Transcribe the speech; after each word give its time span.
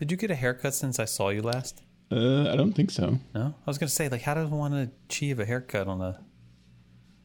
Did 0.00 0.10
you 0.10 0.16
get 0.16 0.30
a 0.30 0.34
haircut 0.34 0.74
since 0.74 0.98
I 0.98 1.04
saw 1.04 1.28
you 1.28 1.42
last? 1.42 1.82
Uh, 2.10 2.50
I 2.52 2.56
don't 2.56 2.72
think 2.72 2.90
so. 2.90 3.18
No, 3.34 3.54
I 3.66 3.70
was 3.70 3.78
gonna 3.78 3.88
say 3.90 4.08
like, 4.08 4.22
how 4.22 4.34
does 4.34 4.48
one 4.48 4.72
achieve 4.72 5.38
a 5.38 5.44
haircut 5.44 5.86
on 5.86 6.00
a? 6.00 6.18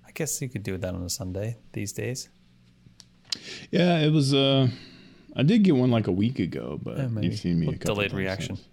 I 0.05 0.11
guess 0.13 0.39
you 0.41 0.49
could 0.49 0.61
do 0.63 0.77
that 0.77 0.93
on 0.93 1.01
a 1.01 1.09
Sunday 1.09 1.57
these 1.73 1.91
days. 1.93 2.29
Yeah, 3.71 3.99
it 3.99 4.11
was. 4.11 4.33
Uh, 4.33 4.67
I 5.35 5.43
did 5.43 5.63
get 5.63 5.75
one 5.75 5.89
like 5.89 6.07
a 6.07 6.11
week 6.11 6.37
ago, 6.39 6.79
but 6.81 6.97
Yeah, 6.97 7.09
you've 7.21 7.39
seen 7.39 7.59
me 7.59 7.67
Well, 7.67 7.75
a 7.75 7.79
delayed 7.79 8.13
reaction. 8.13 8.57
since. 8.57 8.67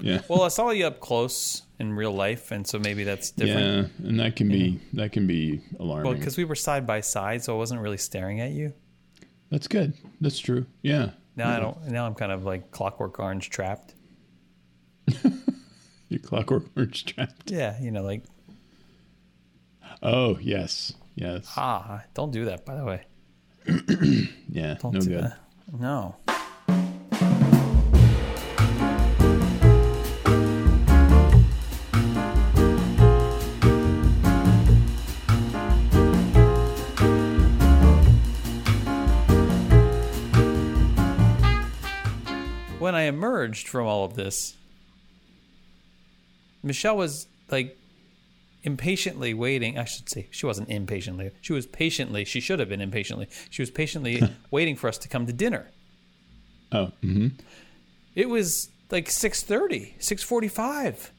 Yeah. 0.00 0.20
Well, 0.28 0.42
I 0.42 0.48
saw 0.48 0.70
you 0.70 0.86
up 0.86 0.98
close 1.00 1.62
in 1.78 1.92
real 1.92 2.12
life, 2.12 2.50
and 2.50 2.66
so 2.66 2.78
maybe 2.78 3.04
that's 3.04 3.30
different. 3.30 3.90
Yeah, 4.00 4.08
and 4.08 4.18
that 4.18 4.34
can 4.34 4.48
be 4.48 4.80
that 4.94 5.12
can 5.12 5.26
be 5.26 5.60
alarming. 5.78 6.06
Well, 6.10 6.18
because 6.18 6.36
we 6.36 6.44
were 6.44 6.54
side 6.56 6.86
by 6.86 7.00
side, 7.02 7.44
so 7.44 7.54
I 7.54 7.58
wasn't 7.58 7.80
really 7.82 7.98
staring 7.98 8.40
at 8.40 8.50
you. 8.50 8.72
That's 9.50 9.68
good. 9.68 9.92
That's 10.20 10.38
true. 10.38 10.66
Yeah. 10.82 11.10
Now 11.36 11.50
I 11.56 11.60
don't. 11.60 11.86
Now 11.88 12.06
I'm 12.06 12.14
kind 12.14 12.30
of 12.32 12.44
like 12.44 12.70
Clockwork 12.70 13.18
Orange 13.18 13.48
trapped. 13.50 13.94
Your 16.08 16.20
clockwork 16.20 16.64
orange 16.76 17.06
trapped. 17.06 17.50
Yeah, 17.50 17.80
you 17.80 17.90
know, 17.90 18.02
like 18.02 18.22
Oh 20.02 20.38
yes, 20.40 20.92
yes. 21.14 21.50
ah, 21.56 22.02
don't 22.14 22.32
do 22.32 22.44
that. 22.46 22.66
By 22.66 22.76
the 22.76 22.84
way, 22.84 23.04
Yeah. 24.48 24.74
don't 24.80 24.92
no 24.94 25.00
do 25.00 25.08
good. 25.08 25.24
that. 25.24 25.38
No. 25.72 26.16
Emerged 43.22 43.68
from 43.68 43.86
all 43.86 44.04
of 44.04 44.14
this, 44.14 44.56
Michelle 46.62 46.96
was 46.96 47.26
like 47.50 47.78
impatiently 48.64 49.32
waiting. 49.32 49.78
I 49.78 49.84
should 49.84 50.08
say 50.08 50.28
she 50.32 50.44
wasn't 50.44 50.68
impatiently. 50.68 51.30
She 51.40 51.52
was 51.52 51.66
patiently. 51.66 52.24
She 52.24 52.40
should 52.40 52.58
have 52.58 52.68
been 52.68 52.80
impatiently. 52.80 53.28
She 53.50 53.62
was 53.62 53.70
patiently 53.70 54.22
waiting 54.50 54.74
for 54.76 54.88
us 54.88 54.98
to 54.98 55.08
come 55.08 55.26
to 55.26 55.32
dinner. 55.32 55.70
Oh. 56.72 56.86
mm-hmm. 57.02 57.28
It 58.14 58.28
was 58.28 58.70
like 58.90 59.06
6:30, 59.06 59.98
6:45. 59.98 61.10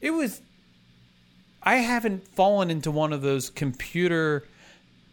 It 0.00 0.10
was 0.10 0.40
I 1.62 1.76
haven't 1.76 2.26
fallen 2.28 2.70
into 2.70 2.90
one 2.90 3.12
of 3.12 3.20
those 3.22 3.50
computer 3.50 4.46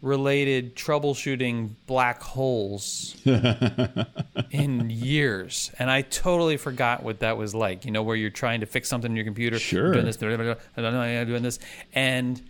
related 0.04 0.76
troubleshooting 0.76 1.70
black 1.86 2.22
holes 2.22 3.16
in 4.50 4.90
years 4.90 5.70
and 5.78 5.90
I 5.90 6.02
totally 6.02 6.58
forgot 6.58 7.02
what 7.02 7.20
that 7.20 7.36
was 7.38 7.54
like. 7.54 7.84
You 7.84 7.90
know 7.90 8.02
where 8.02 8.14
you're 8.14 8.28
trying 8.30 8.60
to 8.60 8.66
fix 8.66 8.88
something 8.88 9.10
in 9.10 9.16
your 9.16 9.24
computer, 9.24 9.58
Sure. 9.58 9.92
doing 9.92 10.04
this, 10.04 10.16
doing 10.18 11.42
this 11.42 11.58
and 11.94 12.40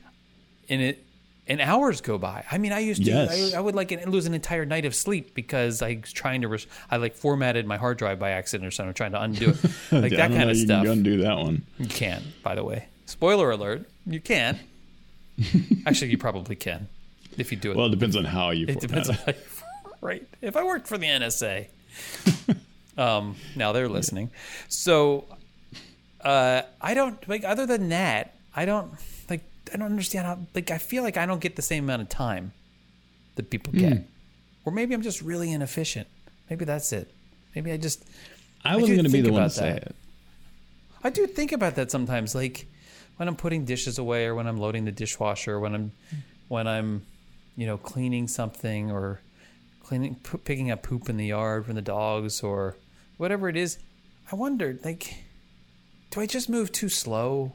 in 0.68 0.80
it 0.80 1.04
and 1.46 1.60
hours 1.60 2.00
go 2.00 2.16
by. 2.18 2.42
I 2.50 2.56
mean, 2.58 2.72
I 2.72 2.78
used 2.80 3.04
to, 3.04 3.10
Yes. 3.10 3.54
I, 3.54 3.58
I 3.58 3.60
would 3.60 3.74
like 3.74 3.90
lose 4.06 4.26
an 4.26 4.34
entire 4.34 4.64
night 4.64 4.84
of 4.86 4.94
sleep 4.94 5.34
because 5.34 5.80
I 5.82 5.98
was 6.00 6.10
trying 6.12 6.40
to, 6.40 6.48
res- 6.48 6.66
I 6.90 6.96
like 6.96 7.14
formatted 7.14 7.66
my 7.66 7.76
hard 7.76 7.98
drive 7.98 8.18
by 8.18 8.30
accident 8.30 8.66
or 8.66 8.70
something, 8.70 8.94
trying 8.94 9.12
to 9.12 9.20
undo 9.20 9.50
it, 9.50 9.56
like 9.92 10.12
that 10.12 10.30
kind 10.30 10.50
of 10.50 10.56
you 10.56 10.64
stuff. 10.64 10.82
can 10.84 10.92
undo 10.92 11.18
that 11.18 11.36
one. 11.36 11.62
You 11.78 11.86
can, 11.86 12.22
by 12.42 12.54
the 12.54 12.64
way. 12.64 12.86
Spoiler 13.06 13.50
alert: 13.50 13.86
you 14.06 14.20
can. 14.20 14.58
Actually, 15.86 16.10
you 16.12 16.18
probably 16.18 16.56
can 16.56 16.88
if 17.38 17.50
you 17.52 17.58
do 17.58 17.70
it. 17.70 17.76
Well, 17.76 17.86
it 17.86 17.90
depends 17.90 18.16
on 18.16 18.24
how 18.24 18.50
you. 18.50 18.66
it 18.68 18.80
depends 18.80 19.08
on 19.08 19.16
how 19.16 19.32
you, 19.32 19.34
right. 20.00 20.26
If 20.40 20.56
I 20.56 20.64
worked 20.64 20.86
for 20.86 20.98
the 20.98 21.06
NSA, 21.06 21.66
um, 22.98 23.36
now 23.56 23.72
they're 23.72 23.88
listening. 23.88 24.30
So, 24.68 25.24
uh, 26.20 26.62
I 26.80 26.94
don't 26.94 27.26
like. 27.28 27.44
Other 27.44 27.66
than 27.66 27.88
that, 27.90 28.34
I 28.54 28.64
don't 28.64 28.92
like. 29.28 29.42
I 29.72 29.76
don't 29.76 29.90
understand 29.90 30.26
how. 30.26 30.38
Like, 30.54 30.70
I 30.70 30.78
feel 30.78 31.02
like 31.02 31.16
I 31.16 31.26
don't 31.26 31.40
get 31.40 31.56
the 31.56 31.62
same 31.62 31.84
amount 31.84 32.02
of 32.02 32.08
time 32.08 32.52
that 33.36 33.50
people 33.50 33.72
get, 33.72 33.92
Hmm. 33.98 34.02
or 34.64 34.72
maybe 34.72 34.94
I'm 34.94 35.02
just 35.02 35.20
really 35.22 35.50
inefficient. 35.52 36.06
Maybe 36.48 36.64
that's 36.64 36.92
it. 36.92 37.10
Maybe 37.54 37.72
I 37.72 37.76
just. 37.76 38.04
I 38.64 38.76
wasn't 38.76 38.96
going 38.96 39.04
to 39.04 39.10
be 39.12 39.20
the 39.20 39.32
one 39.32 39.42
to 39.42 39.50
say 39.50 39.72
that. 39.72 39.82
it. 39.82 39.96
I 41.02 41.10
do 41.10 41.26
think 41.26 41.52
about 41.52 41.74
that 41.74 41.90
sometimes, 41.90 42.34
like 42.34 42.66
when 43.18 43.28
I'm 43.28 43.36
putting 43.36 43.64
dishes 43.66 43.98
away, 43.98 44.24
or 44.24 44.34
when 44.34 44.46
I'm 44.46 44.56
loading 44.56 44.86
the 44.86 44.92
dishwasher, 44.92 45.60
when 45.60 45.74
I'm 45.74 45.92
when 46.48 46.66
I'm, 46.66 47.04
you 47.56 47.66
know, 47.66 47.76
cleaning 47.78 48.28
something, 48.28 48.90
or 48.90 49.20
cleaning, 49.82 50.16
p- 50.16 50.38
picking 50.38 50.70
up 50.70 50.82
poop 50.82 51.08
in 51.08 51.16
the 51.16 51.26
yard 51.26 51.66
from 51.66 51.74
the 51.74 51.82
dogs, 51.82 52.42
or 52.42 52.76
whatever 53.16 53.48
it 53.48 53.56
is. 53.56 53.78
I 54.32 54.36
wondered, 54.36 54.84
like, 54.84 55.24
do 56.10 56.20
I 56.20 56.26
just 56.26 56.48
move 56.48 56.72
too 56.72 56.88
slow? 56.88 57.54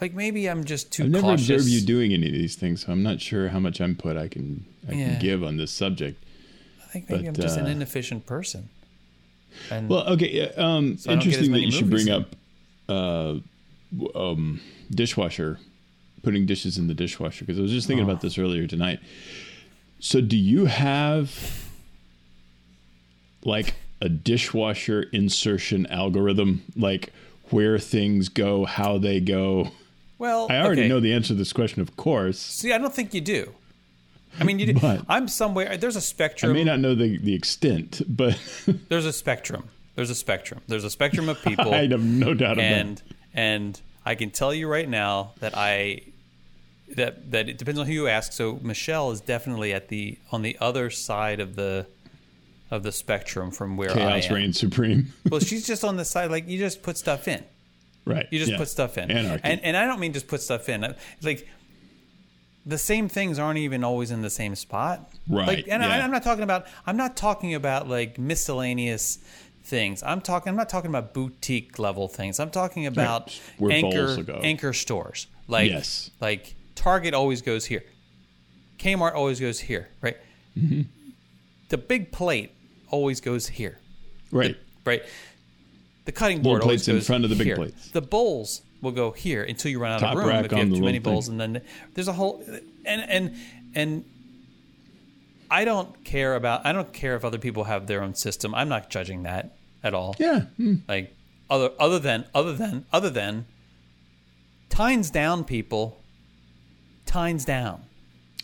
Like 0.00 0.14
maybe 0.14 0.48
I'm 0.48 0.64
just 0.64 0.92
too 0.92 1.04
I've 1.04 1.10
never 1.10 1.22
cautious. 1.26 1.50
observed 1.50 1.68
you 1.68 1.80
doing 1.80 2.12
any 2.12 2.26
of 2.28 2.32
these 2.32 2.54
things, 2.54 2.84
so 2.86 2.92
I'm 2.92 3.02
not 3.02 3.20
sure 3.20 3.48
how 3.48 3.58
much 3.58 3.80
input 3.80 4.16
I 4.16 4.28
can 4.28 4.64
I 4.88 4.92
Yeah. 4.92 5.10
can 5.10 5.18
give 5.20 5.42
on 5.42 5.56
this 5.56 5.72
subject. 5.72 6.22
I 6.84 6.86
think 6.86 7.10
maybe 7.10 7.22
but, 7.24 7.28
I'm 7.28 7.34
just 7.34 7.58
an 7.58 7.66
uh, 7.66 7.70
inefficient 7.70 8.24
person. 8.24 8.68
And 9.70 9.88
Well, 9.88 10.06
okay. 10.10 10.50
Um, 10.54 10.98
So 10.98 11.10
I 11.10 11.14
don't 11.14 11.24
get 11.24 11.38
as 11.40 11.48
interesting 11.48 11.52
that 11.52 11.60
you 11.60 11.72
should 11.72 11.90
bring 11.90 12.08
up 12.10 12.36
uh, 12.88 13.38
um, 14.14 14.60
dishwasher, 14.90 15.58
putting 16.22 16.46
dishes 16.46 16.78
in 16.78 16.86
the 16.88 16.94
dishwasher 16.94 17.44
because 17.44 17.58
I 17.58 17.62
was 17.62 17.72
just 17.72 17.86
thinking 17.86 18.06
Oh. 18.06 18.10
about 18.10 18.20
this 18.20 18.38
earlier 18.38 18.66
tonight. 18.66 19.00
So, 20.00 20.20
do 20.20 20.36
you 20.36 20.66
have 20.66 21.68
like 23.44 23.74
a 24.00 24.08
dishwasher 24.08 25.02
insertion 25.12 25.86
algorithm, 25.86 26.62
like 26.76 27.12
where 27.50 27.78
things 27.78 28.28
go, 28.28 28.64
how 28.64 28.98
they 28.98 29.20
go? 29.20 29.72
well, 30.18 30.46
I 30.50 30.58
already 30.60 30.82
okay. 30.82 30.88
know 30.88 31.00
the 31.00 31.12
answer 31.12 31.28
to 31.28 31.34
this 31.34 31.52
question, 31.52 31.80
of 31.80 31.96
course. 31.96 32.38
See, 32.38 32.72
I 32.72 32.78
don't 32.78 32.92
think 32.94 33.14
you 33.14 33.20
do. 33.20 33.54
I 34.40 34.44
mean, 34.44 34.58
you 34.58 34.72
do. 34.72 35.02
I'm 35.08 35.28
somewhere. 35.28 35.76
There's 35.76 35.96
a 35.96 36.00
spectrum. 36.00 36.50
I 36.50 36.54
may 36.54 36.64
not 36.64 36.80
know 36.80 36.94
the, 36.94 37.18
the 37.18 37.34
extent, 37.34 38.02
but 38.08 38.38
there's 38.88 39.06
a 39.06 39.12
spectrum. 39.12 39.68
There's 39.94 40.10
a 40.10 40.14
spectrum. 40.14 40.60
There's 40.68 40.84
a 40.84 40.90
spectrum 40.90 41.28
of 41.28 41.42
people, 41.42 41.74
I 41.74 41.86
have 41.88 42.02
no 42.04 42.34
doubt 42.34 42.52
about 42.52 42.64
and 42.64 43.02
and 43.34 43.80
I 44.08 44.14
can 44.14 44.30
tell 44.30 44.54
you 44.54 44.68
right 44.68 44.88
now 44.88 45.32
that 45.40 45.54
I 45.54 46.00
that 46.96 47.30
that 47.30 47.46
it 47.46 47.58
depends 47.58 47.78
on 47.78 47.86
who 47.86 47.92
you 47.92 48.08
ask. 48.08 48.32
So 48.32 48.58
Michelle 48.62 49.10
is 49.10 49.20
definitely 49.20 49.74
at 49.74 49.88
the 49.88 50.16
on 50.32 50.40
the 50.40 50.56
other 50.62 50.88
side 50.88 51.40
of 51.40 51.56
the 51.56 51.86
of 52.70 52.82
the 52.84 52.90
spectrum 52.90 53.50
from 53.50 53.76
where 53.76 53.90
chaos 53.90 54.30
reigns 54.30 54.58
supreme. 54.58 55.12
Well, 55.30 55.40
she's 55.40 55.66
just 55.66 55.84
on 55.84 55.98
the 55.98 56.06
side 56.06 56.30
like 56.30 56.48
you 56.48 56.58
just 56.58 56.82
put 56.82 56.96
stuff 56.96 57.28
in. 57.28 57.44
right. 58.06 58.26
You 58.30 58.38
just 58.38 58.52
yeah. 58.52 58.56
put 58.56 58.68
stuff 58.68 58.96
in. 58.96 59.10
Anarchy. 59.10 59.42
And 59.44 59.60
and 59.62 59.76
I 59.76 59.84
don't 59.84 60.00
mean 60.00 60.14
just 60.14 60.26
put 60.26 60.40
stuff 60.40 60.70
in. 60.70 60.84
It's 60.84 60.96
like 61.22 61.46
the 62.64 62.78
same 62.78 63.10
things 63.10 63.38
aren't 63.38 63.58
even 63.58 63.84
always 63.84 64.10
in 64.10 64.22
the 64.22 64.30
same 64.30 64.54
spot. 64.54 65.12
Right, 65.28 65.48
Like, 65.48 65.68
and 65.68 65.82
I, 65.82 65.98
yeah. 65.98 66.04
I'm 66.04 66.10
not 66.10 66.22
talking 66.22 66.44
about. 66.44 66.64
I'm 66.86 66.96
not 66.96 67.14
talking 67.14 67.54
about 67.54 67.90
like 67.90 68.18
miscellaneous 68.18 69.18
things. 69.68 70.02
I'm 70.02 70.20
talking. 70.20 70.50
I'm 70.50 70.56
not 70.56 70.68
talking 70.68 70.90
about 70.90 71.12
boutique 71.14 71.78
level 71.78 72.08
things. 72.08 72.40
I'm 72.40 72.50
talking 72.50 72.86
about 72.86 73.38
Where 73.58 73.70
anchor 73.72 74.06
bowls 74.06 74.16
will 74.16 74.24
go. 74.24 74.40
anchor 74.42 74.72
stores. 74.72 75.26
Like 75.46 75.70
Yes. 75.70 76.10
like 76.20 76.54
Target 76.74 77.14
always 77.14 77.42
goes 77.42 77.64
here. 77.66 77.84
Kmart 78.78 79.14
always 79.14 79.40
goes 79.40 79.58
here. 79.60 79.88
Right. 80.00 80.16
Mm-hmm. 80.58 80.82
The 81.68 81.78
big 81.78 82.12
plate 82.12 82.52
always 82.90 83.20
goes 83.20 83.46
here 83.46 83.78
right. 84.32 84.56
right? 84.86 85.02
The 86.06 86.12
cutting 86.12 86.40
board 86.42 86.62
plates 86.62 86.86
always 86.86 86.88
in 86.88 86.94
goes 86.96 87.06
front 87.06 87.24
of 87.24 87.30
the 87.30 87.36
big 87.36 87.46
here. 87.48 87.56
plates. 87.56 87.90
The 87.90 88.00
bowls 88.00 88.62
will 88.80 88.92
go 88.92 89.10
here 89.10 89.42
until 89.42 89.70
you 89.70 89.78
run 89.78 89.92
out 89.92 90.00
Top 90.00 90.12
of 90.12 90.18
room 90.20 90.28
rack 90.28 90.44
if 90.46 90.52
you 90.52 90.56
on 90.58 90.62
have 90.64 90.70
the 90.70 90.76
too 90.76 90.84
many 90.84 90.98
bowls, 90.98 91.26
thing. 91.26 91.38
and 91.40 91.56
then 91.56 91.62
there's 91.94 92.08
a 92.08 92.12
whole 92.14 92.42
and 92.86 93.02
and 93.02 93.36
and. 93.74 94.04
I 95.50 95.64
don't 95.64 96.04
care 96.04 96.34
about. 96.34 96.66
I 96.66 96.72
don't 96.72 96.92
care 96.92 97.16
if 97.16 97.24
other 97.24 97.38
people 97.38 97.64
have 97.64 97.86
their 97.86 98.02
own 98.02 98.14
system. 98.14 98.54
I'm 98.54 98.68
not 98.68 98.90
judging 98.90 99.22
that 99.22 99.56
at 99.82 99.94
all. 99.94 100.16
Yeah. 100.18 100.42
Hmm. 100.56 100.76
Like 100.88 101.14
other 101.50 101.70
other 101.78 101.98
than 101.98 102.24
other 102.34 102.52
than 102.52 102.84
other 102.92 103.10
than 103.10 103.46
tines 104.68 105.10
down 105.10 105.44
people. 105.44 106.00
Tines 107.06 107.44
down. 107.44 107.82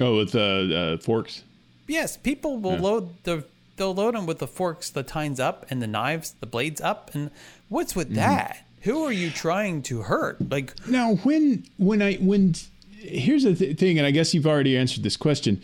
Oh, 0.01 0.17
with 0.17 0.35
uh, 0.35 0.39
uh, 0.39 0.97
forks. 0.99 1.43
Yes, 1.87 2.17
people 2.17 2.57
will 2.59 2.77
load 2.77 3.23
the 3.25 3.45
they'll 3.77 3.95
load 3.95 4.15
them 4.15 4.27
with 4.27 4.39
the 4.39 4.47
forks, 4.47 4.91
the 4.91 5.03
tines 5.03 5.39
up, 5.39 5.67
and 5.71 5.83
the 5.83 5.87
knives, 5.87 6.35
the 6.41 6.47
blades 6.47 6.81
up. 6.81 7.15
And 7.15 7.31
what's 7.69 7.95
with 7.95 8.15
that? 8.15 8.65
Who 8.83 9.05
are 9.05 9.13
you 9.13 9.31
trying 9.31 9.83
to 9.85 10.03
hurt? 10.03 10.51
Like, 10.51 10.75
Now, 10.89 11.15
when 11.17 11.65
when 11.77 12.03
I 12.03 12.15
when 12.17 12.55
here's 12.91 13.45
the 13.45 13.55
th- 13.55 13.79
thing, 13.79 13.99
and 13.99 14.07
I 14.07 14.11
guess 14.11 14.35
you've 14.35 14.47
already 14.47 14.77
answered 14.77 15.03
this 15.03 15.17
question. 15.17 15.61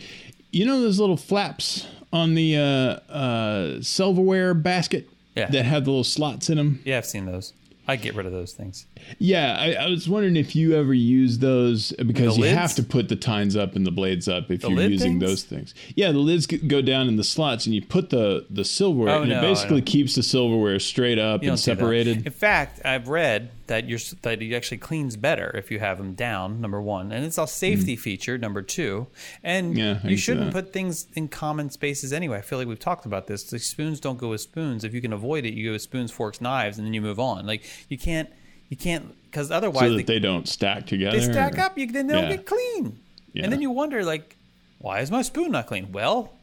You 0.51 0.65
know 0.65 0.81
those 0.81 0.99
little 0.99 1.17
flaps 1.17 1.87
on 2.11 2.35
the 2.35 2.57
uh, 2.57 3.11
uh, 3.11 3.81
silverware 3.81 4.53
basket 4.53 5.07
Yeah. 5.35 5.47
that 5.49 5.63
have 5.65 5.85
the 5.85 5.91
little 5.91 6.03
slots 6.03 6.49
in 6.49 6.57
them. 6.57 6.81
yeah, 6.83 6.97
I've 6.97 7.05
seen 7.05 7.25
those. 7.25 7.53
I 7.87 7.95
get 7.95 8.15
rid 8.15 8.25
of 8.27 8.31
those 8.31 8.53
things. 8.53 8.85
Yeah, 9.17 9.57
I, 9.59 9.73
I 9.73 9.89
was 9.89 10.07
wondering 10.07 10.35
if 10.35 10.55
you 10.55 10.75
ever 10.77 10.93
use 10.93 11.39
those 11.39 11.91
uh, 11.99 12.03
because 12.03 12.35
The 12.35 12.41
you 12.41 12.47
lids? 12.47 12.57
have 12.57 12.75
to 12.75 12.83
put 12.83 13.09
the 13.09 13.15
tines 13.15 13.55
up 13.57 13.75
and 13.75 13.85
the 13.87 13.91
blades 13.91 14.27
up 14.29 14.51
if 14.51 14.63
you're 14.63 14.79
using 14.81 15.19
things? 15.19 15.23
those 15.23 15.43
things. 15.43 15.73
Yeah, 15.95 16.11
the 16.11 16.19
lids 16.19 16.45
go 16.45 16.81
down 16.81 17.07
in 17.07 17.15
the 17.15 17.23
slots, 17.23 17.65
and 17.65 17.73
you 17.73 17.81
put 17.81 18.11
the 18.11 18.45
the 18.49 18.63
silverware, 18.63 19.15
Oh, 19.15 19.21
and 19.21 19.31
no, 19.31 19.39
it 19.39 19.41
basically 19.41 19.81
keeps 19.81 20.15
the 20.15 20.23
silverware 20.23 20.79
straight 20.79 21.17
up 21.17 21.41
You 21.43 21.49
and 21.49 21.57
don't 21.57 21.65
do 21.65 21.71
that. 21.71 21.77
separated. 21.79 22.25
In 22.27 22.31
fact, 22.31 22.81
I've 22.85 23.07
read 23.07 23.49
that 23.71 23.87
you're 23.87 23.99
that 24.23 24.41
it 24.41 24.53
actually 24.53 24.79
cleans 24.79 25.15
better 25.15 25.49
if 25.55 25.71
you 25.71 25.79
have 25.79 25.97
them 25.97 26.13
down. 26.13 26.59
Number 26.59 26.81
one, 26.81 27.13
and 27.13 27.23
it's 27.25 27.37
a 27.37 27.47
safety 27.47 27.95
hmm. 27.95 28.01
feature. 28.01 28.37
Number 28.37 28.61
two, 28.61 29.07
and. 29.43 29.77
Yeah, 29.77 29.99
you 30.03 30.17
shouldn't 30.17 30.51
put 30.51 30.73
things 30.73 31.07
in 31.15 31.29
common 31.29 31.69
spaces 31.69 32.11
anyway. 32.11 32.39
I 32.39 32.41
feel 32.41 32.59
like 32.59 32.67
we've 32.67 32.77
talked 32.77 33.05
about 33.05 33.27
this. 33.27 33.43
The 33.43 33.59
spoons 33.59 34.01
don't 34.01 34.17
go 34.17 34.29
with 34.29 34.41
spoons. 34.41 34.83
If 34.83 34.93
you 34.93 34.99
can 34.99 35.13
avoid 35.13 35.45
it, 35.45 35.53
you 35.53 35.69
go 35.69 35.71
with 35.71 35.81
spoons, 35.81 36.11
forks, 36.11 36.41
knives, 36.41 36.77
and 36.77 36.85
then 36.85 36.93
you 36.93 37.01
move 37.01 37.17
on. 37.17 37.45
Like 37.47 37.63
you 37.87 37.97
can't, 37.97 38.29
you 38.67 38.75
can't, 38.75 39.15
because 39.25 39.51
otherwise 39.51 39.83
so 39.83 39.89
they, 39.91 39.97
that 39.97 40.07
they 40.07 40.19
don't 40.19 40.49
stack 40.49 40.85
together. 40.85 41.17
they 41.17 41.23
stack 41.23 41.57
or- 41.57 41.61
up. 41.61 41.77
You 41.77 41.89
then 41.89 42.07
they 42.07 42.13
don't 42.13 42.29
get 42.29 42.45
clean, 42.45 42.99
Yeah. 43.31 43.45
and 43.45 43.53
then 43.53 43.61
you 43.61 43.71
wonder 43.71 44.03
like, 44.03 44.35
why 44.79 44.99
is 44.99 45.09
my 45.09 45.21
spoon 45.21 45.51
not 45.53 45.67
clean? 45.67 45.93
Well, 45.93 46.33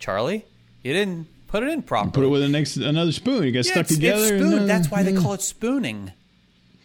Charlie, 0.00 0.44
you 0.82 0.92
didn't 0.92 1.28
put 1.46 1.62
it 1.62 1.68
in 1.68 1.82
properly. 1.82 2.12
Put 2.12 2.24
it 2.24 2.28
with 2.28 2.42
the 2.42 2.48
next 2.48 2.76
another 2.76 3.12
spoon. 3.12 3.44
You 3.44 3.52
get 3.52 3.66
yeah, 3.66 3.72
stuck 3.72 3.82
it's, 3.82 3.92
it's 3.92 4.00
together. 4.00 4.34
and, 4.34 4.44
spoon. 4.44 4.66
That's 4.66 4.90
why 4.90 5.04
they 5.04 5.12
call 5.12 5.34
it 5.34 5.42
spooning. 5.42 6.12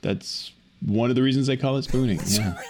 That's 0.02 0.52
one 0.86 1.10
of 1.10 1.16
the 1.16 1.24
reasons 1.24 1.48
they 1.48 1.58
call 1.58 1.78
it 1.78 1.84
spooning. 1.84 2.20
Yeah. 2.28 2.58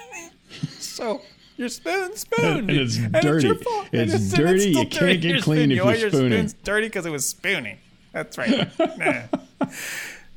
So 0.79 1.21
your 1.57 1.69
spoon, 1.69 2.15
spoon, 2.15 2.57
And 2.69 2.71
it's 2.71 2.97
dirty. 2.97 3.47
your 3.47 3.55
fault. 3.57 3.87
It's 3.91 4.13
and 4.13 4.31
dirty. 4.33 4.59
still 4.71 4.83
You 4.83 4.89
can't 4.89 5.21
get 5.21 5.43
clean 5.43 5.63
if 5.63 5.69
you 5.69 5.75
you're 5.75 5.85
want 5.85 5.99
your 5.99 6.09
spooning. 6.09 6.31
spoon's 6.49 6.53
dirty 6.63 6.87
because 6.87 7.05
it 7.05 7.11
was 7.11 7.27
spooning. 7.27 7.77
That's 8.13 8.37
right. 8.37 8.67
Nah. 8.97 9.67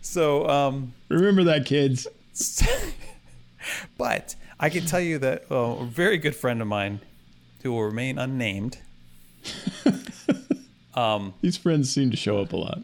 so, 0.02 0.48
um, 0.48 0.92
Remember 1.08 1.44
that, 1.44 1.64
kids. 1.64 2.06
but 3.98 4.34
I 4.58 4.69
can 4.69 4.84
tell 4.84 5.00
you 5.00 5.19
that 5.19 5.44
uh, 5.50 5.54
a 5.54 5.84
very 5.87 6.19
good 6.19 6.34
friend 6.37 6.60
of 6.60 6.69
mine, 6.69 7.00
who 7.62 7.72
will 7.72 7.84
remain 7.84 8.19
unnamed. 8.19 8.78
These 11.40 11.56
friends 11.56 11.90
seem 11.90 12.10
to 12.10 12.16
show 12.16 12.38
up 12.38 12.52
a 12.52 12.56
lot. 12.56 12.81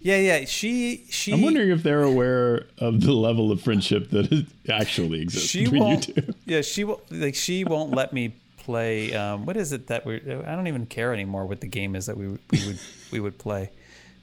Yeah, 0.00 0.16
yeah. 0.18 0.44
She, 0.46 1.04
she. 1.10 1.32
I'm 1.32 1.42
wondering 1.42 1.70
if 1.70 1.82
they're 1.82 2.02
aware 2.02 2.66
of 2.78 3.00
the 3.02 3.12
level 3.12 3.52
of 3.52 3.60
friendship 3.62 4.10
that 4.10 4.46
actually 4.68 5.22
exists 5.22 5.48
she 5.48 5.64
between 5.64 5.82
won't. 5.82 6.08
you 6.08 6.14
two. 6.14 6.34
Yeah, 6.46 6.60
she 6.62 6.84
will. 6.84 7.00
Like 7.10 7.34
she 7.34 7.64
won't 7.64 7.92
let 7.92 8.12
me 8.12 8.34
play. 8.58 9.14
Um, 9.14 9.46
what 9.46 9.56
is 9.56 9.72
it 9.72 9.86
that 9.88 10.04
we? 10.06 10.16
I 10.16 10.54
don't 10.56 10.66
even 10.66 10.86
care 10.86 11.12
anymore 11.12 11.46
what 11.46 11.60
the 11.60 11.66
game 11.66 11.94
is 11.96 12.06
that 12.06 12.16
we 12.16 12.28
we 12.28 12.66
would 12.66 12.78
we 13.12 13.20
would 13.20 13.38
play. 13.38 13.70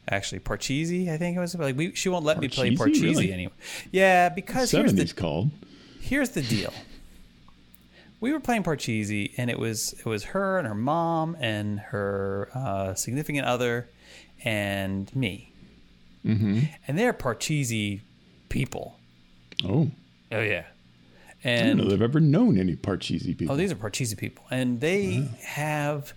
Actually, 0.09 0.39
Parcheesi, 0.39 1.09
I 1.09 1.17
think 1.17 1.35
it 1.35 1.39
was. 1.39 1.53
Like 1.55 1.75
we, 1.75 1.93
she 1.93 2.07
won't 2.09 2.23
let 2.23 2.39
me 2.39 2.47
play 2.47 2.71
Parcheesi? 2.71 2.77
Parcheesi 2.77 3.01
Really? 3.03 3.33
anymore. 3.33 3.53
Yeah, 3.91 4.29
because 4.29 4.71
here's 4.71 4.93
the 4.93 5.05
called. 5.13 5.49
here's 6.01 6.29
the 6.29 6.41
deal. 6.41 6.73
We 8.19 8.33
were 8.33 8.39
playing 8.39 8.63
Parcheesi, 8.63 9.33
and 9.37 9.49
it 9.49 9.59
was 9.59 9.93
it 9.93 10.05
was 10.05 10.23
her 10.25 10.57
and 10.57 10.67
her 10.67 10.73
mom 10.75 11.37
and 11.39 11.79
her 11.79 12.49
uh, 12.55 12.93
significant 12.95 13.45
other, 13.45 13.89
and 14.43 15.13
me. 15.15 15.53
Mm-hmm. 16.25 16.59
And 16.87 16.97
they're 16.97 17.13
Parcheesi 17.13 18.01
people. 18.49 18.97
Oh, 19.63 19.89
Oh 20.31 20.41
yeah. 20.41 20.65
I 21.45 21.49
don't 21.49 21.53
And 21.69 21.79
know 21.79 21.85
they've 21.89 22.01
ever 22.01 22.19
known 22.19 22.57
any 22.59 22.75
Parcheesi 22.75 23.37
people. 23.37 23.53
Oh, 23.53 23.57
these 23.57 23.71
are 23.71 23.75
Parcheesi 23.75 24.17
people, 24.17 24.43
and 24.49 24.81
they 24.81 25.29
have. 25.43 26.13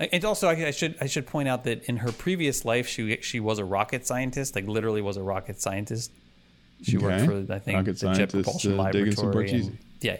And 0.00 0.24
also, 0.24 0.48
I 0.48 0.66
I 0.66 0.70
should 0.72 0.96
I 1.00 1.06
should 1.06 1.26
point 1.26 1.48
out 1.48 1.64
that 1.64 1.84
in 1.84 1.98
her 1.98 2.12
previous 2.12 2.64
life, 2.64 2.86
she 2.88 3.18
she 3.22 3.38
was 3.40 3.58
a 3.58 3.64
rocket 3.64 4.06
scientist, 4.06 4.54
like 4.56 4.66
literally 4.66 5.00
was 5.00 5.16
a 5.16 5.22
rocket 5.22 5.60
scientist. 5.60 6.10
She 6.82 6.96
worked 6.98 7.22
Okay. 7.22 7.44
for 7.46 7.52
I 7.52 7.58
think 7.60 7.76
Rocket 7.78 7.98
the 7.98 8.12
Jet 8.12 8.30
Propulsion 8.30 8.78
uh, 8.78 8.82
Laboratory. 8.82 9.70
Yeah, 10.00 10.18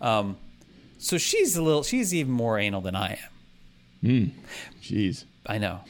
um, 0.00 0.36
so 0.98 1.18
she's 1.18 1.56
a 1.56 1.62
little 1.62 1.82
she's 1.82 2.14
even 2.14 2.32
more 2.32 2.58
anal 2.58 2.80
than 2.80 2.96
I 2.96 3.18
am. 4.04 4.32
Jeez, 4.82 5.24
I 5.46 5.58
know, 5.58 5.80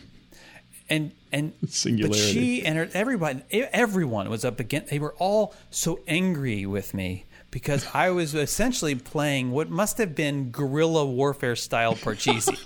and 0.88 1.12
and 1.33 1.53
Singularity. 1.69 2.19
But 2.19 2.33
she 2.33 2.65
and 2.65 2.79
her, 2.79 2.88
everybody, 2.94 3.43
everyone 3.53 4.31
was 4.31 4.44
up 4.44 4.61
against. 4.61 4.91
They 4.91 4.99
were 4.99 5.15
all 5.19 5.55
so 5.71 6.00
angry 6.06 6.67
with 6.67 6.94
me 6.94 7.27
because 7.50 7.87
I 7.94 8.11
was 8.11 8.35
essentially 8.35 8.94
playing 8.94 9.50
what 9.50 9.71
must 9.71 9.99
have 9.99 10.15
been 10.15 10.50
guerrilla 10.50 11.05
warfare 11.05 11.56
style 11.56 11.94
Parcheesi. 11.94 12.56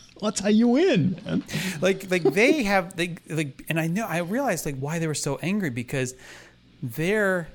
that's 0.20 0.40
how 0.40 0.48
you 0.48 0.68
win. 0.68 1.20
man. 1.24 1.44
like 1.80 2.10
like 2.10 2.22
they 2.22 2.62
have 2.64 2.96
they 2.96 3.16
like, 3.28 3.64
and 3.68 3.78
I 3.78 3.86
know 3.86 4.06
I 4.06 4.18
realized 4.18 4.66
like 4.66 4.78
why 4.78 4.98
they 4.98 5.06
were 5.06 5.14
so 5.14 5.38
angry 5.42 5.70
because 5.70 6.14
they're 6.82 7.48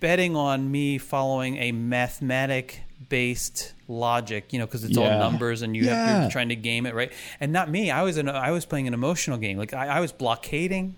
betting 0.00 0.36
on 0.36 0.70
me 0.70 0.98
following 0.98 1.56
a 1.58 1.72
mathematic 1.72 2.82
based 3.08 3.74
logic, 3.88 4.52
you 4.52 4.58
know, 4.58 4.66
because 4.66 4.84
it's 4.84 4.96
all 4.96 5.08
numbers 5.08 5.62
and 5.62 5.76
you 5.76 5.84
have 5.88 6.08
Yeah. 6.08 6.20
you're 6.22 6.30
trying 6.30 6.48
to 6.48 6.56
game 6.56 6.86
it 6.86 6.94
right. 6.94 7.12
And 7.40 7.52
not 7.52 7.70
me. 7.70 7.90
I 7.90 8.02
was 8.02 8.16
an 8.16 8.28
I 8.28 8.50
was 8.50 8.64
playing 8.64 8.86
an 8.88 8.94
emotional 8.94 9.38
game. 9.38 9.58
Like 9.58 9.74
I, 9.74 9.86
I 9.86 10.00
was 10.00 10.12
blockading. 10.12 10.96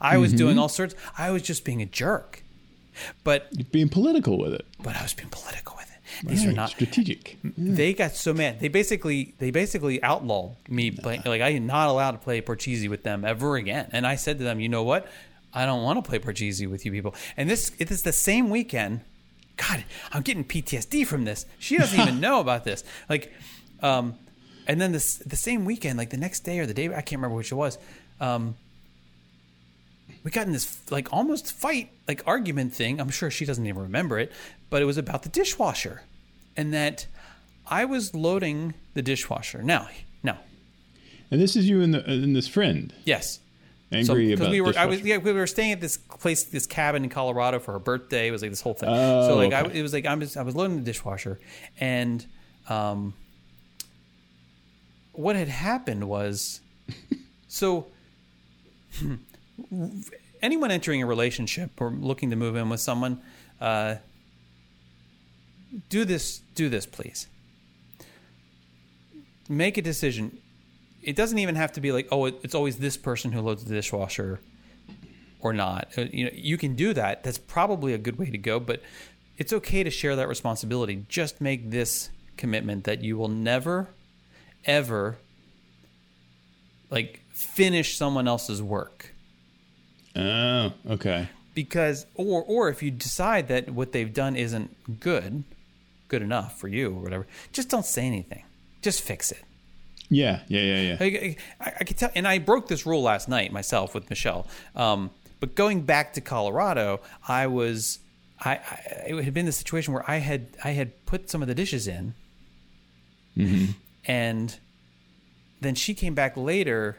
I 0.00 0.16
was 0.16 0.30
Mm-hmm. 0.30 0.38
doing 0.38 0.58
all 0.58 0.68
sorts. 0.68 0.94
I 1.18 1.30
was 1.30 1.42
just 1.42 1.64
being 1.64 1.82
a 1.82 1.86
jerk. 1.86 2.42
But 3.24 3.48
You're 3.52 3.66
being 3.66 3.90
political 3.90 4.38
with 4.38 4.54
it. 4.54 4.64
but 4.82 4.96
I 4.96 5.02
was 5.02 5.12
being 5.12 5.28
political 5.28 5.76
with 5.76 5.84
it. 5.84 6.26
These 6.28 6.46
are 6.46 6.52
not 6.52 6.70
strategic. 6.70 7.36
they 7.58 7.92
got 7.92 8.12
so 8.12 8.32
mad. 8.32 8.58
They 8.60 8.68
basically 8.68 9.34
they 9.38 9.50
basically 9.50 10.02
outlawed 10.02 10.56
me 10.68 10.90
playing. 10.90 11.22
Like 11.26 11.42
I 11.42 11.50
am 11.50 11.66
not 11.66 11.88
allowed 11.88 12.12
to 12.12 12.18
play 12.18 12.40
Parcheesi 12.40 12.88
with 12.88 13.02
them 13.02 13.24
ever 13.24 13.56
again. 13.56 13.90
And 13.92 14.06
I 14.06 14.16
said 14.16 14.38
to 14.38 14.44
them, 14.44 14.58
you 14.60 14.68
know 14.70 14.82
what? 14.82 15.06
I 15.56 15.66
don't 15.66 15.82
want 15.82 16.02
to 16.02 16.08
play 16.08 16.18
Parcheesi 16.18 16.70
with 16.70 16.84
you 16.84 16.92
people. 16.92 17.14
And 17.36 17.50
this 17.50 17.72
it 17.78 17.90
is 17.90 18.02
the 18.02 18.12
same 18.12 18.50
weekend. 18.50 19.00
God, 19.56 19.84
I'm 20.12 20.22
getting 20.22 20.44
PTSD 20.44 21.06
from 21.06 21.24
this. 21.24 21.46
She 21.58 21.78
doesn't 21.78 21.98
even 21.98 22.20
know 22.26 22.40
about 22.40 22.64
this. 22.64 22.84
Like, 23.08 23.32
um, 23.82 24.14
and 24.66 24.80
then 24.80 24.92
this 24.92 25.16
the 25.16 25.36
same 25.36 25.64
weekend, 25.64 25.98
like 25.98 26.10
the 26.10 26.18
next 26.18 26.40
day 26.40 26.58
or 26.58 26.66
the 26.66 26.74
day 26.74 26.88
I 26.88 27.00
can't 27.00 27.12
remember 27.12 27.36
which 27.36 27.50
it 27.50 27.56
was. 27.56 27.78
Um, 28.20 28.56
we 30.26 30.30
got 30.30 30.46
in 30.46 30.52
this 30.52 30.78
like 30.90 31.12
almost 31.12 31.52
fight 31.52 31.90
like 32.08 32.20
argument 32.26 32.72
thing 32.74 33.00
i'm 33.00 33.10
sure 33.10 33.30
she 33.30 33.44
doesn't 33.44 33.64
even 33.64 33.80
remember 33.80 34.18
it 34.18 34.32
but 34.70 34.82
it 34.82 34.84
was 34.84 34.98
about 34.98 35.22
the 35.22 35.28
dishwasher 35.28 36.02
and 36.56 36.74
that 36.74 37.06
i 37.68 37.84
was 37.84 38.12
loading 38.14 38.74
the 38.94 39.02
dishwasher 39.02 39.62
now 39.62 39.88
now 40.24 40.38
And 41.30 41.40
this 41.40 41.54
is 41.54 41.68
you 41.68 41.80
and, 41.80 41.94
the, 41.94 42.04
and 42.04 42.34
this 42.34 42.48
friend 42.48 42.92
yes 43.04 43.38
angry 43.92 44.28
because 44.28 44.40
about 44.40 44.50
we 44.50 44.60
were 44.60 44.74
I 44.76 44.86
was 44.86 45.00
yeah 45.02 45.18
we 45.18 45.32
were 45.32 45.46
staying 45.46 45.72
at 45.72 45.80
this 45.80 45.96
place 45.96 46.44
this 46.44 46.66
cabin 46.66 47.04
in 47.04 47.10
Colorado 47.10 47.58
for 47.58 47.72
her 47.72 47.78
birthday. 47.78 48.28
It 48.28 48.30
was 48.30 48.42
like 48.42 48.50
this 48.50 48.60
whole 48.60 48.74
thing. 48.74 48.88
Oh, 48.88 49.28
so 49.28 49.36
like 49.36 49.52
I, 49.52 49.62
it 49.70 49.82
was 49.82 49.92
like 49.92 50.06
I 50.06 50.14
was 50.14 50.36
I 50.36 50.42
was 50.42 50.56
loading 50.56 50.76
the 50.76 50.82
dishwasher. 50.84 51.38
And 51.78 52.24
um 52.68 53.14
what 55.12 55.36
had 55.36 55.48
happened 55.48 56.08
was 56.08 56.60
so 57.48 57.86
anyone 60.42 60.70
entering 60.70 61.02
a 61.02 61.06
relationship 61.06 61.80
or 61.80 61.90
looking 61.90 62.30
to 62.30 62.36
move 62.36 62.56
in 62.56 62.68
with 62.68 62.80
someone 62.80 63.20
uh, 63.60 63.96
do 65.88 66.04
this 66.04 66.38
do 66.54 66.68
this 66.68 66.86
please. 66.86 67.26
Make 69.48 69.76
a 69.78 69.82
decision 69.82 70.38
it 71.06 71.16
doesn't 71.16 71.38
even 71.38 71.54
have 71.54 71.72
to 71.72 71.80
be 71.80 71.92
like 71.92 72.08
oh 72.10 72.26
it, 72.26 72.38
it's 72.42 72.54
always 72.54 72.76
this 72.76 72.96
person 72.96 73.32
who 73.32 73.40
loads 73.40 73.64
the 73.64 73.74
dishwasher 73.74 74.40
or 75.40 75.52
not. 75.52 75.88
Uh, 75.96 76.02
you 76.12 76.24
know 76.24 76.30
you 76.34 76.58
can 76.58 76.74
do 76.74 76.92
that. 76.92 77.22
That's 77.22 77.38
probably 77.38 77.94
a 77.94 77.98
good 77.98 78.18
way 78.18 78.30
to 78.30 78.38
go 78.38 78.60
but 78.60 78.82
it's 79.38 79.52
okay 79.52 79.82
to 79.82 79.90
share 79.90 80.16
that 80.16 80.28
responsibility. 80.28 81.04
Just 81.08 81.40
make 81.40 81.70
this 81.70 82.10
commitment 82.36 82.84
that 82.84 83.02
you 83.02 83.16
will 83.16 83.28
never 83.28 83.88
ever 84.64 85.16
like 86.90 87.22
finish 87.30 87.96
someone 87.96 88.26
else's 88.28 88.62
work. 88.62 89.14
Oh, 90.14 90.72
okay. 90.88 91.28
because 91.54 92.06
or 92.14 92.42
or 92.42 92.68
if 92.68 92.82
you 92.82 92.90
decide 92.90 93.48
that 93.48 93.70
what 93.70 93.92
they've 93.92 94.12
done 94.12 94.34
isn't 94.34 95.00
good 95.00 95.44
good 96.08 96.22
enough 96.22 96.58
for 96.58 96.68
you 96.68 96.88
or 96.88 97.02
whatever 97.02 97.26
just 97.52 97.68
don't 97.68 97.84
say 97.84 98.06
anything. 98.06 98.42
Just 98.82 99.02
fix 99.02 99.30
it 99.30 99.42
Yeah, 100.08 100.40
yeah, 100.48 100.60
yeah, 100.60 100.80
yeah. 100.80 100.96
I, 101.00 101.36
I, 101.60 101.72
I 101.80 101.84
could 101.84 101.96
tell, 101.96 102.10
and 102.14 102.28
I 102.28 102.38
broke 102.38 102.68
this 102.68 102.86
rule 102.86 103.02
last 103.02 103.28
night 103.28 103.52
myself 103.52 103.94
with 103.94 104.08
Michelle. 104.08 104.46
Um, 104.74 105.10
but 105.40 105.54
going 105.54 105.82
back 105.82 106.12
to 106.14 106.20
Colorado, 106.20 107.00
I 107.26 107.46
was, 107.46 107.98
I, 108.40 108.52
I, 108.52 108.80
it 109.08 109.24
had 109.24 109.34
been 109.34 109.46
the 109.46 109.52
situation 109.52 109.92
where 109.92 110.08
I 110.08 110.18
had, 110.18 110.48
I 110.62 110.70
had 110.70 111.04
put 111.06 111.28
some 111.30 111.42
of 111.42 111.48
the 111.48 111.54
dishes 111.54 111.88
in, 111.88 112.14
and 114.06 114.58
then 115.60 115.74
she 115.74 115.92
came 115.94 116.14
back 116.14 116.36
later 116.36 116.96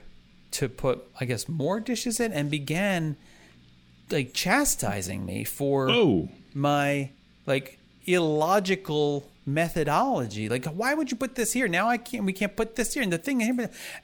to 0.51 0.69
put, 0.69 1.03
I 1.19 1.25
guess, 1.25 1.47
more 1.47 1.79
dishes 1.79 2.19
in, 2.19 2.31
and 2.33 2.51
began 2.51 3.15
like 4.11 4.33
chastising 4.33 5.25
me 5.25 5.43
for 5.43 5.89
Oh, 5.89 6.29
my 6.53 7.11
like 7.45 7.79
illogical 8.05 9.29
methodology. 9.47 10.49
Like, 10.49 10.65
why 10.65 10.93
would 10.93 11.09
you 11.09 11.17
put 11.17 11.35
this 11.35 11.53
here? 11.53 11.67
Now 11.67 11.87
I 11.87 11.97
can't. 11.97 12.25
We 12.25 12.33
can't 12.33 12.55
put 12.55 12.75
this 12.75 12.93
here. 12.93 13.01
And 13.01 13.11
the 13.11 13.17
thing. 13.17 13.41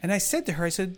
And 0.01 0.11
I 0.11 0.17
said 0.17 0.45
to 0.47 0.53
her, 0.53 0.65
I 0.65 0.69
said, 0.69 0.97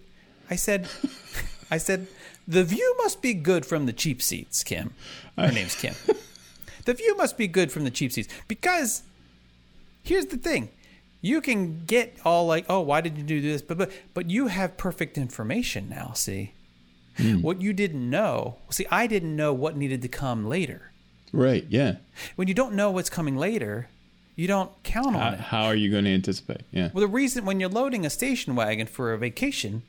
I 0.50 0.56
said, 0.56 0.88
I 1.72 1.78
said, 1.78 2.08
the 2.48 2.64
view 2.64 2.96
must 3.00 3.22
be 3.22 3.34
good 3.34 3.66
from 3.66 3.88
the 3.88 3.94
cheap 3.94 4.22
seats, 4.22 4.64
Kim. 4.64 4.94
Her 5.38 5.52
name's 5.52 5.76
Kim. 5.76 5.96
the 6.86 6.94
view 6.94 7.18
must 7.18 7.38
be 7.38 7.48
good 7.48 7.72
from 7.72 7.84
the 7.84 7.92
cheap 7.92 8.12
seats 8.12 8.32
because 8.48 9.02
here's 10.04 10.28
the 10.28 10.38
thing. 10.38 10.70
You 11.22 11.42
can 11.42 11.86
get 11.86 12.18
all 12.24 12.46
like, 12.46 12.66
oh, 12.70 12.82
why 12.82 13.02
did 13.02 13.18
you 13.18 13.24
do 13.24 13.42
this? 13.42 13.64
But 13.64 13.80
but 13.80 13.92
but 14.14 14.30
you 14.30 14.48
have 14.48 14.78
perfect 14.78 15.18
information 15.18 15.90
now, 15.90 16.12
see? 16.14 16.54
Hmm. 17.18 17.42
What 17.42 17.62
you 17.62 17.74
didn't 17.74 18.08
know. 18.08 18.58
See, 18.70 18.86
I 18.92 19.08
didn't 19.08 19.36
know 19.36 19.54
what 19.54 19.76
needed 19.76 20.04
to 20.04 20.08
come 20.08 20.46
later. 20.46 20.92
Right. 21.32 21.66
Yeah. 21.68 21.96
When 22.36 22.48
you 22.48 22.54
don't 22.54 22.76
know 22.76 22.92
what's 22.92 23.10
coming 23.10 23.38
later, 23.38 23.90
you 24.36 24.48
don't 24.48 24.72
count 24.84 25.08
on 25.08 25.14
How, 25.14 25.30
it. 25.32 25.40
how 25.40 25.64
are 25.66 25.76
you 25.76 25.90
going 25.90 26.06
to 26.06 26.14
anticipate? 26.14 26.62
Yeah. 26.72 26.90
Well, 26.94 27.02
the 27.02 27.08
reason 27.08 27.46
when 27.46 27.60
you're 27.60 27.70
loading 27.70 28.06
a 28.06 28.10
station 28.10 28.56
wagon 28.56 28.88
for 28.88 29.14
a 29.14 29.18
vacation, 29.18 29.84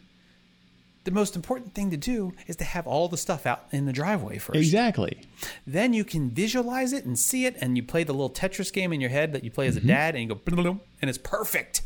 the 1.04 1.10
most 1.10 1.36
important 1.36 1.74
thing 1.74 1.90
to 1.90 1.96
do 1.96 2.32
is 2.46 2.56
to 2.56 2.64
have 2.64 2.86
all 2.86 3.08
the 3.08 3.16
stuff 3.16 3.46
out 3.46 3.66
in 3.70 3.86
the 3.86 3.92
driveway 3.92 4.38
first. 4.38 4.58
Exactly. 4.58 5.20
Then 5.66 5.92
you 5.92 6.04
can 6.04 6.30
visualize 6.30 6.92
it 6.92 7.04
and 7.04 7.18
see 7.18 7.46
it, 7.46 7.56
and 7.60 7.76
you 7.76 7.82
play 7.82 8.04
the 8.04 8.12
little 8.12 8.30
Tetris 8.30 8.72
game 8.72 8.92
in 8.92 9.00
your 9.00 9.10
head 9.10 9.32
that 9.32 9.44
you 9.44 9.50
play 9.50 9.66
as 9.66 9.76
a 9.76 9.80
mm-hmm. 9.80 9.88
dad, 9.88 10.14
and 10.14 10.28
you 10.28 10.34
go, 10.34 10.80
and 11.00 11.08
it's 11.08 11.18
perfect. 11.18 11.82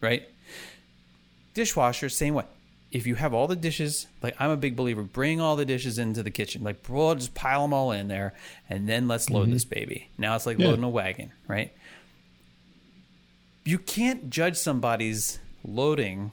Right? 0.00 0.28
Dishwasher, 1.54 2.08
same 2.08 2.34
way. 2.34 2.44
If 2.92 3.06
you 3.06 3.14
have 3.14 3.32
all 3.32 3.48
the 3.48 3.56
dishes, 3.56 4.06
like 4.22 4.36
I'm 4.38 4.50
a 4.50 4.56
big 4.56 4.76
believer, 4.76 5.02
bring 5.02 5.40
all 5.40 5.56
the 5.56 5.64
dishes 5.64 5.98
into 5.98 6.22
the 6.22 6.30
kitchen. 6.30 6.62
Like, 6.62 6.82
bro, 6.82 7.14
just 7.14 7.34
pile 7.34 7.62
them 7.62 7.72
all 7.72 7.90
in 7.90 8.08
there, 8.08 8.34
and 8.68 8.88
then 8.88 9.08
let's 9.08 9.30
load 9.30 9.44
mm-hmm. 9.44 9.52
this 9.54 9.64
baby. 9.64 10.10
Now 10.18 10.36
it's 10.36 10.44
like 10.44 10.58
Yeah. 10.58 10.68
loading 10.68 10.84
a 10.84 10.90
wagon, 10.90 11.32
right? 11.48 11.72
You 13.64 13.78
can't 13.78 14.28
judge 14.28 14.56
somebody's 14.56 15.38
loading 15.64 16.32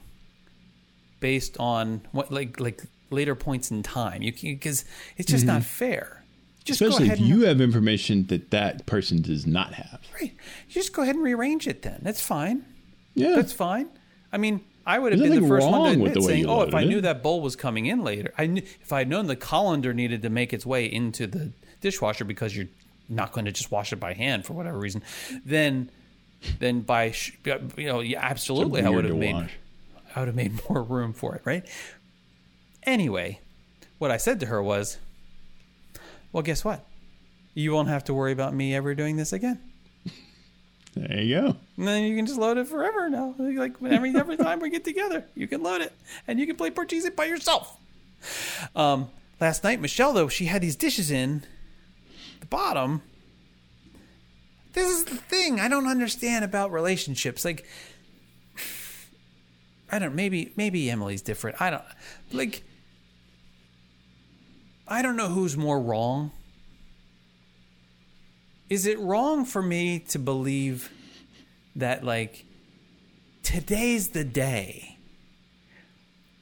based 1.20 1.56
on 1.58 2.02
what 2.12 2.30
like 2.30 2.60
like 2.60 2.82
later 3.10 3.34
points 3.34 3.70
in 3.70 3.82
time. 3.82 4.22
You 4.22 4.32
because 4.32 4.84
it's 5.16 5.30
just 5.30 5.46
not 5.46 5.62
mm-hmm. 5.62 5.68
fair. 5.68 6.24
Just 6.64 6.82
Especially 6.82 7.08
go 7.08 7.14
if 7.14 7.20
you 7.20 7.34
and 7.36 7.44
have 7.44 7.60
information 7.62 8.26
that 8.26 8.50
that 8.50 8.84
person 8.84 9.22
does 9.22 9.46
not 9.46 9.72
have. 9.72 10.00
right. 10.20 10.34
You 10.68 10.74
just 10.74 10.92
go 10.92 11.02
ahead 11.02 11.14
and 11.14 11.24
rearrange 11.24 11.66
it. 11.66 11.82
Then 11.82 12.00
that's 12.02 12.20
fine. 12.20 12.66
Yeah. 13.14 13.34
That's 13.34 13.52
fine. 13.52 13.88
I 14.32 14.36
mean, 14.36 14.60
I 14.86 14.98
would 14.98 15.12
have 15.12 15.20
There's 15.20 15.32
been 15.32 15.42
the 15.42 15.48
first 15.48 15.68
one 15.68 15.84
to 15.98 16.04
admit 16.04 16.22
saying, 16.22 16.46
"Oh, 16.46 16.62
if 16.62 16.74
I 16.74 16.82
it." 16.82 16.86
knew 16.86 17.00
that 17.02 17.22
bowl 17.22 17.40
was 17.40 17.54
coming 17.56 17.86
in 17.86 18.02
later, 18.02 18.32
I 18.38 18.46
knew 18.46 18.62
if 18.80 18.92
I 18.92 18.98
had 19.00 19.08
known 19.08 19.26
the 19.26 19.36
colander 19.36 19.92
needed 19.92 20.22
to 20.22 20.30
make 20.30 20.52
its 20.52 20.64
way 20.64 20.86
into 20.86 21.26
the 21.26 21.52
dishwasher 21.80 22.24
because 22.24 22.56
you're 22.56 22.68
not 23.08 23.32
going 23.32 23.44
to 23.44 23.52
just 23.52 23.70
wash 23.70 23.92
it 23.92 24.00
by 24.00 24.14
hand 24.14 24.44
for 24.46 24.54
whatever 24.54 24.78
reason, 24.78 25.02
then 25.44 25.90
then 26.58 26.80
by 26.80 27.10
sh- 27.10 27.36
you 27.76 27.86
know, 27.86 28.00
yeah, 28.00 28.20
absolutely, 28.22 28.82
I 28.82 28.88
would 28.88 29.04
have 29.04 29.16
made 29.16 29.34
wash. 29.34 29.52
I 30.16 30.20
would 30.20 30.28
have 30.28 30.36
made 30.36 30.58
more 30.68 30.82
room 30.82 31.12
for 31.12 31.34
it, 31.36 31.42
right? 31.44 31.64
Anyway, 32.84 33.40
what 33.98 34.10
I 34.10 34.16
said 34.16 34.40
to 34.40 34.46
her 34.46 34.62
was, 34.62 34.98
"Well, 36.32 36.42
guess 36.42 36.64
what? 36.64 36.86
You 37.52 37.72
won't 37.72 37.88
have 37.88 38.04
to 38.04 38.14
worry 38.14 38.32
about 38.32 38.54
me 38.54 38.74
ever 38.74 38.94
doing 38.94 39.16
this 39.16 39.32
again." 39.32 39.60
There 40.94 41.20
you 41.20 41.40
go. 41.40 41.56
And 41.76 41.86
then 41.88 42.04
you 42.04 42.16
can 42.16 42.26
just 42.26 42.38
load 42.38 42.58
it 42.58 42.66
forever 42.66 43.08
now. 43.08 43.34
Like 43.38 43.74
every 43.84 44.14
every 44.14 44.36
time 44.38 44.60
we 44.60 44.70
get 44.70 44.84
together, 44.84 45.24
you 45.34 45.46
can 45.46 45.62
load 45.62 45.80
it 45.82 45.92
and 46.26 46.38
you 46.40 46.46
can 46.46 46.56
play 46.56 46.70
Parcheesi 46.70 47.14
by 47.14 47.26
yourself. 47.26 47.76
Um, 48.74 49.08
last 49.40 49.62
night, 49.64 49.80
Michelle 49.80 50.12
though 50.12 50.28
she 50.28 50.46
had 50.46 50.62
these 50.62 50.76
dishes 50.76 51.10
in 51.10 51.44
the 52.40 52.46
bottom. 52.46 53.02
This 54.72 54.88
is 54.88 55.04
the 55.04 55.16
thing 55.16 55.58
I 55.58 55.68
don't 55.68 55.86
understand 55.86 56.44
about 56.44 56.70
relationships. 56.72 57.44
Like, 57.44 57.66
I 59.90 59.98
don't. 59.98 60.14
Maybe 60.14 60.52
maybe 60.56 60.90
Emily's 60.90 61.22
different. 61.22 61.60
I 61.60 61.70
don't 61.70 61.82
like. 62.32 62.62
I 64.86 65.02
don't 65.02 65.16
know 65.16 65.28
who's 65.28 65.56
more 65.56 65.80
wrong. 65.80 66.32
Is 68.70 68.86
it 68.86 69.00
wrong 69.00 69.44
for 69.44 69.60
me 69.60 69.98
to 69.98 70.18
believe 70.20 70.92
that 71.74 72.04
like 72.04 72.44
today's 73.42 74.10
the 74.10 74.22
day 74.22 74.96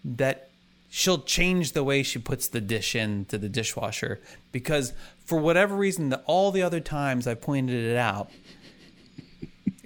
that 0.04 0.50
she'll 0.90 1.22
change 1.22 1.72
the 1.72 1.82
way 1.82 2.02
she 2.02 2.18
puts 2.18 2.46
the 2.46 2.60
dish 2.60 2.94
into 2.94 3.38
the 3.38 3.48
dishwasher? 3.48 4.20
Because 4.52 4.92
for 5.24 5.38
whatever 5.38 5.74
reason 5.74 6.10
that 6.10 6.22
all 6.26 6.50
the 6.50 6.62
other 6.62 6.80
times 6.80 7.26
I 7.26 7.32
pointed 7.32 7.82
it 7.82 7.96
out 7.96 8.30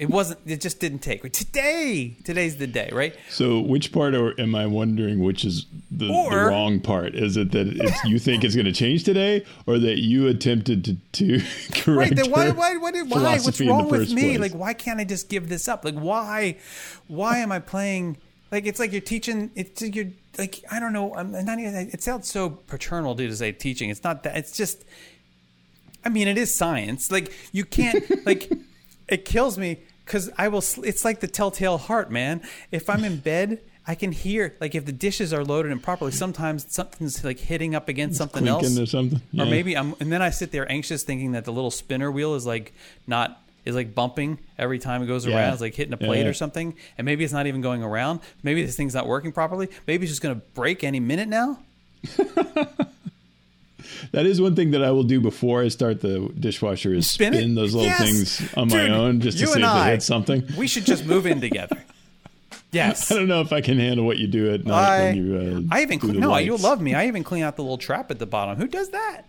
it 0.02 0.10
wasn't 0.10 0.40
it 0.46 0.60
just 0.60 0.80
didn't 0.80 0.98
take. 0.98 1.22
Today 1.32 2.16
today's 2.24 2.56
the 2.56 2.66
day 2.66 2.90
right? 2.92 3.14
So, 3.30 3.60
which 3.60 3.92
part 3.92 4.16
or 4.16 4.38
am 4.40 4.52
I 4.56 4.66
wondering 4.66 5.20
which 5.22 5.44
is 5.44 5.66
the, 5.92 6.06
the 6.06 6.44
wrong 6.48 6.80
part? 6.80 7.14
Is 7.14 7.36
it 7.36 7.52
that 7.52 7.68
it's, 7.68 8.04
you 8.04 8.18
think 8.18 8.42
it's 8.42 8.56
going 8.56 8.66
to 8.66 8.72
change 8.72 9.04
today, 9.04 9.46
or 9.64 9.78
that 9.78 10.00
you 10.00 10.26
attempted 10.26 10.84
to, 10.86 10.96
to 11.12 11.44
correct 11.72 11.86
right 11.86 12.16
then 12.16 12.30
why 12.32 12.50
why 12.50 12.76
why, 12.78 12.90
did, 12.90 13.08
why 13.08 13.38
what's 13.38 13.58
philosophy 13.58 13.64
in 13.64 13.68
the 13.68 13.74
wrong 13.74 13.88
with 13.88 14.12
me? 14.12 14.36
place? 14.36 14.40
like 14.40 14.60
why 14.60 14.74
can't 14.74 14.98
i 14.98 15.04
just 15.04 15.28
give 15.28 15.48
this 15.48 15.68
up? 15.68 15.84
Like 15.84 15.94
why 15.94 16.56
why 17.06 17.38
am 17.38 17.52
i 17.52 17.60
playing 17.60 18.16
like 18.50 18.66
it's 18.66 18.80
like 18.80 18.90
you're 18.90 19.00
teaching 19.00 19.52
it's 19.54 19.82
you're 19.82 20.10
like 20.36 20.64
i 20.72 20.80
don't 20.80 20.92
know 20.92 21.14
i'm 21.14 21.30
not 21.30 21.60
even 21.60 21.74
it 21.74 22.02
sounds 22.02 22.28
so 22.28 22.50
paternal 22.50 23.14
dude, 23.14 23.30
to 23.30 23.36
say 23.36 23.52
teaching. 23.52 23.88
It's 23.88 24.02
not 24.02 24.24
that 24.24 24.36
it's 24.36 24.56
just 24.56 24.84
i 26.04 26.08
mean 26.08 26.26
it 26.26 26.38
is 26.38 26.52
science. 26.52 27.12
Like 27.12 27.32
you 27.52 27.64
can't 27.64 28.26
like 28.26 28.50
it 29.08 29.24
kills 29.24 29.58
me 29.58 29.78
because 30.04 30.30
i 30.38 30.48
will 30.48 30.62
it's 30.84 31.04
like 31.04 31.20
the 31.20 31.28
telltale 31.28 31.78
heart 31.78 32.10
man 32.10 32.40
if 32.70 32.88
i'm 32.90 33.04
in 33.04 33.18
bed 33.18 33.60
I 33.84 33.96
can 33.96 34.12
hear 34.12 34.54
like 34.60 34.76
if 34.76 34.84
the 34.86 34.92
dishes 34.92 35.32
are 35.32 35.42
loaded 35.44 35.72
improperly. 35.72 36.12
Sometimes 36.12 36.72
something's 36.72 37.24
like 37.24 37.40
hitting 37.40 37.74
up 37.74 37.88
against 37.88 38.16
something 38.16 38.46
else, 38.46 38.78
or 38.78 38.86
something? 38.86 39.20
or 39.36 39.44
maybe 39.44 39.76
I'm, 39.76 39.96
and 39.98 40.12
then 40.12 40.22
I 40.22 40.30
sit 40.30 40.52
there 40.52 40.70
anxious, 40.70 41.02
thinking 41.02 41.32
that 41.32 41.44
the 41.46 41.52
little 41.52 41.72
spinner 41.72 42.08
wheel 42.08 42.36
is 42.36 42.46
like 42.46 42.74
not 43.08 43.42
is 43.64 43.74
like 43.74 43.92
bumping 43.92 44.38
every 44.56 44.78
time 44.78 45.02
it 45.02 45.06
goes 45.06 45.26
Yeah. 45.26 45.34
around. 45.36 45.54
It's 45.54 45.60
like 45.62 45.74
hitting 45.74 45.92
a 45.94 45.96
plate 45.96 46.22
Yeah. 46.22 46.28
or 46.28 46.32
something, 46.32 46.76
and 46.96 47.04
maybe 47.04 47.24
it's 47.24 47.32
not 47.32 47.48
even 47.48 47.60
going 47.60 47.82
around. 47.82 48.20
Maybe 48.44 48.64
this 48.64 48.76
thing's 48.76 48.94
not 48.94 49.08
working 49.08 49.32
properly. 49.32 49.68
Maybe 49.88 50.04
it's 50.04 50.12
just 50.12 50.22
going 50.22 50.36
to 50.36 50.46
break 50.54 50.84
any 50.84 51.00
minute 51.00 51.26
now. 51.26 51.58
That 54.12 54.26
is 54.26 54.40
one 54.40 54.54
thing 54.56 54.70
that 54.72 54.82
I 54.82 54.90
will 54.90 55.02
do 55.04 55.20
before 55.20 55.62
I 55.62 55.68
start 55.68 56.00
the 56.00 56.30
dishwasher 56.38 56.92
is 56.94 57.10
Spin 57.10 57.32
spin, 57.34 57.54
those 57.54 57.74
little 57.74 57.88
Yes! 57.88 58.00
things 58.38 58.54
on 58.54 58.68
my 58.68 58.88
own 58.88 59.20
just 59.20 59.38
to 59.38 59.46
see 59.46 59.60
if 59.60 59.64
I, 59.66 59.88
it 59.88 59.92
hits 59.92 60.06
something. 60.06 60.44
We 60.56 60.66
should 60.66 60.84
just 60.86 61.04
move 61.06 61.26
in 61.26 61.40
together. 61.40 61.82
Yes. 62.72 63.12
I 63.12 63.16
don't 63.16 63.28
know 63.28 63.42
if 63.42 63.52
I 63.52 63.60
can 63.60 63.78
handle 63.78 64.06
what 64.06 64.16
you 64.16 64.26
do 64.26 64.50
at 64.54 64.64
night 64.64 64.88
I, 64.88 65.02
when 65.02 65.16
you. 65.16 65.36
Uh, 65.36 65.74
I 65.74 65.82
even 65.82 65.98
clean, 65.98 66.18
no, 66.18 66.30
lights. 66.30 66.46
you'll 66.46 66.56
love 66.56 66.80
me. 66.80 66.94
I 66.94 67.06
even 67.06 67.22
clean 67.22 67.42
out 67.42 67.56
the 67.56 67.62
little 67.62 67.76
trap 67.76 68.10
at 68.10 68.18
the 68.18 68.24
bottom. 68.24 68.56
Who 68.56 68.66
does 68.66 68.88
that? 68.90 69.24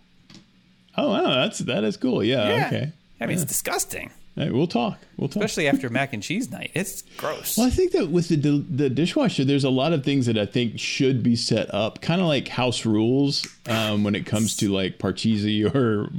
Oh, 0.96 1.10
wow, 1.10 1.34
that's 1.42 1.58
that 1.58 1.84
is 1.84 1.98
cool. 1.98 2.24
Yeah. 2.24 2.48
Yeah. 2.48 2.66
Okay. 2.68 2.92
I 3.20 3.26
mean, 3.26 3.34
it's 3.36 3.44
disgusting, 3.44 4.10
right, 4.36 4.52
we'll 4.52 4.66
talk. 4.66 4.98
We'll 5.16 5.28
talk. 5.28 5.44
especially 5.44 5.68
after 5.68 5.88
mac 5.90 6.12
and 6.12 6.22
cheese 6.22 6.50
night. 6.50 6.72
It's 6.74 7.02
gross. 7.18 7.56
Well, 7.56 7.66
I 7.66 7.70
think 7.70 7.92
that 7.92 8.10
with 8.10 8.28
the 8.28 8.36
the 8.36 8.90
dishwasher, 8.90 9.44
there's 9.44 9.64
a 9.64 9.70
lot 9.70 9.92
of 9.92 10.04
things 10.04 10.26
that 10.26 10.36
I 10.36 10.46
think 10.46 10.78
should 10.78 11.22
be 11.22 11.36
set 11.36 11.72
up, 11.72 12.00
kind 12.00 12.20
of 12.20 12.26
like 12.26 12.48
house 12.48 12.84
rules 12.84 13.46
um, 13.68 14.04
when 14.04 14.14
it 14.14 14.26
comes 14.26 14.56
to 14.56 14.70
like 14.70 14.98
Parcheesi 14.98 15.72
or 15.72 16.10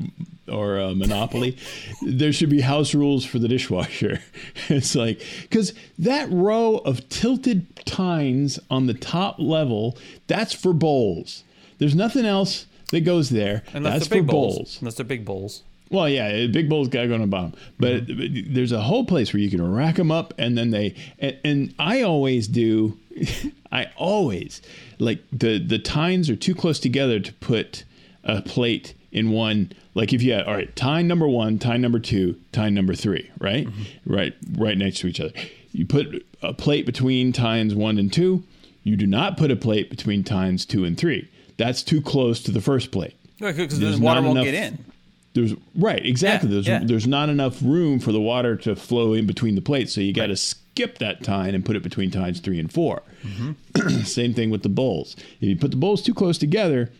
or 0.48 0.80
uh, 0.80 0.96
Monopoly. 0.96 1.58
there 2.02 2.32
should 2.32 2.50
be 2.50 2.62
house 2.62 2.94
rules 2.94 3.26
for 3.26 3.40
the 3.40 3.48
dishwasher. 3.48 4.22
it's 4.70 4.96
like 4.96 5.22
because 5.42 5.74
that 6.00 6.30
row 6.32 6.78
of 6.78 7.08
tilted 7.10 7.86
tines 7.86 8.60
on 8.70 8.88
the 8.88 8.94
top 8.94 9.36
level, 9.40 9.98
that's 10.28 10.54
for 10.54 10.74
bowls. 10.74 11.44
There's 11.78 11.96
nothing 11.96 12.26
else 12.26 12.66
that 12.92 13.02
goes 13.02 13.30
there. 13.30 13.64
Unless 13.74 13.94
that's 13.94 14.08
for 14.08 14.22
bowls. 14.22 14.56
bowls. 14.56 14.78
Unless 14.82 14.96
they're 14.96 15.06
big 15.06 15.26
bowls. 15.26 15.64
Well, 15.89 16.10
yeah, 16.10 16.48
big 16.48 16.68
bowl's 16.68 16.88
got 16.88 17.04
to 17.04 17.08
go 17.08 17.13
on 17.13 17.22
the 17.22 17.27
bottom, 17.27 17.54
but, 17.80 18.08
but 18.08 18.30
there's 18.50 18.72
a 18.72 18.82
whole 18.82 19.06
place 19.06 19.34
where 19.34 19.39
you 19.39 19.50
can 19.50 19.74
rack 19.74 19.96
them 19.96 20.12
up, 20.12 20.34
and 20.38 20.58
then 20.58 20.72
they 20.72 20.96
and, 21.20 21.38
and 21.44 21.75
I 21.77 22.01
always 22.01 22.48
do, 22.48 22.98
I 23.72 23.92
always 23.96 24.62
like 25.00 25.24
the 25.32 25.60
the 25.60 25.80
tines 25.80 26.30
are 26.30 26.36
too 26.36 26.56
close 26.56 26.80
together 26.80 27.20
to 27.20 27.34
put 27.34 27.84
a 28.24 28.42
plate 28.42 28.96
in 29.12 29.32
one. 29.32 29.72
Like 29.94 30.12
if 30.12 30.22
you 30.24 30.34
had 30.34 30.46
all 30.46 30.56
right, 30.56 30.75
tine 30.75 31.08
number 31.08 31.27
one, 31.27 31.60
tine 31.60 31.82
number 31.82 32.00
two, 32.00 32.39
tine 32.51 32.74
number 32.74 32.96
three, 32.96 33.30
right, 33.39 33.68
mm-hmm. 33.68 34.13
right, 34.13 34.34
right 34.58 34.77
next 34.77 35.00
to 35.00 35.08
each 35.08 35.20
other. 35.20 35.34
You 35.72 35.86
put 35.86 36.25
a 36.42 36.54
plate 36.54 36.86
between 36.86 37.32
tines 37.32 37.75
one 37.75 37.98
and 37.98 38.12
two. 38.12 38.44
You 38.84 38.96
do 38.96 39.08
not 39.08 39.38
put 39.38 39.51
a 39.51 39.56
plate 39.56 39.89
between 39.89 40.24
tines 40.24 40.65
two 40.65 40.84
and 40.84 40.98
three. 40.98 41.30
That's 41.58 41.84
too 41.84 42.01
close 42.01 42.42
to 42.44 42.51
the 42.51 42.62
first 42.62 42.92
plate. 42.92 43.15
Because 43.39 43.80
There's 43.80 43.98
the 43.98 44.04
water 44.04 44.22
won't 44.22 44.38
enough- 44.38 44.46
get 44.46 44.54
in. 44.54 44.86
There's 45.36 45.54
right, 45.75 46.04
exactly. 46.04 46.50
Yeah, 46.50 46.54
there's 46.54 46.68
yeah. 46.68 46.82
there's 46.84 47.08
not 47.08 47.30
enough 47.30 47.62
room 47.62 48.00
for 48.00 48.12
the 48.12 48.22
water 48.22 48.56
to 48.56 48.75
flow 48.75 49.13
in 49.13 49.27
between 49.27 49.56
the 49.56 49.62
plates, 49.62 49.94
so 49.94 50.01
you 50.01 50.13
got 50.13 50.27
to 50.27 50.36
skip 50.36 50.98
that 51.00 51.24
tine 51.24 51.54
and 51.54 51.63
put 51.63 51.75
it 51.75 51.84
between 51.84 52.10
tines 52.10 52.39
three 52.39 52.60
and 52.60 52.72
4 52.72 53.01
Mm-hmm. 53.24 54.00
Same 54.04 54.34
thing 54.34 54.50
with 54.51 54.62
the 54.62 54.70
bowls. 54.70 55.15
If 55.42 55.50
you 55.50 55.56
put 55.56 55.72
the 55.72 55.77
bowls 55.77 56.04
too 56.04 56.13
close 56.13 56.38
together, 56.38 56.92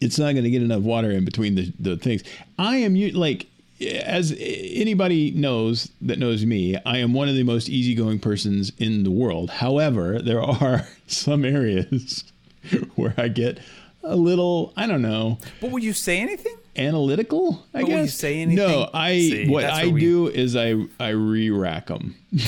it's 0.00 0.18
not 0.18 0.32
going 0.32 0.44
to 0.44 0.50
get 0.50 0.62
enough 0.62 0.82
water 0.82 1.10
in 1.10 1.24
between 1.24 1.54
the, 1.54 1.72
the 1.80 1.96
things. 1.96 2.22
I 2.58 2.76
am 2.76 2.94
like 3.14 3.46
as 3.80 4.34
anybody 4.38 5.30
knows 5.32 5.90
that 6.02 6.18
knows 6.18 6.44
me, 6.44 6.76
I 6.84 6.98
am 6.98 7.12
one 7.12 7.28
of 7.28 7.34
the 7.34 7.42
most 7.42 7.68
easygoing 7.68 8.18
persons 8.20 8.72
in 8.78 9.02
the 9.02 9.10
world. 9.10 9.50
However, 9.50 10.20
there 10.20 10.42
are 10.42 10.86
some 11.06 11.44
areas 11.44 12.24
where 12.94 13.14
I 13.16 13.28
get 13.28 13.58
a 14.04 14.16
little, 14.16 14.72
I 14.76 14.86
don't 14.86 15.02
know, 15.02 15.38
But 15.60 15.70
would 15.70 15.82
you 15.82 15.92
say 15.92 16.20
anything? 16.20 16.56
Analytical. 16.76 17.64
I 17.74 17.80
But 17.80 17.82
will 17.82 17.88
guess. 17.96 18.04
you 18.04 18.10
say 18.10 18.40
anything? 18.40 18.66
No, 18.66 18.88
I. 18.92 19.18
See, 19.18 19.48
what 19.48 19.64
I 19.64 19.84
where 19.84 19.94
we- 19.94 20.00
do 20.00 20.28
is 20.28 20.56
I 20.56 20.74
I 21.00 21.08
re-rack 21.10 21.86
them. 21.88 22.14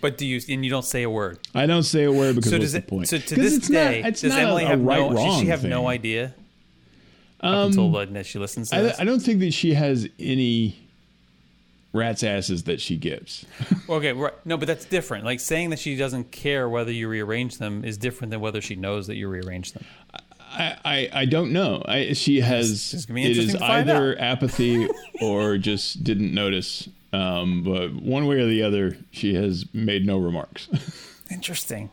But 0.00 0.16
do 0.16 0.24
you 0.24 0.40
and 0.48 0.64
you 0.64 0.70
don't 0.70 0.84
say 0.84 1.02
a 1.02 1.10
word? 1.10 1.40
I 1.56 1.66
don't 1.66 1.82
say 1.82 2.04
a 2.04 2.12
word 2.12 2.36
because 2.36 2.50
So 2.52 2.56
what's 2.58 2.66
does 2.66 2.72
the 2.74 2.78
it? 2.78 2.86
point? 2.86 3.08
So 3.08 3.18
to 3.18 3.34
this 3.34 3.56
it's 3.56 3.66
day, 3.68 4.02
not, 4.02 4.10
it's 4.10 4.20
does 4.20 4.30
not 4.32 4.42
Emily 4.42 4.62
a, 4.62 4.68
have 4.68 4.78
a 4.80 4.82
right 4.84 5.10
no? 5.10 5.12
Does 5.16 5.40
she 5.40 5.46
have 5.46 5.62
thing. 5.62 5.70
no 5.70 5.88
idea? 5.88 6.36
Up 7.40 7.52
um, 7.52 7.66
until 7.66 7.90
that 7.90 8.24
she 8.24 8.38
listens 8.38 8.70
to 8.70 8.76
I. 8.96 9.02
I 9.02 9.04
don't 9.04 9.18
think 9.18 9.40
that 9.40 9.52
she 9.52 9.74
has 9.74 10.08
any 10.20 10.76
rat's 11.92 12.22
asses 12.22 12.62
that 12.64 12.80
she 12.80 12.96
gives. 12.96 13.44
Okay, 13.88 14.12
right. 14.12 14.34
No, 14.46 14.56
but 14.56 14.68
that's 14.68 14.84
different. 14.84 15.24
Like 15.24 15.40
saying 15.40 15.70
that 15.70 15.80
she 15.80 15.96
doesn't 15.96 16.30
care 16.30 16.68
whether 16.68 16.92
you 16.92 17.08
rearrange 17.08 17.58
them 17.58 17.84
is 17.84 17.96
different 17.98 18.30
than 18.30 18.40
whether 18.40 18.60
she 18.60 18.76
knows 18.76 19.08
that 19.08 19.16
you 19.16 19.26
rearrange 19.28 19.72
them. 19.72 19.84
I, 20.50 20.76
I, 20.84 21.08
I 21.12 21.24
don't 21.26 21.52
know. 21.52 21.82
I, 21.86 22.12
she 22.14 22.40
has 22.40 22.94
It's 22.94 23.06
gonna 23.06 23.16
be 23.20 23.30
it 23.30 23.36
is 23.36 23.54
either 23.56 24.18
apathy 24.18 24.88
or 25.20 25.58
just 25.58 26.02
didn't 26.04 26.32
notice. 26.34 26.88
Um, 27.12 27.62
but 27.62 27.94
one 27.94 28.26
way 28.26 28.40
or 28.40 28.46
the 28.46 28.62
other, 28.62 28.96
she 29.10 29.34
has 29.34 29.64
made 29.72 30.06
no 30.06 30.18
remarks. 30.18 30.68
Interesting. 31.30 31.90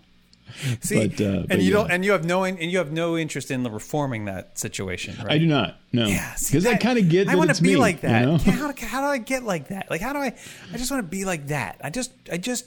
See, 0.79 1.07
But, 1.07 1.19
uh, 1.19 1.25
and 1.25 1.47
but 1.50 1.59
you 1.59 1.65
yeah. 1.65 1.74
don't, 1.74 1.91
and 1.91 2.05
you 2.05 2.12
have 2.13 2.24
no, 2.24 2.45
and 2.45 2.59
you 2.59 2.77
have 2.77 2.91
no 2.91 3.17
interest 3.17 3.51
in 3.51 3.63
the 3.63 3.69
reforming 3.69 4.25
that 4.25 4.57
situation, 4.57 5.17
right? 5.17 5.33
I 5.33 5.38
do 5.38 5.47
not. 5.47 5.77
No, 5.91 6.05
Yeah, 6.07 6.33
because 6.45 6.65
I 6.65 6.77
kind 6.77 6.97
of 6.97 7.09
get. 7.09 7.27
I 7.27 7.35
want 7.35 7.53
to 7.53 7.62
be 7.62 7.69
me, 7.71 7.75
like 7.75 8.01
that. 8.01 8.21
You 8.21 8.25
know? 8.27 8.38
how, 8.38 8.71
do- 8.71 8.85
how 8.85 9.01
do 9.01 9.07
I 9.07 9.17
get 9.17 9.43
like 9.43 9.67
that? 9.69 9.89
Like, 9.89 10.00
how 10.01 10.13
do 10.13 10.19
I? 10.19 10.33
I 10.74 10.77
just 10.77 10.91
want 10.91 11.03
to 11.03 11.09
be 11.09 11.25
like 11.25 11.47
that. 11.47 11.81
I 11.83 11.89
just, 11.89 12.12
I 12.31 12.38
just, 12.38 12.65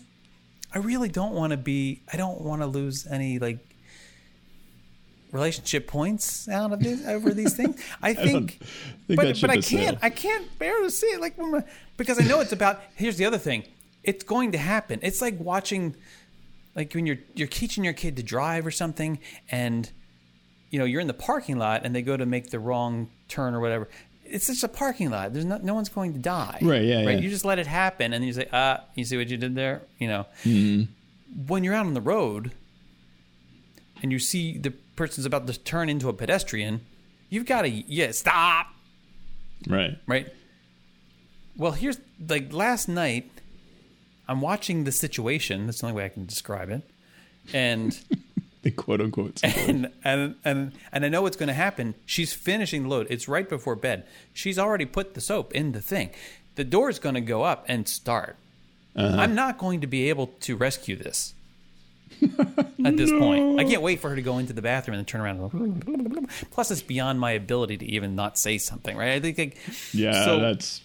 I 0.75 0.78
really 0.78 1.09
don't 1.09 1.33
want 1.33 1.52
to 1.52 1.57
be. 1.57 2.02
I 2.12 2.18
don't 2.18 2.42
want 2.42 2.61
to 2.61 2.66
lose 2.66 3.07
any 3.07 3.38
like 3.38 3.59
relationship 5.32 5.87
points 5.87 6.49
out 6.49 6.73
of 6.73 6.80
this 6.80 7.06
over 7.06 7.32
these 7.35 7.54
things. 7.54 7.80
I 8.02 8.14
think, 8.14 8.58
think 9.06 9.16
but 9.20 9.40
but 9.40 9.50
I 9.50 9.58
can't. 9.61 9.99
I 10.02 10.11
can't 10.11 10.58
bear 10.58 10.80
to 10.82 10.90
see 10.90 11.06
it 11.08 11.20
like 11.20 11.37
because 11.97 12.20
I 12.20 12.25
know 12.26 12.40
it's 12.40 12.52
about. 12.52 12.80
Here's 12.94 13.16
the 13.16 13.25
other 13.25 13.38
thing. 13.38 13.64
It's 14.04 14.25
going 14.25 14.52
to 14.52 14.58
happen. 14.58 15.00
It's 15.02 15.20
like 15.20 15.38
watching, 15.40 15.94
like 16.75 16.94
when 16.94 17.06
you're 17.06 17.18
you're 17.35 17.49
teaching 17.49 17.85
your 17.85 17.92
kid 17.92 18.16
to 18.16 18.23
drive 18.23 18.66
or 18.66 18.70
something, 18.70 19.18
and 19.50 19.90
you 20.70 20.78
know 20.78 20.85
you're 20.85 21.00
in 21.00 21.06
the 21.08 21.14
parking 21.14 21.58
lot 21.58 21.85
and 21.85 21.94
they 21.94 22.02
go 22.02 22.16
to 22.16 22.25
make 22.26 22.50
the 22.50 22.58
wrong 22.58 23.08
turn 23.28 23.54
or 23.54 23.61
whatever. 23.61 23.88
It's 24.30 24.47
just 24.47 24.62
a 24.62 24.68
parking 24.68 25.08
lot. 25.11 25.32
There's 25.32 25.44
no 25.47 25.58
no 25.58 25.75
one's 25.75 25.88
going 25.88 26.12
to 26.12 26.18
die. 26.18 26.58
Right, 26.62 26.82
yeah, 26.82 27.04
Right. 27.04 27.14
yeah. 27.16 27.20
You 27.20 27.30
just 27.30 27.44
let 27.44 27.58
it 27.58 27.66
happen, 27.66 28.12
and 28.12 28.25
you 28.25 28.32
say, 28.32 28.47
ah, 28.52 28.85
you 28.94 29.04
see 29.04 29.16
what 29.16 29.28
you 29.28 29.37
did 29.37 29.54
there. 29.54 29.82
You 29.99 30.08
know, 30.08 30.26
Mm-hmm. 30.44 31.47
when 31.47 31.64
you're 31.64 31.75
out 31.75 31.87
on 31.87 31.94
the 31.94 32.00
road 32.00 32.52
and 34.02 34.12
you 34.12 34.19
see 34.19 34.59
the 34.59 34.71
person's 34.97 35.26
about 35.26 35.47
to 35.47 35.59
turn 35.59 35.88
into 35.88 36.09
a 36.09 36.12
pedestrian, 36.12 36.81
you've 37.31 37.47
got 37.47 37.62
to 37.62 37.69
yeah 37.71 38.11
stop 38.12 38.67
Right. 39.67 39.99
right? 40.07 40.28
Well, 41.57 41.73
here's 41.73 41.99
like 42.28 42.52
last 42.52 42.88
night, 42.88 43.31
I'm 44.28 44.40
watching 44.40 44.85
the 44.85 44.93
situation. 44.93 45.67
That's 45.67 45.81
the 45.81 45.87
only 45.88 45.97
way 45.97 46.05
I 46.05 46.09
can 46.09 46.26
describe 46.26 46.71
it, 46.71 46.83
and 47.52 47.99
The 48.62 48.71
quote 48.73 49.00
unquote. 49.00 49.40
and 49.45 49.90
and 50.05 50.35
and 50.45 50.73
and 50.93 51.05
I 51.05 51.09
know 51.09 51.23
what's 51.23 51.37
going 51.37 51.49
to 51.49 51.55
happen. 51.55 51.95
She's 52.07 52.33
finishing 52.33 52.83
the 52.85 52.88
load. 52.88 53.07
It's 53.11 53.28
right 53.28 53.49
before 53.49 53.76
bed. 53.76 54.05
She's 54.33 54.59
already 54.59 54.85
put 54.85 55.14
the 55.14 55.21
soap 55.21 55.52
in 55.55 55.73
the 55.73 55.81
thing. 55.81 56.11
The 56.57 56.64
door's 56.64 56.99
going 56.99 57.14
to 57.14 57.21
go 57.21 57.43
up 57.45 57.64
and 57.69 57.88
start. 57.88 58.37
Uh-huh. 58.97 59.17
I'm 59.17 59.35
not 59.37 59.59
going 59.59 59.81
to 59.81 59.87
be 59.87 60.09
able 60.09 60.26
to 60.40 60.57
rescue 60.57 60.97
this. 60.97 61.35
At 62.85 62.97
this 62.97 63.11
point, 63.11 63.61
I 63.61 63.65
can't 63.65 63.83
wait 63.83 64.00
for 64.00 64.09
her 64.11 64.17
to 64.17 64.23
go 64.23 64.38
into 64.38 64.53
the 64.53 64.62
bathroom 64.62 64.95
and 64.97 65.00
then 65.00 65.07
turn 65.07 65.21
around. 65.21 65.53
And 65.53 66.29
Plus, 66.50 66.71
it's 66.71 66.83
beyond 66.83 67.21
my 67.21 67.33
ability 67.33 67.77
to 67.79 67.85
even 67.87 68.15
not 68.15 68.38
say 68.38 68.59
something, 68.59 68.97
right? 68.97 69.12
I 69.12 69.21
think, 69.21 69.38
like, 69.38 69.57
yeah, 69.93 70.25
so- 70.25 70.41
that's 70.41 70.81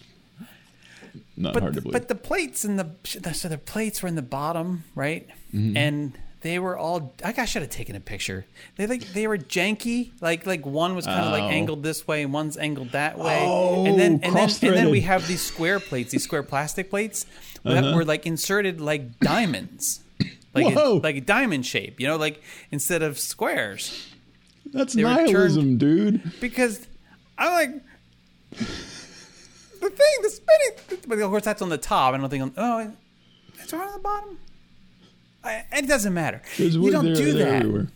not 1.36 1.54
but 1.54 1.62
hard 1.62 1.74
the, 1.74 1.80
to 1.80 1.82
believe. 1.82 1.92
but 1.92 2.08
the 2.08 2.14
plates 2.14 2.64
and 2.64 2.78
the 2.78 3.32
so 3.32 3.48
the 3.48 3.58
plates 3.58 4.02
were 4.02 4.08
in 4.08 4.14
the 4.14 4.22
bottom, 4.22 4.84
right? 4.94 5.28
Mm-hmm. 5.54 5.76
And 5.76 6.12
they 6.42 6.58
were 6.58 6.76
all. 6.76 7.14
I 7.24 7.34
I 7.36 7.44
should 7.46 7.62
have 7.62 7.70
taken 7.70 7.96
a 7.96 8.00
picture. 8.00 8.44
They 8.76 8.86
like 8.86 9.00
they 9.14 9.26
were 9.26 9.38
janky. 9.38 10.10
Like 10.20 10.46
like 10.46 10.64
one 10.66 10.94
was 10.94 11.06
kind 11.06 11.24
of 11.24 11.32
like 11.32 11.44
Oh. 11.44 11.48
angled 11.48 11.82
this 11.82 12.06
way 12.06 12.22
and 12.22 12.32
one's 12.32 12.56
angled 12.56 12.90
that 12.92 13.18
way. 13.18 13.44
Oh, 13.46 13.84
and 13.86 13.98
then 13.98 14.20
and 14.22 14.36
then 14.36 14.48
and 14.62 14.74
then 14.76 14.90
we 14.90 15.00
have 15.02 15.26
these 15.26 15.40
square 15.42 15.80
plates, 15.80 16.12
these 16.12 16.22
square 16.24 16.42
plastic 16.42 16.90
plates 16.90 17.26
that 17.62 17.82
Uh-huh. 17.82 17.96
were 17.96 18.04
like 18.04 18.26
inserted 18.26 18.80
like 18.80 19.18
diamonds. 19.20 20.00
Like 20.54 20.74
Whoa. 20.74 21.00
like 21.02 21.16
a 21.16 21.20
diamond 21.20 21.66
shape, 21.66 22.00
you 22.00 22.06
know, 22.06 22.16
like 22.16 22.42
instead 22.70 23.02
of 23.02 23.18
squares. 23.18 24.06
that's 24.72 24.94
nihilism, 24.94 25.78
dude. 25.78 26.32
Because 26.40 26.86
I'm 27.36 27.52
like 27.52 27.82
the 29.80 29.90
thing, 29.90 30.14
the 30.22 30.30
spinning. 30.30 31.02
But 31.08 31.18
of 31.18 31.30
course, 31.30 31.44
that's 31.44 31.62
on 31.62 31.68
the 31.68 31.78
top. 31.78 32.14
I 32.14 32.18
don't 32.18 32.30
think. 32.30 32.54
Oh, 32.56 32.92
it's 33.60 33.72
right 33.72 33.86
on 33.86 33.92
the 33.92 33.98
bottom. 33.98 34.38
I, 35.42 35.64
it 35.72 35.86
doesn't 35.88 36.14
matter. 36.14 36.40
There's 36.56 36.76
You 36.76 36.90
don't 36.90 37.04
there- 37.06 37.14
do 37.16 37.32
that. 37.34 37.48
everywhere. 37.62 37.88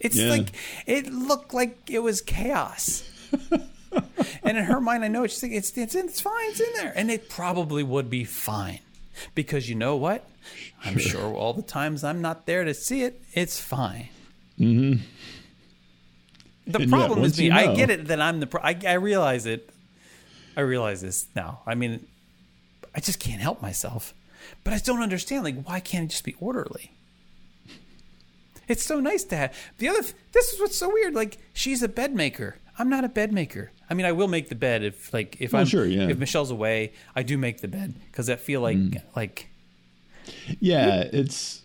It's 0.00 0.16
Yeah. 0.16 0.30
like 0.30 0.48
it 0.86 1.12
looked 1.12 1.54
like 1.54 1.88
it 1.90 2.00
was 2.00 2.20
chaos. 2.20 3.08
and 3.50 4.56
in 4.58 4.64
her 4.64 4.80
mind, 4.80 5.04
I 5.04 5.08
know. 5.08 5.20
Like, 5.22 5.30
it's 5.42 5.76
it's 5.76 5.94
it's 5.94 6.20
fine. 6.20 6.50
It's 6.50 6.60
in 6.60 6.72
there, 6.74 6.92
and 6.96 7.10
it 7.10 7.28
probably 7.28 7.82
would 7.82 8.10
be 8.10 8.24
fine 8.24 8.80
because 9.34 9.68
you 9.68 9.74
know 9.74 9.96
what? 9.96 10.28
I'm 10.84 10.98
sure 10.98 11.34
all 11.34 11.52
the 11.52 11.62
times 11.62 12.04
I'm 12.04 12.20
not 12.22 12.46
there 12.46 12.64
to 12.64 12.74
see 12.74 13.02
it, 13.02 13.20
it's 13.32 13.58
fine. 13.60 14.08
Mm-hmm. 14.58 15.02
The 16.68 16.78
And 16.80 16.90
problem 16.90 17.22
is 17.24 17.38
me. 17.38 17.46
you 17.46 17.52
I 17.52 17.74
get 17.74 17.90
it 17.90 18.06
that 18.08 18.20
I'm 18.20 18.40
the. 18.40 18.46
Pro- 18.46 18.62
I, 18.62 18.76
I 18.86 18.94
realize 18.94 19.46
it. 19.46 19.70
I 20.56 20.60
realize 20.62 21.00
this 21.02 21.26
now. 21.36 21.60
I 21.66 21.74
mean, 21.74 22.06
I 22.94 23.00
just 23.00 23.20
can't 23.20 23.40
help 23.40 23.60
myself. 23.62 24.14
But 24.64 24.72
I 24.74 24.78
don't 24.78 25.02
understand. 25.02 25.44
Like, 25.44 25.62
why 25.64 25.80
can't 25.80 26.04
it 26.04 26.10
just 26.12 26.24
be 26.24 26.34
orderly? 26.40 26.92
It's 28.68 28.84
so 28.84 28.98
nice 28.98 29.22
to 29.24 29.36
have 29.36 29.54
the 29.78 29.88
other. 29.88 30.02
This 30.32 30.52
is 30.52 30.60
what's 30.60 30.76
so 30.76 30.88
weird. 30.92 31.14
Like, 31.14 31.38
she's 31.52 31.82
a 31.82 31.88
bed 31.88 32.14
maker. 32.14 32.56
I'm 32.78 32.88
not 32.88 33.04
a 33.04 33.08
bed 33.08 33.32
maker. 33.32 33.72
I 33.88 33.94
mean, 33.94 34.04
I 34.06 34.12
will 34.12 34.28
make 34.28 34.48
the 34.48 34.54
bed 34.54 34.82
if, 34.82 35.12
like, 35.14 35.36
if 35.40 35.52
Well, 35.52 35.60
I'm 35.62 35.66
sure, 35.68 35.86
yeah. 35.86 36.08
if 36.08 36.18
Michelle's 36.18 36.50
away, 36.50 36.92
I 37.14 37.22
do 37.22 37.38
make 37.38 37.60
the 37.60 37.68
bed 37.68 37.94
because 38.10 38.28
I 38.28 38.36
feel 38.36 38.60
like 38.60 38.76
Mm. 38.76 39.02
like 39.14 39.48
Yeah, 40.60 41.04
it's, 41.12 41.62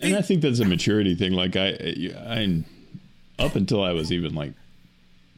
and 0.00 0.14
I 0.16 0.22
think 0.22 0.40
that's 0.42 0.60
a 0.60 0.64
maturity 0.64 1.14
thing. 1.14 1.32
Like 1.32 1.56
I, 1.56 1.68
I, 2.16 2.64
up 3.38 3.56
until 3.56 3.82
I 3.82 3.92
was 3.92 4.12
even 4.12 4.34
like 4.34 4.52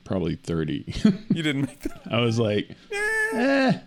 probably 0.04 0.34
thirty, 0.36 0.84
you 1.32 1.42
didn't 1.42 1.62
make 1.62 1.80
the. 1.80 1.90
I 2.10 2.20
was 2.20 2.38
like, 2.38 2.68
eh, 2.92 3.78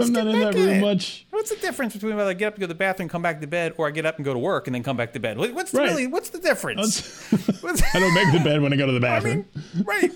I'm 0.00 0.12
not 0.12 0.26
in 0.26 0.40
that 0.40 0.54
room 0.54 0.68
it. 0.68 0.80
much. 0.80 1.26
What's 1.30 1.50
the 1.50 1.56
difference 1.56 1.92
between 1.94 2.16
whether 2.16 2.30
I 2.30 2.34
get 2.34 2.48
up 2.48 2.54
and 2.54 2.60
go 2.60 2.64
to 2.66 2.68
the 2.68 2.74
bathroom, 2.74 3.08
come 3.08 3.22
back 3.22 3.40
to 3.40 3.46
bed, 3.46 3.74
or 3.76 3.86
I 3.86 3.90
get 3.92 4.04
up 4.06 4.16
and 4.16 4.24
go 4.24 4.32
to 4.32 4.38
work 4.38 4.66
and 4.66 4.74
then 4.74 4.82
come 4.82 4.96
back 4.96 5.12
to 5.12 5.20
bed? 5.20 5.38
What's 5.38 5.70
the 5.70 5.78
Right. 5.78 5.90
really? 5.90 6.06
What's 6.08 6.30
the 6.30 6.38
difference? 6.38 7.30
What's- 7.62 7.82
I 7.94 8.00
don't 8.00 8.14
make 8.14 8.32
the 8.32 8.40
bed 8.42 8.62
when 8.62 8.72
I 8.72 8.76
go 8.76 8.86
to 8.86 8.92
the 8.92 8.98
I 8.98 9.00
bathroom. 9.00 9.44
mean, 9.74 9.84
right. 9.84 10.10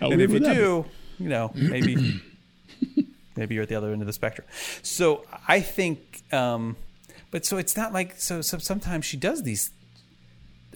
How 0.00 0.10
and 0.10 0.20
if 0.20 0.30
you 0.30 0.38
that 0.40 0.50
be? 0.50 0.54
do, 0.54 0.84
you 1.18 1.28
know, 1.28 1.52
maybe 1.54 2.20
maybe 3.36 3.54
you're 3.54 3.62
at 3.62 3.68
the 3.68 3.74
other 3.74 3.92
end 3.92 4.02
of 4.02 4.06
the 4.06 4.12
spectrum. 4.12 4.46
So 4.82 5.24
I 5.48 5.60
think, 5.60 6.22
um, 6.32 6.76
but 7.30 7.44
so 7.44 7.56
it's 7.56 7.76
not 7.76 7.92
like 7.92 8.14
so. 8.18 8.40
So 8.42 8.58
sometimes 8.58 9.04
she 9.04 9.16
does 9.16 9.42
these, 9.42 9.70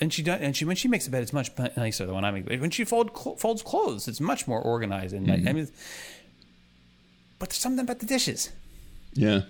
and 0.01 0.13
she 0.13 0.23
does, 0.23 0.41
and 0.41 0.57
she 0.57 0.65
when 0.65 0.77
she 0.77 0.89
makes 0.89 1.07
a 1.07 1.11
bed, 1.11 1.23
it's 1.23 1.33
much 1.33 1.51
nicer 1.77 2.07
than 2.07 2.15
when 2.15 2.25
I 2.25 2.31
make. 2.31 2.61
When 2.61 2.71
she 2.71 2.85
fold, 2.85 3.17
cl- 3.17 3.37
folds 3.37 3.63
clothes, 3.63 4.09
it's 4.09 4.21
much 4.21 4.47
more 4.47 4.61
organized. 4.61 5.15
And 5.15 5.31
I, 5.31 5.51
I 5.51 5.53
mean, 5.53 5.69
but 7.39 7.51
there's 7.51 7.59
something 7.59 7.85
about 7.85 8.01
the 8.01 8.07
dishes 8.07 8.51
yeah, 9.15 9.43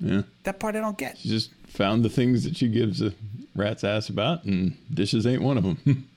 yeah. 0.00 0.22
that 0.44 0.58
part 0.58 0.76
I 0.76 0.80
don't 0.80 0.96
get. 0.98 1.18
She 1.18 1.28
just 1.28 1.50
found 1.68 2.04
the 2.04 2.08
things 2.08 2.44
that 2.44 2.56
she 2.56 2.68
gives 2.68 3.02
a 3.02 3.12
rat's 3.54 3.84
ass 3.84 4.08
about, 4.08 4.44
and 4.44 4.76
dishes 4.92 5.26
ain't 5.26 5.42
one 5.42 5.58
of 5.58 5.64
them. 5.64 6.08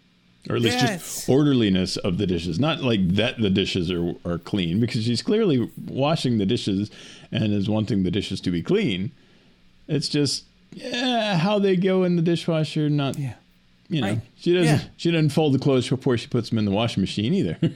or 0.49 0.55
at 0.57 0.61
least 0.61 0.77
Yeah, 0.79 0.97
just 0.97 1.27
orderliness 1.29 1.97
of 1.97 2.17
the 2.17 2.27
dishes. 2.27 2.59
Not 2.59 2.81
like 2.83 3.07
that 3.15 3.39
the 3.39 3.49
dishes 3.49 3.89
are, 3.91 4.13
are 4.25 4.37
clean, 4.37 4.79
because 4.79 5.03
she's 5.03 5.21
clearly 5.21 5.71
washing 5.87 6.37
the 6.37 6.45
dishes 6.45 6.89
and 7.31 7.51
is 7.53 7.69
wanting 7.69 8.03
the 8.03 8.11
dishes 8.11 8.39
to 8.41 8.51
be 8.51 8.61
clean. 8.61 9.11
It's 9.87 10.07
just 10.09 10.43
yeah, 10.71 11.37
how 11.37 11.59
they 11.59 11.75
go 11.75 12.03
in 12.03 12.15
the 12.15 12.21
dishwasher. 12.21 12.89
Not 12.89 13.17
Yeah. 13.17 13.33
you 13.89 14.01
know 14.01 14.07
Right. 14.07 14.21
she 14.37 14.53
doesn't 14.53 14.79
Yeah. 14.79 14.83
she 14.97 15.11
doesn't 15.11 15.29
fold 15.29 15.53
the 15.53 15.59
clothes 15.59 15.87
before 15.89 16.17
she 16.17 16.27
puts 16.27 16.49
them 16.49 16.57
in 16.59 16.65
the 16.65 16.71
washing 16.71 17.01
machine 17.01 17.33
either. 17.33 17.57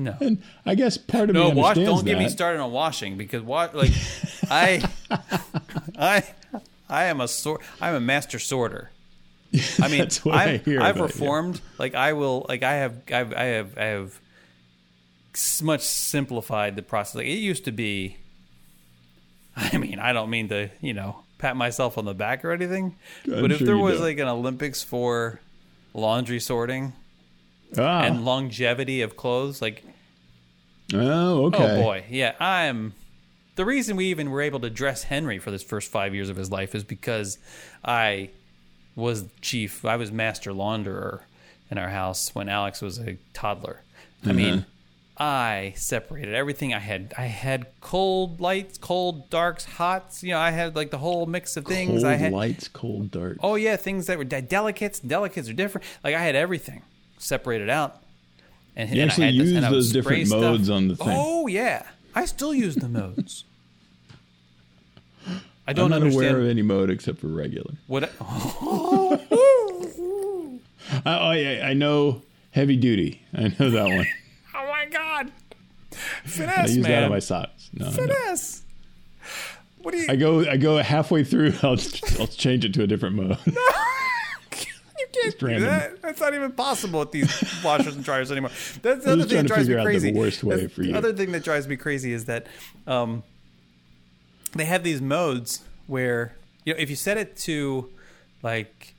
No. 0.00 0.14
and 0.20 0.40
I 0.64 0.76
guess 0.76 0.96
part 0.96 1.28
of 1.28 1.34
No, 1.34 1.48
me 1.50 1.56
wash. 1.56 1.70
understands 1.76 2.02
Don't 2.02 2.04
get 2.06 2.18
me 2.18 2.28
started 2.28 2.60
on 2.60 2.70
washing 2.70 3.16
because 3.16 3.42
what? 3.42 3.74
Like, 3.74 3.90
I, 4.50 4.88
I, 5.98 6.22
I 6.88 7.04
am 7.06 7.20
a 7.20 7.26
sort. 7.26 7.62
I'm 7.80 7.96
a 7.96 8.00
master 8.00 8.38
sorter. 8.38 8.92
I 9.80 9.88
mean, 9.88 9.98
That's 10.00 10.24
what 10.24 10.34
I 10.34 10.52
I've, 10.54 10.64
hear 10.64 10.80
I've 10.82 11.00
reformed. 11.00 11.60
Like, 11.78 11.94
I 11.94 12.12
will. 12.12 12.44
Like, 12.48 12.62
I 12.62 12.74
have. 12.74 13.00
I've, 13.12 13.32
I 13.34 13.44
have. 13.44 13.78
I 13.78 13.84
have 13.84 14.20
much 15.62 15.82
simplified 15.82 16.76
the 16.76 16.82
process. 16.82 17.14
Like, 17.16 17.26
it 17.26 17.38
used 17.38 17.64
to 17.64 17.72
be. 17.72 18.16
I 19.56 19.78
mean, 19.78 19.98
I 19.98 20.12
don't 20.12 20.30
mean 20.30 20.48
to, 20.50 20.70
you 20.80 20.92
know, 20.94 21.20
pat 21.38 21.56
myself 21.56 21.96
on 21.98 22.04
the 22.04 22.14
back 22.14 22.44
or 22.44 22.52
anything, 22.52 22.96
I'm 23.26 23.40
but 23.42 23.52
if 23.52 23.58
sure 23.58 23.66
there 23.66 23.78
was 23.78 23.94
don't. 23.94 24.02
like 24.02 24.18
an 24.18 24.28
Olympics 24.28 24.82
for 24.82 25.40
laundry 25.94 26.40
sorting 26.40 26.92
Ah. 27.76 28.02
and 28.02 28.24
longevity 28.24 29.02
of 29.02 29.16
clothes. 29.16 29.60
Like, 29.62 29.82
oh, 30.94 31.46
okay. 31.46 31.78
oh 31.78 31.82
boy, 31.82 32.04
yeah, 32.10 32.34
I'm. 32.38 32.94
The 33.56 33.64
reason 33.64 33.96
we 33.96 34.06
even 34.06 34.30
were 34.30 34.40
able 34.42 34.60
to 34.60 34.70
dress 34.70 35.02
Henry 35.04 35.38
for 35.40 35.50
this 35.50 35.64
first 35.64 35.90
five 35.90 36.14
years 36.14 36.28
of 36.28 36.36
his 36.36 36.50
life 36.50 36.74
is 36.76 36.84
because 36.84 37.38
I 37.84 38.30
was 38.98 39.24
chief. 39.40 39.84
I 39.84 39.96
was 39.96 40.10
master 40.12 40.52
launderer 40.52 41.20
in 41.70 41.78
our 41.78 41.88
house 41.88 42.34
when 42.34 42.48
Alex 42.48 42.82
was 42.82 42.98
a 42.98 43.16
toddler. 43.32 43.82
I 44.26 44.32
mean, 44.32 44.54
mm-hmm. 44.54 44.68
I 45.22 45.72
separated 45.76 46.34
everything. 46.34 46.74
I 46.74 46.78
had 46.80 47.12
I 47.16 47.26
had 47.26 47.66
cold 47.80 48.40
lights, 48.40 48.78
cold 48.78 49.30
darks, 49.30 49.64
hots. 49.64 50.22
You 50.22 50.30
know, 50.32 50.38
I 50.38 50.50
had 50.50 50.74
like 50.76 50.90
the 50.90 50.98
whole 50.98 51.26
mix 51.26 51.56
of 51.56 51.64
things. 51.64 52.02
Cold 52.02 52.04
I 52.04 52.14
had 52.14 52.32
lights, 52.32 52.68
cold 52.68 53.10
dark. 53.10 53.38
oh 53.42 53.54
yeah, 53.54 53.76
things 53.76 54.06
that 54.06 54.18
were 54.18 54.24
de- 54.24 54.42
delicates. 54.42 55.00
Delicates 55.00 55.48
are 55.48 55.52
different. 55.54 55.86
Like 56.04 56.14
I 56.14 56.20
had 56.22 56.34
everything 56.36 56.82
separated 57.18 57.68
out. 57.70 58.02
And, 58.76 58.90
You 58.90 59.02
and 59.02 59.10
actually 59.10 59.24
I 59.24 59.30
had 59.32 59.40
this- 59.40 59.50
use 59.52 59.60
those 59.70 59.92
different 59.92 60.26
stuff. 60.28 60.40
modes 60.40 60.70
on 60.70 60.88
the 60.88 60.96
thing. 60.96 61.08
Oh 61.10 61.46
yeah, 61.46 61.82
I 62.14 62.24
still 62.24 62.54
use 62.54 62.76
the 62.76 62.88
modes. 62.88 63.44
I 65.68 65.72
I'm 65.72 65.76
don't 65.76 65.90
not 65.90 66.00
understand 66.00 66.30
aware 66.34 66.40
of 66.44 66.48
any 66.48 66.62
mode 66.62 66.88
except 66.90 67.18
for 67.18 67.28
regular. 67.28 67.74
what. 67.88 68.04
I- 68.04 68.08
I, 71.04 71.18
oh, 71.20 71.32
yeah, 71.32 71.66
I 71.68 71.74
know 71.74 72.22
heavy 72.52 72.76
duty. 72.76 73.22
I 73.34 73.52
know 73.58 73.68
that 73.70 73.84
one. 73.84 74.06
oh 74.56 74.66
my 74.66 74.86
god, 74.86 75.30
I 75.92 76.28
finesse 76.28 76.74
use 76.74 76.84
that 76.86 76.90
man, 76.90 77.04
on 77.04 77.10
my 77.10 77.18
socks. 77.18 77.68
No, 77.74 77.84
no. 77.86 77.90
finesse. 77.92 78.62
What 79.82 79.92
do 79.92 79.98
you? 79.98 80.06
I 80.08 80.16
go 80.16 80.40
I 80.48 80.56
go 80.56 80.78
halfway 80.78 81.22
through. 81.24 81.52
I'll 81.62 81.76
I'll 82.18 82.26
change 82.28 82.64
it 82.64 82.72
to 82.74 82.82
a 82.82 82.86
different 82.86 83.16
mode. 83.16 83.36
you 83.46 83.52
can't 85.12 85.38
do 85.38 85.46
random. 85.46 85.68
that. 85.68 86.00
That's 86.02 86.20
not 86.20 86.32
even 86.34 86.52
possible 86.52 87.00
with 87.00 87.12
these 87.12 87.60
washers 87.62 87.94
and 87.94 88.02
dryers 88.04 88.32
anymore. 88.32 88.50
That's 88.82 89.04
the 89.04 89.12
I'm 89.12 89.20
other 89.20 89.28
thing 89.28 89.36
that 89.42 89.46
drives 89.46 89.68
me 89.68 89.82
crazy. 89.82 90.10
the 90.12 90.18
worst 90.18 90.42
way 90.42 90.56
That's- 90.56 90.72
for 90.72 90.82
you. 90.82 90.92
The 90.92 90.98
other 90.98 91.12
thing 91.12 91.32
that 91.32 91.44
drives 91.44 91.68
me 91.68 91.76
crazy 91.76 92.12
is 92.14 92.24
that 92.24 92.46
um, 92.86 93.22
they 94.52 94.64
have 94.64 94.82
these 94.82 95.00
modes 95.00 95.62
where 95.86 96.34
you 96.64 96.72
know 96.74 96.78
if 96.80 96.90
you 96.90 96.96
set 96.96 97.16
it 97.18 97.36
to 97.38 97.90
like 98.42 98.94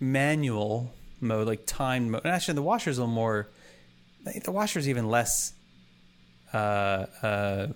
manual 0.00 0.92
mode, 1.20 1.46
like 1.46 1.66
time 1.66 2.10
mode. 2.10 2.22
And 2.24 2.32
actually, 2.32 2.54
the 2.54 2.62
washer's 2.62 2.98
a 2.98 3.02
little 3.02 3.14
more. 3.14 3.48
The 4.44 4.52
washer's 4.52 4.88
even 4.88 5.08
less 5.08 5.52
uh, 6.52 6.56
uh, 7.22 7.66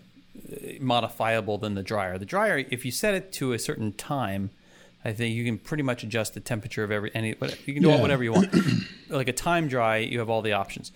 modifiable 0.80 1.58
than 1.58 1.74
the 1.74 1.82
dryer. 1.82 2.18
The 2.18 2.24
dryer, 2.26 2.64
if 2.70 2.84
you 2.84 2.90
set 2.92 3.14
it 3.14 3.32
to 3.34 3.52
a 3.52 3.58
certain 3.58 3.92
time, 3.92 4.50
I 5.04 5.12
think 5.12 5.34
you 5.34 5.44
can 5.44 5.58
pretty 5.58 5.82
much 5.82 6.02
adjust 6.02 6.34
the 6.34 6.40
temperature 6.40 6.84
of 6.84 6.90
every 6.90 7.10
any. 7.14 7.28
You 7.66 7.74
can 7.74 7.82
do 7.82 7.88
Yeah. 7.90 8.00
whatever 8.00 8.22
you 8.24 8.32
want. 8.32 8.54
like 9.08 9.28
a 9.28 9.32
time 9.32 9.68
dry, 9.68 9.98
you 9.98 10.18
have 10.20 10.30
all 10.30 10.42
the 10.42 10.52
options. 10.52 10.92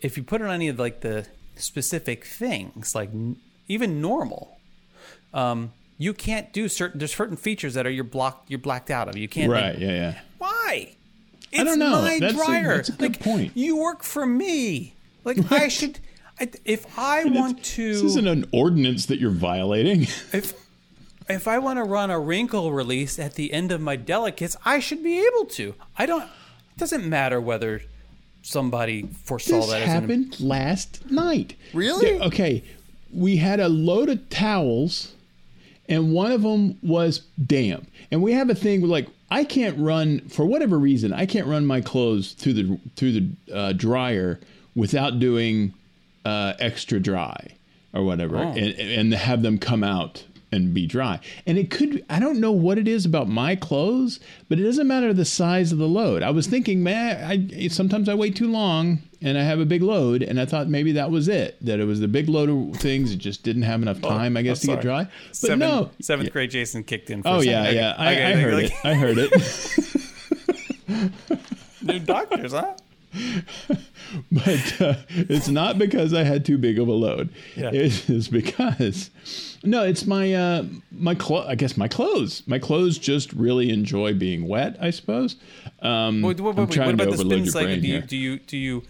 If 0.00 0.16
you 0.16 0.24
put 0.24 0.40
it 0.40 0.44
on 0.44 0.50
any 0.54 0.68
of 0.68 0.78
like 0.78 1.00
the 1.00 1.26
specific 1.56 2.24
things, 2.24 2.94
like 2.94 3.10
n- 3.10 3.36
even 3.68 4.00
normal, 4.00 4.56
um, 5.34 5.72
you 5.98 6.12
can't 6.12 6.52
do 6.52 6.68
certain. 6.68 6.98
There's 6.98 7.14
certain 7.14 7.36
features 7.36 7.74
that 7.74 7.86
are 7.86 7.90
you're 7.90 8.04
blocked. 8.04 8.50
You're 8.50 8.58
blacked 8.58 8.90
out 8.90 9.08
of. 9.08 9.16
You 9.16 9.28
can't. 9.28 9.50
Right? 9.50 9.78
Yeah, 9.78 9.90
yeah. 9.90 10.20
Why? 10.38 10.94
It's 11.52 11.64
don't 11.64 11.78
know. 11.78 12.02
my 12.02 12.18
That's 12.18 12.34
a- 12.34 12.36
that's 12.36 12.88
a 12.88 12.92
good 12.92 13.00
like, 13.12 13.20
point. 13.20 13.52
You 13.54 13.76
work 13.76 14.02
for 14.02 14.24
me. 14.24 14.94
Like 15.24 15.52
I 15.52 15.68
should. 15.68 15.98
I, 16.40 16.50
if 16.64 16.98
I 16.98 17.24
want 17.26 17.62
to, 17.62 17.92
This 17.92 18.02
isn't 18.02 18.26
an 18.26 18.48
ordinance 18.52 19.06
that 19.06 19.20
you're 19.20 19.30
violating. 19.30 20.02
if 20.32 20.54
if 21.28 21.46
I 21.46 21.58
want 21.58 21.78
to 21.78 21.84
run 21.84 22.10
a 22.10 22.18
wrinkle 22.18 22.72
release 22.72 23.18
at 23.18 23.34
the 23.34 23.52
end 23.52 23.70
of 23.70 23.80
my 23.80 23.96
delicates, 23.96 24.56
I 24.64 24.80
should 24.80 25.02
be 25.02 25.24
able 25.24 25.44
to. 25.50 25.74
I 25.96 26.06
don't. 26.06 26.24
It 26.24 26.78
doesn't 26.78 27.06
matter 27.06 27.40
whether 27.40 27.82
somebody 28.42 29.08
foresaw 29.24 29.60
this 29.60 29.70
that. 29.70 29.82
as 29.82 29.88
an- 29.88 30.00
happened 30.00 30.40
last 30.40 31.10
night. 31.10 31.54
Really? 31.72 32.16
Yeah, 32.16 32.24
okay, 32.24 32.64
we 33.12 33.36
had 33.36 33.60
a 33.60 33.68
load 33.68 34.08
of 34.08 34.28
towels, 34.30 35.14
and 35.92 36.12
one 36.12 36.32
of 36.32 36.42
them 36.42 36.78
was 36.82 37.20
damp. 37.46 37.86
And 38.10 38.22
we 38.22 38.32
have 38.32 38.50
a 38.50 38.54
thing 38.54 38.80
like, 38.82 39.08
I 39.30 39.44
can't 39.44 39.78
run 39.78 40.28
for 40.28 40.44
whatever 40.46 40.78
reason. 40.78 41.12
I 41.12 41.26
can't 41.26 41.46
run 41.46 41.64
my 41.66 41.80
clothes 41.80 42.32
through 42.32 42.54
the 42.54 42.80
through 42.96 43.12
the 43.12 43.28
uh, 43.54 43.72
dryer 43.72 44.40
without 44.74 45.18
doing 45.20 45.74
uh, 46.24 46.54
extra 46.58 46.98
dry 47.00 47.48
or 47.94 48.04
whatever, 48.04 48.38
Oh. 48.38 48.48
and 48.52 48.74
and 48.78 49.14
have 49.14 49.42
them 49.42 49.58
come 49.58 49.84
out 49.84 50.24
and 50.50 50.74
be 50.74 50.86
dry. 50.86 51.18
And 51.46 51.56
it 51.58 51.70
could 51.70 52.04
I 52.10 52.18
don't 52.20 52.40
know 52.40 52.52
what 52.52 52.76
it 52.78 52.86
is 52.88 53.06
about 53.06 53.28
my 53.28 53.56
clothes, 53.56 54.20
but 54.48 54.58
it 54.58 54.64
doesn't 54.64 54.86
matter 54.86 55.12
the 55.14 55.24
size 55.24 55.72
of 55.72 55.78
the 55.78 55.88
load. 55.88 56.22
I 56.22 56.30
was 56.30 56.46
thinking, 56.46 56.82
man, 56.82 57.50
I 57.58 57.68
sometimes 57.68 58.08
I 58.08 58.14
wait 58.14 58.36
too 58.36 58.50
long 58.50 59.00
and 59.22 59.38
I 59.38 59.42
have 59.44 59.60
a 59.60 59.64
big 59.64 59.82
load, 59.82 60.22
and 60.22 60.40
I 60.40 60.44
thought 60.46 60.68
maybe 60.68 60.92
that 60.92 61.10
was 61.10 61.28
it. 61.28 61.56
That 61.64 61.80
it 61.80 61.84
was 61.84 62.00
the 62.00 62.08
big 62.08 62.28
load 62.28 62.48
of 62.50 62.80
things. 62.80 63.12
It 63.12 63.16
just 63.18 63.42
didn't 63.42 63.62
have 63.62 63.80
enough 63.82 64.00
time, 64.00 64.36
I 64.36 64.42
guess, 64.42 64.60
to 64.60 64.66
get 64.68 64.78
Oh, 64.78 64.82
dry. 64.82 65.04
But 65.28 65.36
Seventh, 65.36 65.60
no, 65.60 65.90
seventh 66.00 66.32
grade 66.32 66.50
Jason 66.50 66.84
kicked 66.84 67.10
in. 67.10 67.22
For 67.22 67.28
Oh 67.28 67.40
yeah, 67.40 67.62
second. 67.64 67.76
yeah. 67.76 67.94
I, 67.98 68.12
Okay, 68.12 68.24
I 68.24 68.32
heard 68.36 68.54
like- 68.54 68.64
it. 68.66 68.72
I 68.84 68.94
heard 68.94 69.18
it. 69.18 69.32
New 71.82 71.98
doctors, 71.98 72.52
huh? 72.52 72.74
but 74.32 74.80
uh, 74.80 74.94
it's 75.10 75.48
not 75.48 75.76
because 75.78 76.14
I 76.14 76.22
had 76.22 76.46
too 76.46 76.56
big 76.56 76.78
of 76.78 76.88
a 76.88 76.92
load. 76.92 77.28
Yeah. 77.56 77.68
It 77.72 78.08
is 78.08 78.28
because 78.28 79.10
no, 79.62 79.82
it's 79.82 80.06
my 80.06 80.32
uh, 80.32 80.64
my 80.92 81.14
clo- 81.14 81.44
I 81.46 81.54
guess 81.54 81.76
my 81.76 81.88
clothes. 81.88 82.42
My 82.46 82.58
clothes 82.58 82.96
just 82.98 83.32
really 83.34 83.68
enjoy 83.70 84.14
being 84.14 84.48
wet. 84.48 84.76
I 84.80 84.90
suppose. 84.90 85.36
Um, 85.82 86.22
Wait, 86.22 86.40
wait, 86.40 86.54
wait, 86.54 86.62
I'm 86.62 86.68
trying 86.68 86.86
what 86.96 86.96
to 86.98 87.02
about 87.04 87.16
the 87.16 87.22
overload 87.24 87.32
spin 87.32 87.44
your 87.44 87.52
cycle? 87.52 87.66
brain 87.68 87.80
Do 87.82 87.86
you, 87.86 87.92
here. 87.92 88.02
do 88.06 88.16
you 88.16 88.38
do 88.38 88.56
you 88.56 88.82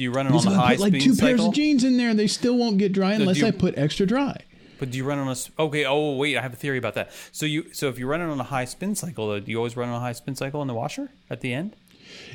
do 0.00 0.04
you 0.04 0.10
run 0.12 0.26
it 0.26 0.32
on 0.32 0.42
the 0.42 0.50
high 0.58 0.76
put 0.76 0.80
like 0.92 0.92
two 1.02 1.12
cycle? 1.12 1.28
pairs 1.36 1.44
of 1.48 1.52
jeans 1.52 1.84
in 1.84 1.98
there, 1.98 2.08
and 2.08 2.18
they 2.18 2.26
still 2.26 2.56
won't 2.56 2.78
get 2.78 2.90
dry 2.90 3.12
unless 3.12 3.36
you- 3.36 3.46
I 3.46 3.50
put 3.50 3.76
extra 3.76 4.06
dry. 4.06 4.34
But 4.78 4.90
do 4.90 4.96
you 4.96 5.04
run 5.04 5.18
on 5.18 5.28
a 5.28 5.62
okay? 5.62 5.84
Oh 5.84 6.16
wait, 6.16 6.38
I 6.38 6.40
have 6.40 6.54
a 6.54 6.56
theory 6.56 6.78
about 6.78 6.94
that. 6.94 7.10
So 7.32 7.44
you 7.44 7.66
so 7.74 7.90
if 7.90 7.98
you're 7.98 8.08
running 8.08 8.30
on 8.30 8.40
a 8.40 8.44
high 8.44 8.64
spin 8.64 8.94
cycle, 8.94 9.28
though, 9.28 9.38
do 9.38 9.50
you 9.50 9.58
always 9.58 9.76
run 9.76 9.90
on 9.90 9.96
a 9.96 10.00
high 10.00 10.12
spin 10.12 10.36
cycle 10.36 10.62
in 10.62 10.68
the 10.68 10.72
washer 10.74 11.10
at 11.28 11.42
the 11.42 11.52
end? 11.52 11.76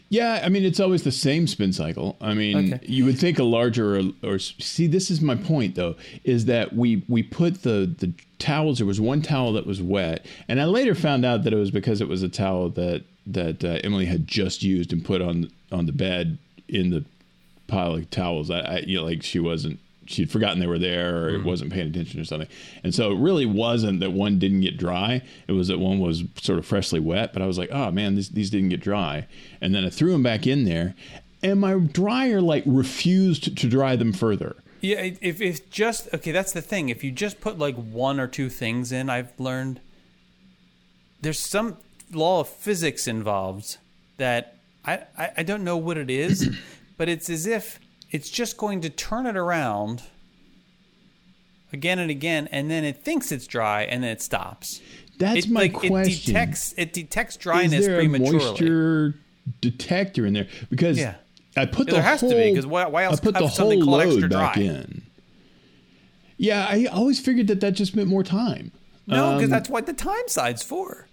Yeah, 0.10 0.42
I 0.46 0.50
mean 0.50 0.64
it's 0.64 0.80
always 0.80 1.02
the 1.02 1.12
same 1.12 1.48
spin 1.48 1.74
cycle. 1.74 2.18
I 2.22 2.36
mean, 2.36 2.74
Okay. 2.76 2.86
you 2.88 3.04
would 3.06 3.18
think 3.18 3.40
a 3.40 3.44
larger 3.44 3.98
or, 3.98 4.04
or 4.24 4.38
see. 4.38 4.86
This 4.86 5.10
is 5.10 5.22
my 5.22 5.34
point 5.34 5.74
though, 5.74 5.96
is 6.24 6.46
that 6.46 6.74
we 6.76 7.02
we 7.08 7.24
put 7.24 7.64
the 7.64 7.92
the 7.98 8.14
towels. 8.38 8.78
There 8.78 8.86
was 8.86 9.02
one 9.02 9.24
towel 9.24 9.54
that 9.54 9.66
was 9.66 9.82
wet, 9.82 10.24
and 10.48 10.62
I 10.62 10.66
later 10.66 10.94
found 10.94 11.26
out 11.26 11.46
that 11.46 11.52
it 11.52 11.58
was 11.58 11.72
because 11.72 12.00
it 12.00 12.08
was 12.08 12.22
a 12.22 12.30
towel 12.30 12.70
that 12.70 13.06
that 13.26 13.64
uh, 13.66 13.80
Emily 13.84 14.06
had 14.06 14.28
just 14.28 14.62
used 14.62 14.94
and 14.94 15.04
put 15.04 15.20
on 15.20 15.50
on 15.72 15.88
the 15.88 15.92
bed 15.92 16.38
in 16.70 16.92
the 16.92 17.04
pile 17.68 17.96
of 17.96 18.10
towels. 18.10 18.50
I, 18.52 18.60
I 18.60 18.78
you 18.86 18.98
know, 18.98 19.06
like 19.06 19.24
she 19.24 19.40
wasn't. 19.40 19.80
She'd 20.08 20.30
forgotten 20.30 20.60
they 20.60 20.68
were 20.68 20.78
there, 20.78 21.24
or 21.24 21.30
it 21.30 21.44
wasn't 21.44 21.74
paying 21.74 21.88
attention 21.88 22.22
or 22.22 22.26
something. 22.26 22.48
And 22.84 22.94
so 22.94 23.12
it 23.12 23.18
really 23.18 23.48
wasn't 23.48 24.02
that 24.02 24.12
one 24.12 24.38
didn't 24.38 24.62
get 24.62 24.78
dry. 24.78 25.24
It 25.48 25.54
was 25.54 25.68
that 25.70 25.80
one 25.80 25.98
was 25.98 26.26
sort 26.40 26.60
of 26.60 26.66
freshly 26.68 27.00
wet. 27.00 27.34
But 27.34 27.42
I 27.42 27.48
was 27.48 27.58
like, 27.58 27.72
oh 27.72 27.90
man, 27.90 28.14
these 28.14 28.30
these 28.30 28.52
didn't 28.52 28.70
get 28.70 28.82
dry. 28.82 29.26
And 29.62 29.74
then 29.74 29.84
I 29.84 29.90
threw 29.90 30.12
them 30.12 30.22
back 30.22 30.46
in 30.46 30.66
there, 30.66 30.94
and 31.42 31.60
my 31.60 31.74
dryer 31.74 32.40
like 32.40 32.64
refused 32.68 33.58
to 33.58 33.68
dry 33.68 33.96
them 33.96 34.14
further. 34.14 34.58
Yeah, 34.82 35.14
if 35.22 35.42
if 35.42 35.72
just 35.72 36.14
okay, 36.14 36.32
that's 36.32 36.52
the 36.52 36.62
thing. 36.62 36.90
If 36.90 37.04
you 37.04 37.12
just 37.12 37.42
put 37.42 37.58
like 37.58 37.76
one 37.76 38.20
or 38.20 38.28
two 38.28 38.50
things 38.50 38.92
in, 38.92 39.10
I've 39.10 39.32
learned 39.40 39.80
there's 41.22 41.40
some 41.40 41.78
law 42.12 42.42
of 42.42 42.50
physics 42.50 43.08
involved 43.08 43.78
that 44.18 44.58
I 44.86 45.00
I, 45.18 45.32
I 45.38 45.44
don't 45.44 45.64
know 45.64 45.78
what 45.78 45.98
it 45.98 46.12
is, 46.12 46.56
but 46.98 47.10
it's 47.10 47.30
as 47.30 47.46
if 47.46 47.80
it's 48.12 48.30
just 48.30 48.58
going 48.58 48.82
to 48.82 48.90
turn 48.90 49.26
it 49.26 49.36
around 49.38 50.04
again 51.74 52.00
and 52.00 52.10
again, 52.12 52.48
and 52.52 52.70
then 52.72 52.84
it 52.84 53.04
thinks 53.04 53.32
it's 53.32 53.48
dry, 53.48 53.84
and 53.84 54.04
then 54.04 54.12
it 54.12 54.22
stops. 54.22 54.82
That's 55.18 55.46
it, 55.46 55.50
my 55.52 55.62
like, 55.62 55.74
question. 55.74 56.14
It 56.14 56.26
detects 56.26 56.74
it 56.78 56.94
detects 56.94 57.36
Is 57.36 57.42
dryness 57.42 57.86
there 57.86 58.00
a 58.02 58.08
moisture 58.08 59.16
detector 59.62 60.26
in 60.26 60.34
there? 60.34 60.48
Because 60.70 60.98
Yeah. 60.98 61.16
I 61.58 61.66
put 61.66 61.88
Yeah, 61.88 61.92
the 61.92 61.92
there 61.94 62.02
has 62.04 62.20
to 62.20 62.26
whole, 62.28 62.36
be, 62.36 62.54
'cause 62.56 62.66
why- 62.66 62.86
why 62.88 63.04
else 63.06 63.20
I 63.20 63.24
put 63.24 63.34
the 63.36 63.48
something 63.48 63.80
whole 63.82 63.98
called 64.00 64.02
extra 64.02 64.22
load 64.24 64.30
back 64.32 64.54
dry? 64.56 64.64
in. 64.64 65.04
Yeah, 66.38 66.66
I 66.70 66.86
always 66.86 67.20
figured 67.22 67.48
that 67.48 67.62
that 67.62 67.72
just 67.76 67.96
meant 67.96 68.10
more 68.10 68.24
time. 68.24 68.74
No, 69.08 69.36
because 69.36 69.46
Um, 69.46 69.50
that's 69.52 69.70
what 69.70 69.86
the 69.86 69.94
time 69.94 70.28
side's 70.28 70.64
for. 70.64 71.08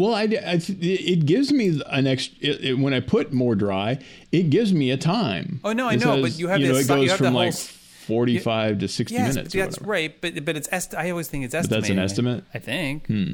Well, 0.00 0.14
I, 0.14 0.22
I 0.22 0.56
th- 0.58 0.78
it 0.80 1.26
gives 1.26 1.52
me 1.52 1.80
an 1.86 2.06
extra. 2.06 2.36
It, 2.40 2.64
it- 2.64 2.74
when 2.78 2.94
I 2.94 3.00
put 3.00 3.32
more 3.32 3.54
dry, 3.54 3.98
it 4.32 4.50
gives 4.50 4.72
me 4.72 4.90
a 4.90 4.96
time. 4.96 5.60
Oh, 5.62 5.72
no, 5.72 5.88
I 5.88 5.94
It 5.94 6.00
know, 6.00 6.14
says, 6.16 6.22
but 6.22 6.38
you 6.40 6.48
have 6.48 6.60
you 6.60 6.68
know 6.68 6.74
this- 6.74 6.86
it 6.86 6.88
goes 6.88 7.10
you 7.10 7.16
from 7.16 7.34
like 7.34 7.52
forty-five 7.54 8.78
to 8.78 8.88
sixty 8.88 9.14
Yes, 9.16 9.34
minutes. 9.34 9.54
that's 9.54 9.80
right. 9.82 10.18
But 10.20 10.44
but 10.44 10.56
it's 10.56 10.68
est- 10.72 10.94
I 10.96 11.10
always 11.10 11.28
think 11.28 11.44
it's 11.44 11.52
that's 11.52 11.88
an 11.88 11.98
estimate? 11.98 12.44
I 12.54 12.58
think. 12.58 13.06
Hmm. 13.06 13.32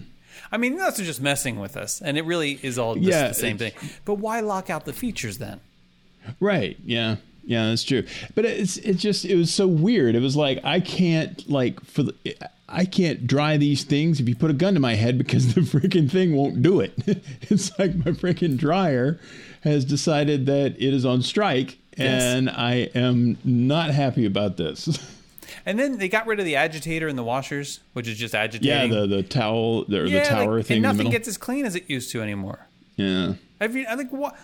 I 0.52 0.58
mean, 0.58 0.76
that's 0.76 0.98
just 0.98 1.20
messing 1.20 1.58
with 1.58 1.76
us, 1.76 2.00
and 2.02 2.18
it 2.18 2.24
really 2.24 2.58
is 2.62 2.78
all 2.78 2.94
just 2.94 3.06
Yeah, 3.06 3.28
the 3.28 3.34
same 3.34 3.58
thing. 3.58 3.72
But 4.04 4.14
why 4.14 4.40
lock 4.40 4.68
out 4.70 4.84
the 4.84 4.92
features 4.92 5.38
then? 5.38 5.60
Right? 6.40 6.76
Yeah. 6.84 7.16
Yeah, 7.46 7.68
that's 7.68 7.84
true. 7.84 8.04
But 8.34 8.44
it's 8.44 8.76
it 8.78 8.94
just 8.94 9.24
it 9.24 9.36
was 9.36 9.54
so 9.54 9.66
weird. 9.66 10.14
It 10.16 10.20
was 10.20 10.36
like 10.36 10.60
I 10.64 10.80
can't 10.80 11.48
like 11.48 11.80
for 11.84 12.02
the 12.02 12.14
I 12.68 12.84
can't 12.84 13.26
dry 13.26 13.56
these 13.56 13.84
things 13.84 14.18
if 14.18 14.28
you 14.28 14.34
put 14.34 14.50
a 14.50 14.54
gun 14.54 14.74
to 14.74 14.80
my 14.80 14.94
head 14.96 15.16
because 15.16 15.54
the 15.54 15.60
freaking 15.78 16.10
thing 16.10 16.34
won't 16.34 16.60
do 16.62 16.80
it. 16.80 16.92
it's 17.42 17.78
like 17.78 17.94
my 17.94 18.10
freaking 18.10 18.56
dryer 18.58 19.20
has 19.62 19.84
decided 19.84 20.46
that 20.46 20.72
it 20.72 20.92
is 20.92 21.04
on 21.04 21.22
strike 21.22 21.78
Yes. 21.96 22.22
and 22.22 22.50
I 22.50 22.90
am 22.94 23.38
not 23.42 23.90
happy 23.90 24.26
about 24.26 24.56
this. 24.58 24.98
And 25.64 25.78
then 25.78 25.98
they 25.98 26.08
got 26.08 26.26
rid 26.26 26.38
of 26.38 26.44
the 26.44 26.54
agitator 26.56 27.08
in 27.08 27.16
the 27.16 27.22
washers, 27.24 27.80
which 27.92 28.06
is 28.06 28.18
just 28.18 28.34
agitating. 28.34 28.92
yeah, 28.92 29.00
the 29.00 29.06
the 29.06 29.22
towel 29.22 29.84
or 29.92 30.04
Yeah, 30.06 30.22
the 30.24 30.28
tower 30.28 30.56
like, 30.58 30.66
thing 30.66 30.76
and 30.76 30.82
nothing 30.82 31.10
gets 31.10 31.26
as 31.28 31.38
clean 31.38 31.64
as 31.64 31.74
it 31.74 31.88
used 31.88 32.10
to 32.12 32.20
anymore. 32.22 32.66
yeah. 32.96 33.34
I 33.60 33.68
mean, 33.68 33.86
I 33.88 33.96
think 33.96 34.12
what. 34.12 34.36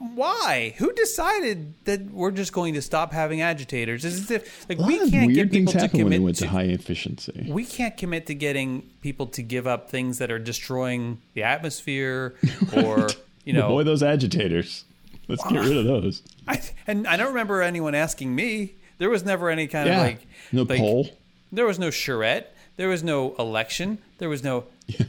Why? 0.00 0.74
Who 0.78 0.90
decided 0.94 1.74
that 1.84 2.10
we're 2.10 2.30
just 2.30 2.54
going 2.54 2.72
to 2.72 2.80
stop 2.80 3.12
having 3.12 3.42
agitators? 3.42 4.02
It's 4.02 4.16
as 4.16 4.30
if 4.30 4.66
like 4.66 4.78
we 4.78 4.98
can't 5.10 5.26
weird 5.26 5.34
get 5.34 5.50
things 5.50 5.70
people 5.70 5.72
to 5.74 5.78
happen 5.80 5.98
when 5.98 6.04
commit 6.06 6.22
went 6.22 6.36
to, 6.38 6.44
to, 6.44 6.48
high 6.48 6.62
efficiency. 6.62 7.46
we 7.50 7.66
can't 7.66 7.94
commit 7.98 8.24
to 8.26 8.34
getting 8.34 8.88
people 9.02 9.26
to 9.26 9.42
give 9.42 9.66
up 9.66 9.90
things 9.90 10.16
that 10.16 10.30
are 10.30 10.38
destroying 10.38 11.20
the 11.34 11.42
atmosphere 11.42 12.34
or 12.76 13.10
you 13.44 13.52
know 13.52 13.68
Boy, 13.68 13.82
those 13.84 14.02
agitators. 14.02 14.84
Let's 15.28 15.44
get 15.44 15.60
rid 15.60 15.76
of 15.76 15.84
those. 15.84 16.22
I, 16.48 16.60
and 16.86 17.06
I 17.06 17.18
don't 17.18 17.28
remember 17.28 17.60
anyone 17.60 17.94
asking 17.94 18.34
me. 18.34 18.74
There 18.96 19.10
was 19.10 19.22
never 19.22 19.50
any 19.50 19.66
kind 19.66 19.86
Yeah. 19.86 19.96
of 19.98 20.06
like 20.06 20.26
no 20.50 20.62
like, 20.62 20.78
poll. 20.78 21.10
There 21.52 21.66
was 21.66 21.78
no 21.78 21.90
charrette. 21.90 22.54
There 22.76 22.88
was 22.88 23.04
no 23.04 23.34
election. 23.38 23.98
There 24.16 24.30
was 24.30 24.42
no. 24.42 24.64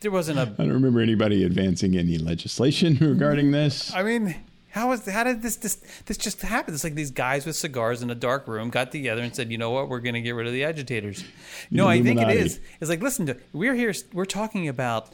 There 0.00 0.10
wasn't 0.10 0.38
a. 0.38 0.42
I 0.42 0.64
don't 0.64 0.72
remember 0.72 1.00
anybody 1.00 1.44
advancing 1.44 1.96
any 1.96 2.18
legislation 2.18 2.96
regarding 3.00 3.50
this. 3.50 3.92
I 3.94 4.02
mean, 4.02 4.34
how 4.70 4.92
is 4.92 5.06
how 5.06 5.24
did 5.24 5.42
this 5.42 5.56
this 5.56 5.76
this 6.06 6.16
just 6.16 6.40
happen? 6.42 6.72
It's 6.72 6.84
like 6.84 6.94
these 6.94 7.10
guys 7.10 7.44
with 7.44 7.56
cigars 7.56 8.02
in 8.02 8.10
a 8.10 8.14
dark 8.14 8.48
room 8.48 8.70
got 8.70 8.92
together 8.92 9.22
and 9.22 9.34
said, 9.34 9.50
"You 9.50 9.58
know 9.58 9.70
what? 9.70 9.88
We're 9.88 10.00
going 10.00 10.14
to 10.14 10.20
get 10.22 10.30
rid 10.32 10.46
of 10.46 10.52
the 10.52 10.64
agitators." 10.64 11.22
No, 11.70 11.86
I 11.86 12.02
think 12.02 12.20
it 12.20 12.30
is. 12.30 12.60
It's 12.80 12.88
like 12.88 13.02
listen 13.02 13.26
to 13.26 13.36
we're 13.52 13.74
here. 13.74 13.92
We're 14.12 14.24
talking 14.24 14.68
about 14.68 15.10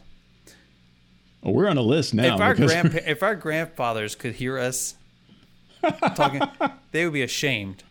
Oh, 1.42 1.50
we're 1.50 1.68
on 1.68 1.76
a 1.76 1.82
list 1.82 2.12
now. 2.14 2.34
if 2.34 2.40
our 2.40 2.54
grandpa 2.54 2.98
if 3.06 3.22
our 3.22 3.34
grandfathers 3.34 4.14
could 4.14 4.34
hear 4.34 4.58
us 4.58 4.94
talking, 6.14 6.42
they 6.92 7.04
would 7.04 7.12
be 7.12 7.22
ashamed. 7.22 7.82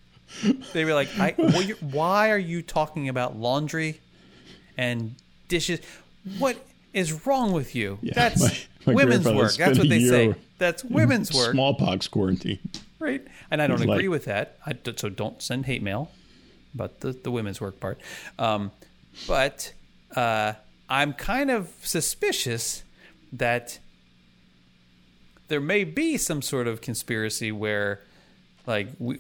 They'd 0.74 0.86
be 0.86 0.94
like, 0.94 1.08
I, 1.18 1.32
"Why 1.80 2.32
are 2.32 2.38
you 2.38 2.62
talking 2.62 3.08
about 3.10 3.38
laundry 3.38 4.02
and 4.78 5.16
dishes? 5.48 5.80
What 6.38 6.58
is 6.96 7.26
wrong 7.28 7.52
with 7.52 7.76
you? 7.76 8.00
Yeah, 8.02 8.14
That's 8.16 8.42
my- 8.42 8.58
my 8.88 8.94
women's 8.94 9.26
work. 9.28 9.54
That's 9.56 9.78
what 9.78 9.90
they 9.90 10.04
say. 10.08 10.34
That's 10.58 10.84
women's 10.84 11.34
work, 11.34 11.52
smallpox 11.52 12.08
quarantine. 12.08 12.60
right?" 13.00 13.22
And 13.52 13.62
I 13.62 13.68
don't 13.68 13.82
agree 13.82 14.04
like- 14.04 14.10
with 14.10 14.26
that. 14.26 14.58
I, 14.66 14.74
so 14.96 15.10
don't 15.10 15.42
send 15.42 15.66
hate 15.66 15.84
mail 15.84 16.10
about 16.74 17.02
the, 17.02 17.12
the 17.12 17.32
women's 17.32 17.60
work 17.62 17.80
part. 17.80 18.00
Um, 18.40 18.72
but 19.28 19.74
uh, 20.16 20.54
I'm 20.90 21.14
kind 21.14 21.52
of 21.52 21.70
suspicious 21.82 22.84
that 23.34 23.80
there 25.48 25.62
may 25.62 25.84
be 25.84 26.18
some 26.18 26.42
sort 26.42 26.68
of 26.68 26.82
conspiracy 26.82 27.52
where 27.52 28.02
like 28.68 28.88
we 29.00 29.18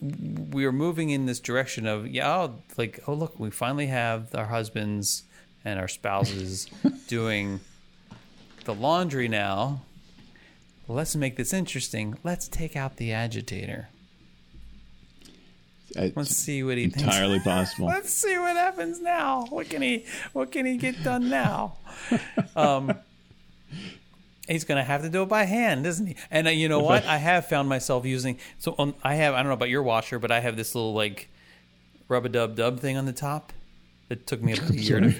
we 0.51 0.65
are 0.65 0.71
moving 0.71 1.09
in 1.11 1.25
this 1.27 1.39
direction 1.39 1.85
of 1.85 2.07
yeah 2.07 2.35
oh, 2.35 2.55
like 2.77 2.99
oh 3.07 3.13
look 3.13 3.39
we 3.39 3.49
finally 3.51 3.87
have 3.87 4.33
our 4.33 4.45
husbands 4.47 5.23
and 5.65 5.79
our 5.79 5.87
spouses 5.87 6.67
doing 7.07 7.59
the 8.63 8.73
laundry 8.73 9.27
now 9.27 9.81
let's 10.87 11.15
make 11.15 11.35
this 11.35 11.51
interesting 11.53 12.17
let's 12.23 12.47
take 12.47 12.75
out 12.75 12.97
the 12.97 13.11
agitator 13.11 13.89
let's 16.15 16.35
see 16.35 16.63
what 16.63 16.77
he 16.77 16.85
thinks 16.85 17.03
entirely 17.03 17.39
possible. 17.39 17.87
Let's 17.95 18.09
see 18.09 18.37
what 18.37 18.55
happens 18.57 18.99
now. 18.99 19.45
What 19.49 19.69
can 19.69 19.81
he 19.81 20.05
what 20.33 20.51
can 20.51 20.65
he 20.65 20.77
get 20.77 21.01
done 21.03 21.29
now? 21.29 21.77
Um 22.55 22.93
He's 24.47 24.63
going 24.63 24.77
to 24.77 24.83
have 24.83 25.01
to 25.01 25.09
do 25.09 25.23
it 25.23 25.29
by 25.29 25.45
hand, 25.45 25.87
isn't 25.87 26.05
he? 26.05 26.15
And 26.29 26.47
uh, 26.47 26.51
you 26.51 26.69
know 26.69 26.79
what? 26.79 27.03
I 27.05 27.17
have 27.17 27.47
found 27.47 27.67
myself 27.67 28.05
using 28.05 28.37
so 28.59 28.75
um, 28.77 28.93
I 29.03 29.15
have 29.15 29.33
I 29.33 29.37
don't 29.37 29.47
know 29.47 29.53
about 29.53 29.69
your 29.69 29.81
washer, 29.81 30.19
but 30.19 30.31
I 30.31 30.39
have 30.39 30.55
this 30.55 30.75
little 30.75 30.93
like 30.93 31.29
rub 32.07 32.25
a 32.25 32.29
dub 32.29 32.55
dub 32.55 32.79
thing 32.79 32.95
on 32.95 33.05
the 33.05 33.13
top. 33.13 33.53
It 34.09 34.27
took 34.27 34.43
me 34.43 34.53
a 34.53 34.73
year 34.73 34.99
to. 34.99 35.15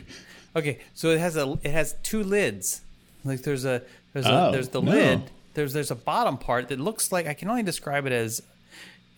Okay, 0.56 0.80
so 0.94 1.10
it 1.10 1.20
has 1.20 1.36
a 1.36 1.58
it 1.64 1.72
has 1.72 1.96
two 2.04 2.24
lids. 2.24 2.82
Like 3.24 3.42
there's 3.42 3.66
a 3.66 3.82
there's 4.14 4.26
Oh, 4.26 4.50
a 4.50 4.52
there's 4.52 4.70
the 4.70 4.82
no. 4.82 4.92
lid. 4.92 5.22
There's 5.54 5.74
there's 5.74 5.92
a 5.92 5.96
bottom 5.96 6.38
part 6.38 6.70
that 6.70 6.80
looks 6.80 7.12
like 7.12 7.28
I 7.28 7.34
can 7.34 7.50
only 7.50 7.64
describe 7.64 8.06
it 8.06 8.12
as 8.14 8.42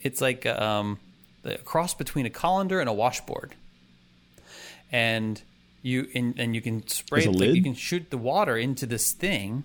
it's 0.02 0.22
like 0.22 0.46
um 0.46 1.00
a 1.44 1.58
cross 1.60 1.94
between 1.94 2.26
a 2.26 2.30
colander 2.30 2.80
and 2.80 2.90
a 2.90 2.94
washboard. 2.94 3.54
And 4.92 5.42
you 5.82 6.08
and, 6.16 6.40
and 6.40 6.56
you 6.56 6.62
can 6.62 6.88
spray 6.88 7.24
it, 7.24 7.32
like, 7.32 7.56
you 7.56 7.62
can 7.64 7.74
shoot 7.74 8.10
the 8.10 8.18
water 8.18 8.58
into 8.58 8.86
this 8.86 9.12
thing 9.14 9.64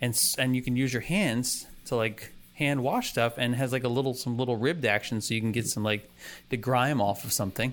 and 0.00 0.18
and 0.38 0.56
you 0.56 0.62
can 0.62 0.76
use 0.76 0.92
your 0.92 1.02
hands 1.02 1.66
to 1.86 1.96
like 1.96 2.32
hand 2.54 2.82
wash 2.82 3.10
stuff 3.10 3.34
and 3.38 3.54
has 3.56 3.72
like 3.72 3.84
a 3.84 3.88
little 3.88 4.14
some 4.14 4.36
little 4.38 4.56
ribbed 4.56 4.84
action 4.84 5.20
so 5.20 5.34
you 5.34 5.40
can 5.40 5.52
get 5.52 5.66
some 5.66 5.82
like 5.82 6.08
the 6.50 6.56
grime 6.56 7.00
off 7.00 7.24
of 7.24 7.32
something 7.32 7.72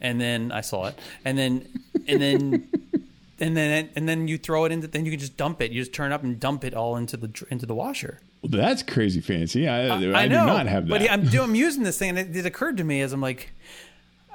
and 0.00 0.20
then 0.20 0.50
I 0.52 0.60
saw 0.62 0.86
it 0.86 0.98
and 1.24 1.36
then 1.38 1.66
and 2.08 2.20
then 2.20 2.68
and 3.40 3.56
then 3.56 3.88
and 3.96 4.08
then 4.08 4.28
you 4.28 4.38
throw 4.38 4.64
it 4.64 4.72
into 4.72 4.86
then 4.86 5.04
you 5.04 5.10
can 5.10 5.20
just 5.20 5.36
dump 5.36 5.60
it 5.62 5.70
you 5.72 5.80
just 5.80 5.92
turn 5.92 6.12
up 6.12 6.22
and 6.22 6.38
dump 6.38 6.64
it 6.64 6.74
all 6.74 6.96
into 6.96 7.16
the 7.16 7.46
into 7.50 7.66
the 7.66 7.74
washer 7.74 8.18
Well, 8.42 8.50
that's 8.52 8.82
crazy 8.82 9.20
fancy. 9.20 9.66
I, 9.68 9.86
I, 9.88 10.22
I 10.22 10.28
do 10.28 10.34
know, 10.34 10.46
not 10.46 10.66
have 10.66 10.86
that. 10.86 10.90
but 11.00 11.10
I'm 11.10 11.26
doing 11.26 11.50
I'm 11.50 11.54
using 11.66 11.82
this 11.82 11.98
thing 11.98 12.10
and 12.10 12.18
it, 12.18 12.36
it 12.36 12.46
occurred 12.46 12.76
to 12.78 12.84
me 12.84 13.00
as 13.00 13.12
I'm 13.12 13.20
like 13.20 13.52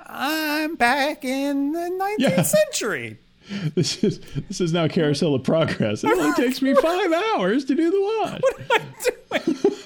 I'm 0.07 0.75
back 0.75 1.25
in 1.25 1.71
the 1.71 1.79
19th 1.79 2.15
Yeah. 2.19 2.41
century 2.43 3.19
this 3.75 4.03
is 4.03 4.19
this 4.47 4.59
is 4.59 4.73
now 4.73 4.87
carousel 4.87 5.35
of 5.35 5.43
progress. 5.43 6.03
It 6.03 6.09
only 6.09 6.33
takes 6.33 6.63
me 6.63 6.73
five 6.73 7.13
hours 7.13 7.63
to 7.65 7.75
do 7.75 7.91
the 7.91 8.01
wash. 8.01 8.41
What 8.41 8.59
am 8.59 8.67
I 9.31 9.39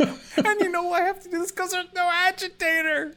doing? 0.05 0.15
and 0.47 0.61
you 0.61 0.71
know 0.71 0.83
why 0.83 1.01
I 1.01 1.03
have 1.07 1.21
to 1.23 1.29
do 1.29 1.39
this? 1.39 1.51
Because 1.51 1.71
there's 1.71 1.87
no 1.93 2.09
agitator. 2.09 3.15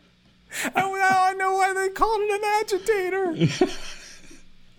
And 0.64 0.74
now 0.74 1.24
I 1.24 1.34
know 1.36 1.52
why 1.54 1.72
they 1.74 1.88
called 1.90 2.20
it 2.22 2.30
an 2.30 2.44
agitator. 2.60 3.72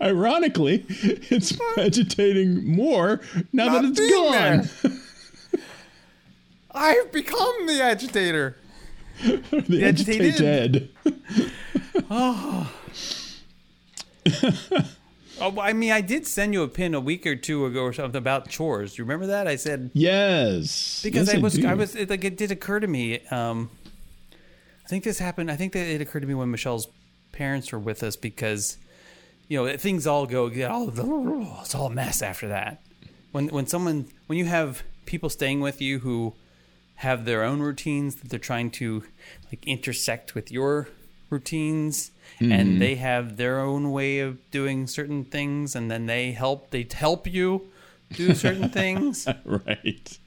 Ironically, 0.00 0.84
it's 0.88 1.56
agitating 1.78 2.66
more 2.66 3.20
now 3.52 3.80
that 3.80 3.84
it's 3.84 4.00
gone. 4.90 5.00
I've 6.74 7.12
become 7.12 7.66
the 7.66 7.80
agitator. 7.82 8.56
the 9.22 9.80
agitated. 9.84 10.34
agitated. 10.42 10.88
Oh, 15.40 15.48
well, 15.50 15.66
I 15.66 15.72
mean, 15.72 15.90
I 15.90 16.00
did 16.00 16.28
send 16.28 16.54
you 16.54 16.62
a 16.62 16.68
pin 16.68 16.94
a 16.94 17.00
week 17.00 17.26
or 17.26 17.34
two 17.34 17.66
ago 17.66 17.82
or 17.82 17.92
something 17.92 18.16
about 18.16 18.48
chores. 18.48 18.94
Do 18.94 19.02
you 19.02 19.04
remember 19.04 19.26
that? 19.26 19.48
I 19.48 19.56
said 19.56 19.90
Yes. 19.92 21.00
because 21.02 21.26
Yes, 21.26 21.36
I 21.36 21.40
was, 21.40 21.54
do. 21.54 21.66
I 21.66 21.74
was, 21.74 21.96
it, 21.96 22.08
like, 22.08 22.22
it 22.24 22.36
did 22.36 22.52
occur 22.52 22.78
to 22.78 22.86
me. 22.86 23.18
Um, 23.32 23.68
I 24.84 24.88
think 24.88 25.04
this 25.04 25.18
happened. 25.18 25.50
I 25.50 25.56
think 25.56 25.72
that 25.72 25.86
it 25.86 26.00
occurred 26.00 26.20
to 26.20 26.26
me 26.26 26.34
when 26.34 26.50
Michelle's 26.50 26.88
parents 27.32 27.72
were 27.72 27.78
with 27.78 28.02
us 28.02 28.16
because, 28.16 28.76
you 29.48 29.58
know, 29.58 29.76
things 29.76 30.06
all 30.06 30.26
go, 30.26 30.48
get 30.48 30.70
all 30.70 30.86
the 30.86 31.04
it's 31.62 31.74
all 31.74 31.86
a 31.86 31.90
mess 31.90 32.22
after 32.22 32.48
that. 32.48 32.82
When 33.32 33.48
when 33.48 33.66
someone 33.66 34.06
when 34.26 34.38
you 34.38 34.44
have 34.44 34.82
people 35.06 35.28
staying 35.28 35.60
with 35.60 35.80
you 35.80 36.00
who 36.00 36.34
have 36.96 37.24
their 37.24 37.42
own 37.42 37.60
routines 37.60 38.16
that 38.16 38.30
they're 38.30 38.38
trying 38.38 38.70
to 38.70 39.04
like 39.50 39.66
intersect 39.66 40.34
with 40.34 40.50
your 40.50 40.88
routines 41.30 42.12
and 42.38 42.50
mm-hmm. 42.52 42.78
they 42.78 42.94
have 42.94 43.36
their 43.36 43.60
own 43.60 43.90
way 43.90 44.20
of 44.20 44.50
doing 44.50 44.86
certain 44.86 45.24
things 45.24 45.74
and 45.74 45.90
then 45.90 46.06
they 46.06 46.32
help 46.32 46.70
they 46.70 46.86
help 46.92 47.26
you 47.26 47.68
do 48.12 48.34
certain 48.44 48.68
things 48.68 49.26
right. 49.44 50.18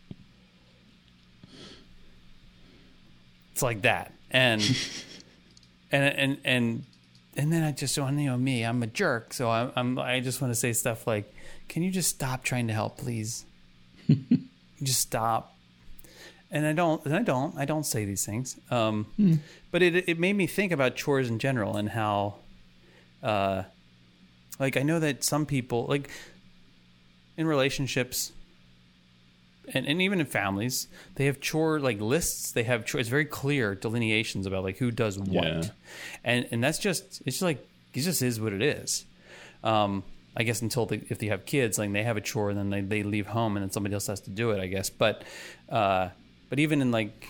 it's 3.51 3.61
like 3.61 3.81
that 3.81 4.13
and 4.31 4.61
and 5.91 6.03
and 6.15 6.37
and 6.43 6.83
and 7.35 7.53
then 7.53 7.63
i 7.63 7.71
just 7.71 7.97
want 7.97 8.17
you 8.19 8.25
know 8.29 8.37
me 8.37 8.63
i'm 8.63 8.81
a 8.83 8.87
jerk. 8.87 9.33
So 9.33 9.49
i'm, 9.49 9.71
I'm 9.75 9.99
i 9.99 10.19
just 10.19 10.41
want 10.41 10.51
to 10.51 10.59
say 10.59 10.73
stuff 10.73 11.07
like 11.07 11.33
can 11.67 11.83
you 11.83 11.91
just 11.91 12.09
stop 12.09 12.43
trying 12.43 12.67
to 12.67 12.73
help 12.73 12.97
please? 12.97 13.45
Just 14.83 15.01
stop. 15.01 15.55
And 16.51 16.65
i 16.65 16.71
don't 16.71 17.03
and 17.05 17.15
i 17.15 17.21
don't 17.21 17.57
i 17.57 17.65
don't 17.65 17.85
say 17.85 18.05
these 18.05 18.25
things. 18.25 18.57
Um 18.71 19.07
but 19.71 19.81
it 19.81 20.07
it 20.07 20.19
made 20.19 20.33
me 20.33 20.47
think 20.47 20.71
about 20.71 20.95
chores 20.95 21.29
in 21.29 21.39
general 21.39 21.75
and 21.75 21.89
how 21.89 22.35
uh 23.23 23.63
like 24.59 24.77
i 24.77 24.83
know 24.83 24.99
that 24.99 25.23
some 25.23 25.45
people 25.45 25.85
like 25.87 26.09
in 27.35 27.47
relationships 27.47 28.31
and, 29.73 29.85
and 29.85 30.01
even 30.01 30.19
in 30.19 30.25
families, 30.25 30.87
they 31.15 31.25
have 31.25 31.39
chore 31.39 31.79
like 31.79 31.99
lists. 31.99 32.51
They 32.51 32.63
have 32.63 32.85
chore, 32.85 32.99
it's 33.01 33.09
very 33.09 33.25
clear 33.25 33.75
delineations 33.75 34.45
about 34.45 34.63
like 34.63 34.77
who 34.77 34.91
does 34.91 35.17
what, 35.19 35.31
Yeah. 35.45 35.63
and 36.23 36.47
and 36.51 36.63
that's 36.63 36.79
just 36.79 37.21
it's 37.25 37.37
just 37.37 37.41
like 37.41 37.67
it 37.93 38.01
just 38.01 38.21
is 38.21 38.39
what 38.39 38.53
it 38.53 38.61
is. 38.61 39.05
Um, 39.63 40.03
I 40.35 40.43
guess 40.43 40.61
until 40.61 40.85
they, 40.85 41.01
if 41.09 41.17
they 41.17 41.27
have 41.27 41.45
kids, 41.45 41.79
like 41.79 41.91
they 41.91 42.03
have 42.03 42.15
a 42.17 42.21
chore 42.21 42.51
and 42.51 42.59
then 42.59 42.69
they, 42.69 42.81
they 42.81 43.01
leave 43.03 43.25
home 43.27 43.57
and 43.57 43.63
then 43.63 43.71
somebody 43.71 43.93
else 43.95 44.05
has 44.07 44.21
to 44.21 44.29
do 44.29 44.51
it. 44.51 44.59
I 44.59 44.67
guess, 44.67 44.89
but 44.89 45.23
uh, 45.69 46.09
but 46.49 46.59
even 46.59 46.81
in 46.81 46.91
like 46.91 47.27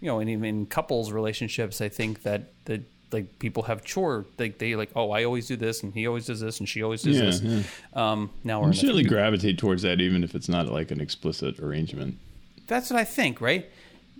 you 0.00 0.06
know, 0.08 0.18
and 0.20 0.28
even 0.30 0.44
in 0.44 0.66
couples 0.66 1.10
relationships, 1.12 1.80
I 1.80 1.88
think 1.88 2.22
that 2.22 2.52
that 2.66 2.82
like 3.10 3.38
people 3.38 3.62
have 3.64 3.84
chore 3.84 4.26
like 4.38 4.58
they 4.58 4.74
like 4.76 4.90
oh 4.94 5.10
I 5.12 5.24
always 5.24 5.46
do 5.46 5.56
this 5.56 5.82
and 5.82 5.94
he 5.94 6.06
always 6.06 6.26
does 6.26 6.40
this 6.40 6.58
and 6.60 6.68
she 6.68 6.82
always 6.82 7.02
does 7.02 7.16
Yeah, 7.16 7.24
this. 7.24 7.40
yeah. 7.42 7.62
Um, 7.94 8.30
now 8.44 8.62
we're 8.62 8.72
certainly 8.74 9.04
gravitate 9.04 9.56
towards 9.58 9.82
that, 9.82 10.00
even 10.00 10.22
if 10.24 10.34
it's 10.34 10.48
not 10.48 10.66
like 10.68 10.90
an 10.90 11.00
explicit 11.00 11.58
arrangement. 11.58 12.18
that's 12.66 12.90
what 12.90 12.98
I 13.00 13.04
think, 13.04 13.40
right? 13.40 13.68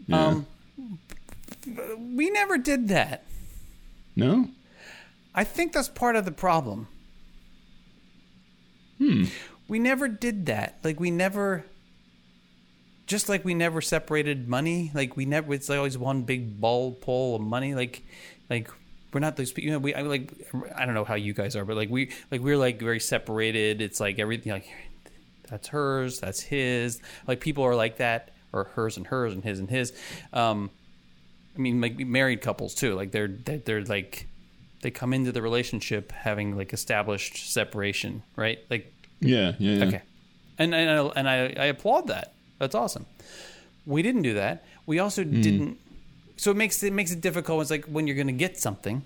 Yeah. 0.06 0.26
Um, 0.26 0.46
we 2.14 2.30
never 2.30 2.56
did 2.56 2.88
that. 2.88 3.24
No? 4.16 4.48
I 5.34 5.44
think 5.44 5.72
that's 5.72 5.88
part 5.88 6.16
of 6.16 6.24
the 6.24 6.32
problem. 6.32 6.88
Hmm. 8.98 9.24
We 9.68 9.78
never 9.78 10.08
did 10.08 10.46
that. 10.46 10.78
Like 10.82 10.98
we 10.98 11.10
never 11.10 11.64
just 13.06 13.28
like 13.28 13.44
we 13.44 13.54
never 13.54 13.80
separated 13.80 14.48
money. 14.48 14.90
Like 14.94 15.16
we 15.16 15.24
never 15.26 15.52
it's 15.54 15.70
always 15.70 15.96
one 15.98 16.22
big 16.22 16.60
ball 16.60 16.92
pole 16.92 17.36
of 17.36 17.42
money. 17.42 17.74
Like 17.74 18.02
like 18.50 18.70
we're 19.12 19.20
not 19.20 19.36
those 19.36 19.52
people 19.52 19.66
you 19.66 19.72
know, 19.72 19.78
we 19.78 19.94
I 19.94 20.02
like 20.02 20.32
I 20.76 20.84
don't 20.84 20.94
know 20.94 21.04
how 21.04 21.14
you 21.14 21.32
guys 21.32 21.56
are, 21.56 21.64
but 21.64 21.76
like 21.76 21.90
we 21.90 22.10
like 22.30 22.40
we're 22.40 22.56
like 22.58 22.80
very 22.80 23.00
separated. 23.00 23.80
It's 23.80 24.00
like 24.00 24.18
everything 24.18 24.52
like 24.52 24.68
that's 25.48 25.68
hers, 25.68 26.20
that's 26.20 26.40
his. 26.40 27.00
Like 27.26 27.40
people 27.40 27.64
are 27.64 27.74
like 27.74 27.96
that, 27.98 28.30
or 28.52 28.64
hers 28.64 28.96
and 28.96 29.06
hers 29.06 29.32
and 29.32 29.42
his 29.42 29.58
and 29.58 29.70
his. 29.70 29.92
Um 30.32 30.70
I 31.56 31.60
mean, 31.60 31.80
like 31.80 31.98
married 31.98 32.40
couples 32.40 32.74
too. 32.74 32.94
Like 32.94 33.10
they're 33.10 33.28
they're, 33.28 33.58
they're 33.58 33.84
like 33.84 34.26
they 34.82 34.90
come 34.90 35.12
into 35.12 35.32
the 35.32 35.42
relationship 35.42 36.12
having 36.12 36.56
like 36.56 36.72
established 36.72 37.52
separation, 37.52 38.22
right? 38.36 38.58
Like 38.70 38.92
Yeah, 39.20 39.54
yeah. 39.58 39.72
yeah. 39.72 39.84
okay, 39.86 40.02
and 40.58 40.74
and 40.74 40.90
I, 40.90 41.12
and 41.16 41.28
I, 41.28 41.36
I 41.58 41.64
applaud 41.66 42.08
that. 42.08 42.34
That's 42.58 42.74
awesome. 42.74 43.06
We 43.86 44.02
didn't 44.02 44.22
do 44.22 44.34
that. 44.34 44.64
We 44.86 44.98
also 44.98 45.24
didn't. 45.24 45.78
So 46.38 46.52
it 46.52 46.56
makes 46.56 46.82
it 46.84 46.92
makes 46.92 47.10
it 47.10 47.20
difficult. 47.20 47.60
It's 47.62 47.70
like 47.70 47.84
when 47.86 48.06
you're 48.06 48.16
going 48.16 48.28
to 48.28 48.32
get 48.32 48.58
something, 48.58 49.02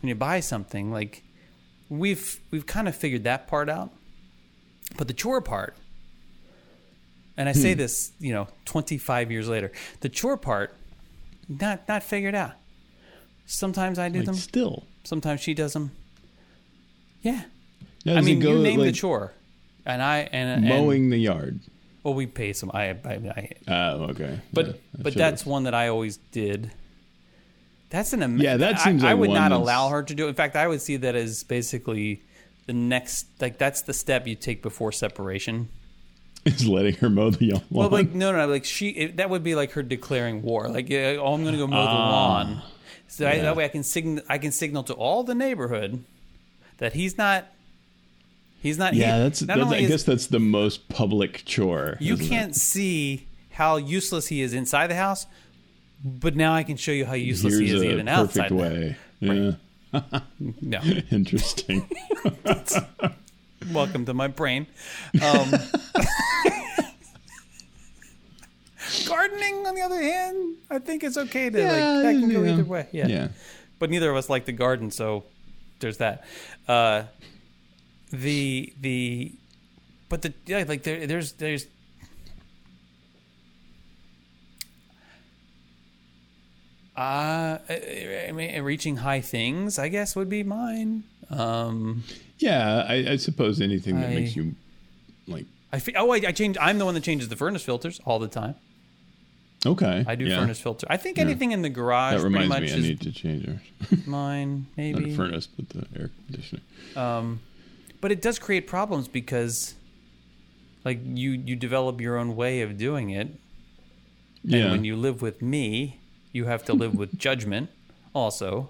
when 0.00 0.08
you 0.08 0.16
buy 0.16 0.40
something, 0.40 0.90
like 0.90 1.22
we've 1.88 2.40
we've 2.50 2.66
kind 2.66 2.88
of 2.88 2.96
figured 2.96 3.24
that 3.24 3.46
part 3.46 3.70
out, 3.70 3.90
but 4.98 5.06
the 5.06 5.14
chore 5.14 5.40
part. 5.40 5.76
And 7.36 7.48
I 7.48 7.52
say 7.52 7.72
hmm. 7.72 7.78
this, 7.78 8.12
you 8.18 8.34
know, 8.34 8.48
25 8.66 9.30
years 9.30 9.48
later, 9.48 9.72
the 10.00 10.08
chore 10.08 10.36
part, 10.36 10.74
not 11.48 11.88
not 11.88 12.02
figured 12.02 12.34
out. 12.34 12.52
Sometimes 13.46 13.98
I 13.98 14.08
do 14.08 14.18
Like 14.18 14.26
them. 14.26 14.34
still. 14.34 14.84
Sometimes 15.04 15.40
she 15.40 15.54
does 15.54 15.72
them. 15.72 15.92
Yeah. 17.22 17.42
I 18.04 18.20
mean, 18.20 18.40
go, 18.40 18.50
you 18.50 18.58
name 18.58 18.80
the 18.80 18.90
chore, 18.90 19.32
and 19.86 20.02
I 20.02 20.28
and 20.32 20.64
and- 20.64 20.68
Mowing 20.68 21.10
the 21.10 21.18
yard. 21.18 21.60
Well, 22.02 22.14
we 22.14 22.26
pay 22.26 22.52
some. 22.52 22.70
I, 22.74 22.90
I, 23.04 23.12
I 23.14 23.50
Oh, 23.68 24.02
okay. 24.10 24.40
but 24.52 24.66
Yeah, 24.66 24.72
but 24.98 25.14
that's 25.14 25.46
one 25.46 25.64
that 25.64 25.74
I 25.74 25.88
always 25.88 26.16
did. 26.32 26.70
That's 27.90 28.12
an 28.12 28.22
am- 28.22 28.38
Yeah, 28.38 28.56
that 28.56 28.80
seems 28.80 29.04
I, 29.04 29.10
like 29.12 29.20
would 29.20 29.28
one 29.30 29.36
not 29.36 29.48
that's- 29.50 29.60
allow 29.60 29.88
her 29.90 30.02
to 30.02 30.14
do. 30.14 30.26
it. 30.26 30.30
In 30.30 30.34
fact, 30.34 30.56
I 30.56 30.66
would 30.66 30.80
see 30.80 30.96
that 30.96 31.14
as 31.14 31.44
basically 31.44 32.22
the 32.66 32.72
next. 32.72 33.26
Like 33.40 33.58
that's 33.58 33.82
the 33.82 33.92
step 33.92 34.26
you 34.26 34.34
take 34.34 34.62
before 34.62 34.92
separation. 34.92 35.68
is 36.44 36.66
letting 36.66 36.94
her 36.96 37.08
mow 37.10 37.30
the 37.30 37.52
lawn. 37.52 37.62
Well, 37.70 37.88
like 37.90 38.12
no, 38.12 38.32
no, 38.32 38.38
no, 38.38 38.46
like 38.52 38.64
she. 38.64 38.88
It, 38.88 39.16
that 39.18 39.30
would 39.30 39.44
be 39.44 39.54
like 39.54 39.72
her 39.72 39.82
declaring 39.82 40.42
war. 40.42 40.68
Like, 40.68 40.88
yeah, 40.88 41.16
oh, 41.20 41.34
I'm 41.34 41.42
going 41.42 41.52
to 41.54 41.58
go 41.58 41.66
mow 41.66 41.82
the 41.82 41.88
Ah, 41.88 42.10
lawn. 42.10 42.62
So 43.08 43.28
I, 43.28 43.38
that 43.40 43.54
way, 43.56 43.64
I 43.64 43.68
can 43.68 43.82
signal. 43.84 44.24
I 44.28 44.38
can 44.38 44.52
signal 44.52 44.82
to 44.84 44.94
all 44.94 45.22
the 45.22 45.34
neighborhood 45.34 46.02
that 46.78 46.94
he's 46.94 47.16
not. 47.18 47.46
He's 48.62 48.78
not. 48.78 48.94
yeah, 48.94 49.16
he, 49.16 49.22
that's, 49.24 49.40
that's 49.40 49.60
I 49.60 49.76
is- 49.76 49.88
guess 49.90 50.02
that's 50.04 50.26
the 50.28 50.38
most 50.38 50.88
public 50.88 51.42
chore. 51.44 51.96
you 52.00 52.14
isn't 52.14 52.24
it? 52.26 52.28
can't 52.28 52.54
see 52.56 53.26
how 53.50 53.76
useless 53.76 54.28
he 54.28 54.40
is 54.40 54.54
inside 54.54 54.86
the 54.86 54.94
house, 54.94 55.26
but 56.04 56.36
now 56.36 56.54
I 56.54 56.62
can 56.62 56.76
show 56.76 56.92
you 56.92 57.04
how 57.04 57.14
useless 57.14 57.54
Here's 57.58 57.70
he 57.70 57.76
is 57.76 57.82
even 57.82 58.06
outside. 58.08 58.52
way. 58.52 58.96
Yeah. 59.20 59.52
No, 60.62 60.80
Interesting. 61.10 61.86
welcome 63.72 64.06
to 64.06 64.14
my 64.14 64.26
brain. 64.28 64.66
Um, 65.22 65.52
gardening, 69.06 69.66
on 69.66 69.74
the 69.74 69.82
other 69.82 70.00
hand, 70.00 70.56
I 70.70 70.78
think 70.78 71.04
it's 71.04 71.16
okay 71.16 71.50
to 71.50 71.58
like 71.58 71.70
that 71.76 72.16
can 72.20 72.28
go 72.30 72.42
yeah. 72.42 72.52
either 72.52 72.64
way. 72.64 72.88
Yeah. 72.92 73.06
Yeah. 73.06 73.28
but 73.78 73.90
neither 73.90 74.10
of 74.10 74.16
us 74.16 74.30
like 74.30 74.44
the 74.46 74.52
garden, 74.52 74.90
so 74.90 75.24
there's 75.80 75.98
that. 75.98 76.24
Uh, 76.66 77.04
the 78.12 78.72
the 78.80 79.32
but 80.08 80.22
the 80.22 80.32
yeah, 80.46 80.64
like 80.68 80.82
there 80.82 81.06
there's 81.06 81.32
there's 81.32 81.66
uh 86.96 87.58
I 87.70 88.30
mean 88.34 88.62
reaching 88.62 88.96
high 88.98 89.20
things 89.22 89.78
I 89.78 89.88
guess 89.88 90.14
would 90.14 90.28
be 90.28 90.42
mine. 90.42 91.04
Um 91.30 92.04
Yeah, 92.38 92.84
I, 92.86 93.12
I 93.12 93.16
suppose 93.16 93.60
anything 93.60 93.98
that 94.00 94.10
I- 94.10 94.14
makes 94.14 94.36
you 94.36 94.54
like 95.26 95.46
I 95.72 95.78
fe- 95.78 95.94
oh 95.96 96.10
I, 96.12 96.16
I 96.16 96.32
change 96.32 96.58
I'm 96.60 96.78
the 96.78 96.84
one 96.84 96.94
that 96.94 97.02
changes 97.02 97.28
the 97.30 97.36
furnace 97.36 97.62
filters 97.62 97.98
all 98.04 98.18
the 98.18 98.28
time. 98.28 98.56
okay. 99.64 100.04
I 100.06 100.16
do 100.16 100.26
yeah. 100.26 100.38
furnace 100.40 100.60
filter. 100.60 100.86
I 100.90 100.98
think 100.98 101.18
anything 101.18 101.52
in 101.52 101.62
the 101.62 101.70
garage 101.70 102.14
That 102.16 102.20
pretty 102.20 102.34
reminds 102.34 102.48
much 102.72 102.72
me, 102.78 102.84
I 102.84 102.88
need 102.88 103.00
to 103.00 103.12
change 103.12 103.48
ours. 103.48 104.06
mine 104.06 104.66
Not 104.76 104.76
maybe. 104.76 105.12
a 105.12 105.16
furnace, 105.16 105.46
but 105.46 105.70
the 105.70 105.86
air 105.98 106.10
conditioner. 106.26 106.60
Um, 106.94 107.40
but 108.02 108.12
it 108.12 108.20
does 108.20 108.38
create 108.38 108.66
problems 108.66 109.08
because, 109.08 109.74
like, 110.84 111.00
you 111.04 111.30
you 111.30 111.56
develop 111.56 112.00
your 112.02 112.18
own 112.18 112.36
way 112.36 112.60
of 112.60 112.76
doing 112.76 113.08
it, 113.10 113.28
and 113.28 113.38
Yeah. 114.44 114.70
when 114.72 114.84
you 114.84 114.94
live 114.96 115.22
with 115.22 115.40
me, 115.40 115.98
you 116.32 116.44
have 116.44 116.62
to 116.66 116.74
live 116.74 116.94
with 116.94 117.16
judgment. 117.26 117.70
Also, 118.14 118.68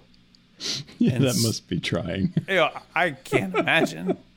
yeah, 0.99 1.15
and 1.15 1.23
that 1.25 1.35
must 1.43 1.67
be 1.67 1.79
trying. 1.81 2.33
you 2.47 2.55
know, 2.55 2.69
I 2.95 3.11
can't 3.11 3.53
imagine. 3.55 4.17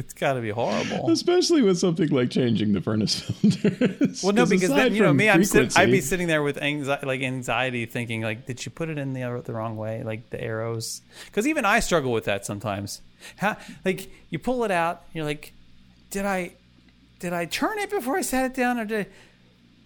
It's 0.00 0.14
got 0.14 0.32
to 0.32 0.40
be 0.40 0.48
horrible. 0.48 1.10
Especially 1.10 1.60
with 1.60 1.78
something 1.78 2.08
like 2.08 2.30
changing 2.30 2.72
the 2.72 2.80
furnace 2.80 3.20
filters. 3.42 4.22
Well, 4.22 4.32
no, 4.32 4.46
because 4.46 4.70
then 4.70 4.94
you 4.94 5.02
know 5.02 5.12
me, 5.12 5.28
I'm 5.28 5.44
sit- 5.44 5.76
I'd 5.78 5.90
be 5.90 6.00
sitting 6.00 6.26
there 6.26 6.42
with 6.42 6.56
anxiety, 6.56 7.06
like 7.06 7.20
anxiety, 7.20 7.84
thinking 7.84 8.22
like, 8.22 8.46
did 8.46 8.64
you 8.64 8.72
put 8.72 8.88
it 8.88 8.96
in 8.96 9.12
the 9.12 9.42
the 9.44 9.52
wrong 9.52 9.76
way, 9.76 10.02
like 10.02 10.30
the 10.30 10.42
arrows? 10.42 11.02
Because 11.26 11.46
even 11.46 11.64
I 11.66 11.80
struggle 11.80 12.12
with 12.12 12.24
that 12.24 12.46
sometimes. 12.46 13.02
How, 13.36 13.58
like 13.84 14.10
you 14.30 14.38
pull 14.38 14.64
it 14.64 14.70
out, 14.70 15.02
you're 15.12 15.26
like, 15.26 15.52
did 16.10 16.24
I, 16.24 16.54
did 17.18 17.34
I 17.34 17.44
turn 17.44 17.78
it 17.78 17.90
before 17.90 18.16
I 18.16 18.22
sat 18.22 18.46
it 18.46 18.54
down, 18.54 18.80
or 18.80 18.86
did? 18.86 19.06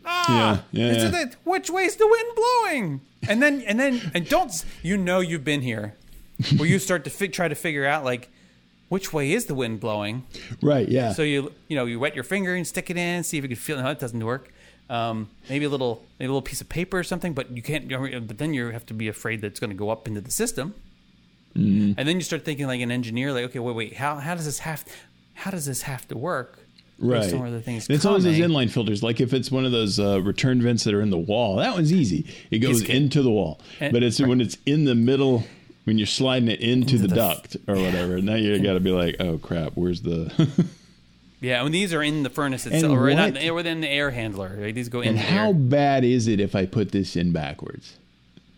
Ah, 0.06 0.62
Yeah, 0.70 0.86
yeah, 0.86 0.92
is 0.94 1.12
yeah. 1.12 1.22
it- 1.22 1.36
which 1.42 1.70
way's 1.70 1.96
the 1.96 2.06
wind 2.06 2.36
blowing? 2.36 3.00
And 3.28 3.42
then 3.42 3.62
and 3.62 3.80
then 3.80 4.12
and 4.14 4.28
don't 4.28 4.52
you 4.82 4.96
know 4.96 5.18
you've 5.20 5.44
been 5.44 5.62
here, 5.62 5.94
where 6.56 6.68
you 6.68 6.78
start 6.78 7.02
to 7.04 7.10
fi- 7.10 7.26
try 7.28 7.48
to 7.48 7.54
figure 7.56 7.84
out 7.84 8.04
like. 8.04 8.30
Which 8.94 9.12
way 9.12 9.32
is 9.32 9.46
the 9.46 9.56
wind 9.56 9.80
blowing? 9.80 10.22
Right, 10.62 10.88
yeah. 10.88 11.12
So 11.14 11.22
you 11.22 11.50
you 11.66 11.74
know 11.74 11.84
you 11.84 11.98
wet 11.98 12.14
your 12.14 12.22
finger 12.22 12.54
and 12.54 12.64
stick 12.64 12.90
it 12.90 12.96
in, 12.96 13.24
see 13.24 13.36
if 13.38 13.42
you 13.42 13.48
can 13.48 13.56
feel. 13.56 13.82
No, 13.82 13.90
it 13.90 13.98
doesn't 13.98 14.24
work. 14.24 14.52
Um, 14.88 15.30
maybe 15.50 15.64
a 15.64 15.68
little 15.68 16.04
maybe 16.20 16.28
a 16.28 16.30
little 16.30 16.42
piece 16.42 16.60
of 16.60 16.68
paper 16.68 16.96
or 16.96 17.02
something, 17.02 17.32
but 17.32 17.50
you 17.50 17.60
can't. 17.60 17.88
But 18.28 18.38
then 18.38 18.54
you 18.54 18.68
have 18.68 18.86
to 18.86 18.94
be 18.94 19.08
afraid 19.08 19.40
that 19.40 19.48
it's 19.48 19.58
going 19.58 19.70
to 19.70 19.76
go 19.76 19.90
up 19.90 20.06
into 20.06 20.20
the 20.20 20.30
system. 20.30 20.76
Mm-hmm. 21.56 21.98
And 21.98 22.06
then 22.08 22.14
you 22.14 22.22
start 22.22 22.44
thinking 22.44 22.68
like 22.68 22.80
an 22.82 22.92
engineer, 22.92 23.32
like 23.32 23.46
okay, 23.46 23.58
wait, 23.58 23.74
wait, 23.74 23.96
how 23.96 24.14
how 24.14 24.36
does 24.36 24.44
this 24.44 24.60
have 24.60 24.84
how 25.32 25.50
does 25.50 25.66
this 25.66 25.82
have 25.82 26.06
to 26.06 26.16
work? 26.16 26.60
right. 27.00 27.34
Where 27.34 27.50
the 27.50 27.60
thing's 27.60 27.90
it's 27.90 28.04
always 28.04 28.22
those 28.22 28.38
inline 28.38 28.70
filters. 28.70 29.02
Like 29.02 29.20
if 29.20 29.34
it's 29.34 29.50
one 29.50 29.64
of 29.64 29.72
those 29.72 29.98
uh, 29.98 30.22
return 30.22 30.62
vents 30.62 30.84
that 30.84 30.94
are 30.94 31.02
in 31.02 31.10
the 31.10 31.18
wall, 31.18 31.56
that 31.56 31.74
one's 31.74 31.92
easy. 31.92 32.32
It 32.52 32.60
goes 32.60 32.80
into 32.82 33.22
the 33.22 33.30
wall. 33.32 33.60
And- 33.80 33.92
but 33.92 34.04
it's 34.04 34.20
when 34.20 34.40
it's 34.40 34.56
in 34.66 34.84
the 34.84 34.94
middle, 34.94 35.42
when 35.84 35.98
you're 35.98 36.06
sliding 36.06 36.48
it 36.48 36.60
into, 36.60 36.98
the, 36.98 37.08
the 37.08 37.14
duct 37.14 37.56
or 37.68 37.76
whatever. 37.76 38.20
Now 38.20 38.34
you 38.34 38.58
got 38.62 38.74
to 38.74 38.80
be 38.80 38.90
like, 38.90 39.16
oh 39.20 39.38
crap, 39.38 39.72
where's 39.74 40.02
the? 40.02 40.66
Yeah, 41.40 41.62
when 41.62 41.72
these 41.72 41.92
are 41.92 42.02
in 42.02 42.22
the 42.22 42.30
furnace 42.30 42.64
itself, 42.64 42.90
or 42.96 43.02
what- 43.02 43.14
not, 43.16 43.44
or 43.44 43.52
within 43.52 43.82
the 43.82 43.88
air 43.88 44.10
handler, 44.10 44.56
right? 44.58 44.74
these 44.74 44.88
go 44.88 45.02
in. 45.02 45.08
and 45.10 45.18
the 45.18 45.22
how 45.22 45.48
air. 45.48 45.52
bad 45.54 46.02
is 46.02 46.26
it 46.26 46.40
if 46.40 46.54
I 46.54 46.64
put 46.64 46.90
this 46.90 47.16
in 47.16 47.32
backwards? 47.32 47.98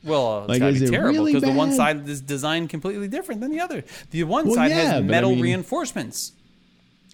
Well, 0.04 0.42
it's 0.42 0.50
Like, 0.50 0.60
gotta 0.60 0.72
is 0.74 0.80
be 0.82 0.86
it 0.86 0.90
terrible 0.92 1.10
really 1.12 1.32
because 1.32 1.48
the 1.48 1.56
one 1.56 1.72
side 1.72 2.08
is 2.08 2.20
designed 2.20 2.70
completely 2.70 3.08
different 3.08 3.40
than 3.40 3.50
the 3.50 3.58
other. 3.58 3.82
The 4.12 4.22
one 4.22 4.46
Well, 4.46 4.54
side 4.54 4.70
yeah, 4.70 4.76
has 4.76 4.90
but 4.92 4.96
I 4.98 5.00
metal 5.00 5.30
mean- 5.30 5.40
reinforcements. 5.40 6.30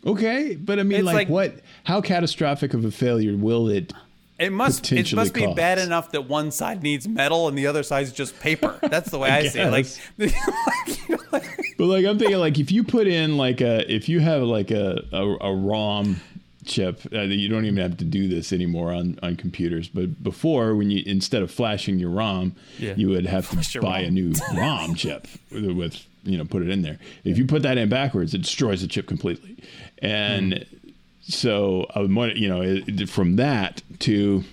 Okay, 0.04 0.56
but 0.56 0.78
I 0.78 0.82
mean, 0.82 1.06
like, 1.06 1.14
like- 1.14 1.28
what? 1.30 1.54
How 1.84 2.02
catastrophic 2.02 2.74
of 2.74 2.84
a 2.84 2.90
failure 2.90 3.34
will 3.34 3.68
it? 3.68 3.94
It 4.42 4.52
must 4.52 4.90
it 4.92 5.12
must 5.14 5.34
be 5.34 5.46
bad 5.54 5.78
enough 5.78 6.10
that 6.12 6.28
one 6.28 6.50
side 6.50 6.82
needs 6.82 7.06
metal 7.08 7.48
and 7.48 7.56
the 7.56 7.66
other 7.66 7.82
side's 7.82 8.12
just 8.12 8.38
paper. 8.40 8.78
That's 8.82 9.10
the 9.10 9.18
way 9.18 9.30
I, 9.38 9.46
see 9.48 9.60
it. 9.60 9.70
Like, 9.70 9.86
like, 10.18 11.08
you 11.08 11.16
know, 11.16 11.22
like- 11.32 11.58
But 11.78 11.84
like, 11.86 12.04
I'm 12.04 12.18
thinking, 12.18 12.38
like, 12.38 12.58
if 12.58 12.70
you 12.70 12.84
put 12.84 13.06
in 13.06 13.36
like 13.36 13.60
a, 13.60 13.90
if 13.92 14.08
you 14.08 14.20
have 14.20 14.42
like 14.42 14.70
a 14.70 15.02
a, 15.12 15.36
a 15.40 15.54
ROM 15.54 16.16
chip, 16.64 17.00
uh, 17.12 17.22
you 17.22 17.48
don't 17.48 17.64
even 17.64 17.78
have 17.78 17.96
to 17.96 18.04
do 18.04 18.28
this 18.28 18.52
anymore 18.52 18.92
on 18.92 19.18
on 19.22 19.36
computers. 19.36 19.88
But 19.88 20.22
before, 20.22 20.74
when 20.76 20.90
you 20.90 21.02
instead 21.06 21.42
of 21.42 21.50
flashing 21.50 21.98
your 21.98 22.10
ROM, 22.10 22.54
Yeah. 22.78 22.94
you 22.96 23.08
would 23.08 23.26
have 23.26 23.46
Flash 23.46 23.72
to 23.72 23.80
buy 23.80 24.00
ROM. 24.02 24.04
a 24.08 24.10
new 24.10 24.32
ROM 24.54 24.94
chip 24.94 25.26
with, 25.50 25.72
with 25.72 26.06
you 26.24 26.38
know 26.38 26.44
put 26.44 26.62
it 26.62 26.68
in 26.68 26.82
there. 26.82 26.98
If 27.24 27.36
you 27.38 27.46
put 27.46 27.62
that 27.62 27.78
in 27.78 27.88
backwards, 27.88 28.32
it 28.34 28.42
destroys 28.42 28.80
the 28.82 28.86
chip 28.88 29.06
completely. 29.08 29.56
And 29.98 30.54
Hmm. 30.54 30.81
So, 31.22 31.86
would 31.96 32.36
you 32.38 32.48
know, 32.48 32.62
it, 32.62 33.08
from 33.08 33.36
that 33.36 33.82
to. 34.00 34.44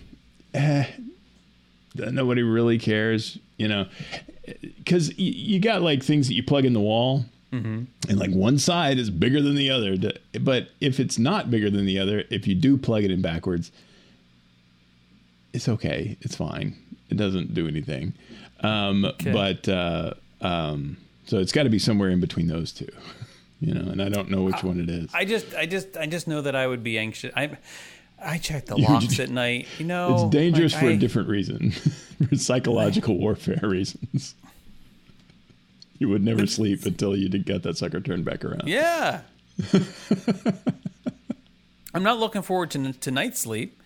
Eh, 0.53 0.85
nobody 1.95 2.41
really 2.41 2.79
cares, 2.79 3.37
you 3.57 3.67
know, 3.67 3.85
because 4.77 5.09
you, 5.17 5.31
you 5.31 5.59
got 5.59 5.81
like 5.81 6.01
things 6.03 6.27
that 6.27 6.33
you 6.33 6.43
plug 6.43 6.65
in 6.65 6.73
the 6.73 6.79
wall. 6.79 7.25
And 8.07 8.19
like 8.19 8.31
one 8.31 8.57
side 8.59 8.99
is 8.99 9.09
bigger 9.09 9.41
than 9.41 9.55
the 9.55 9.69
other, 9.71 9.97
but 10.39 10.69
if 10.79 10.99
it's 10.99 11.17
not 11.17 11.49
bigger 11.49 11.69
than 11.69 11.85
the 11.85 11.97
other, 11.97 12.23
if 12.29 12.47
you 12.47 12.53
do 12.55 12.77
plug 12.77 13.03
it 13.03 13.09
in 13.11 13.21
backwards, 13.21 13.71
it's 15.53 15.67
okay. 15.67 16.15
It's 16.21 16.35
fine. 16.35 16.75
It 17.09 17.17
doesn't 17.17 17.53
do 17.55 17.67
anything. 17.67 18.13
Um, 18.61 19.05
Okay. 19.05 19.31
But 19.31 19.67
uh, 19.67 20.13
um, 20.41 20.97
so 21.25 21.37
it's 21.39 21.51
got 21.51 21.63
to 21.63 21.69
be 21.69 21.79
somewhere 21.79 22.09
in 22.09 22.19
between 22.19 22.47
those 22.47 22.71
two, 22.71 22.89
you 23.59 23.73
know. 23.73 23.91
And 23.91 24.01
I 24.01 24.09
don't 24.09 24.29
know 24.29 24.43
which 24.43 24.63
one 24.63 24.79
it 24.79 24.89
is. 24.89 25.09
I 25.13 25.25
just, 25.25 25.53
I 25.55 25.65
just, 25.65 25.97
I 25.97 26.05
just 26.05 26.27
know 26.27 26.41
that 26.41 26.55
I 26.55 26.67
would 26.67 26.83
be 26.83 26.97
anxious. 26.97 27.33
I, 27.35 27.57
I 28.21 28.37
check 28.37 28.65
the 28.65 28.77
locks 28.81 29.19
at 29.19 29.29
night. 29.29 29.67
You 29.77 29.85
know, 29.85 30.25
it's 30.25 30.35
dangerous 30.35 30.73
like, 30.73 30.81
for 30.81 30.87
I- 30.89 30.93
a 30.93 30.97
different 30.97 31.29
reason, 31.29 31.71
for 32.29 32.35
psychological 32.35 33.17
warfare 33.17 33.59
reasons. 33.63 34.35
You 35.97 36.07
would 36.09 36.23
never 36.23 36.47
sleep 36.47 36.85
until 36.85 37.15
you 37.15 37.27
did 37.27 37.45
get 37.45 37.63
that 37.63 37.75
sucker 37.77 37.99
turned 37.99 38.23
back 38.23 38.45
around. 38.45 38.67
Yeah. 38.67 39.21
I'm 41.93 42.03
not 42.03 42.19
looking 42.19 42.41
forward 42.41 42.71
to 42.71 42.93
to 42.93 43.11
night 43.11 43.35
sleep 43.35 43.81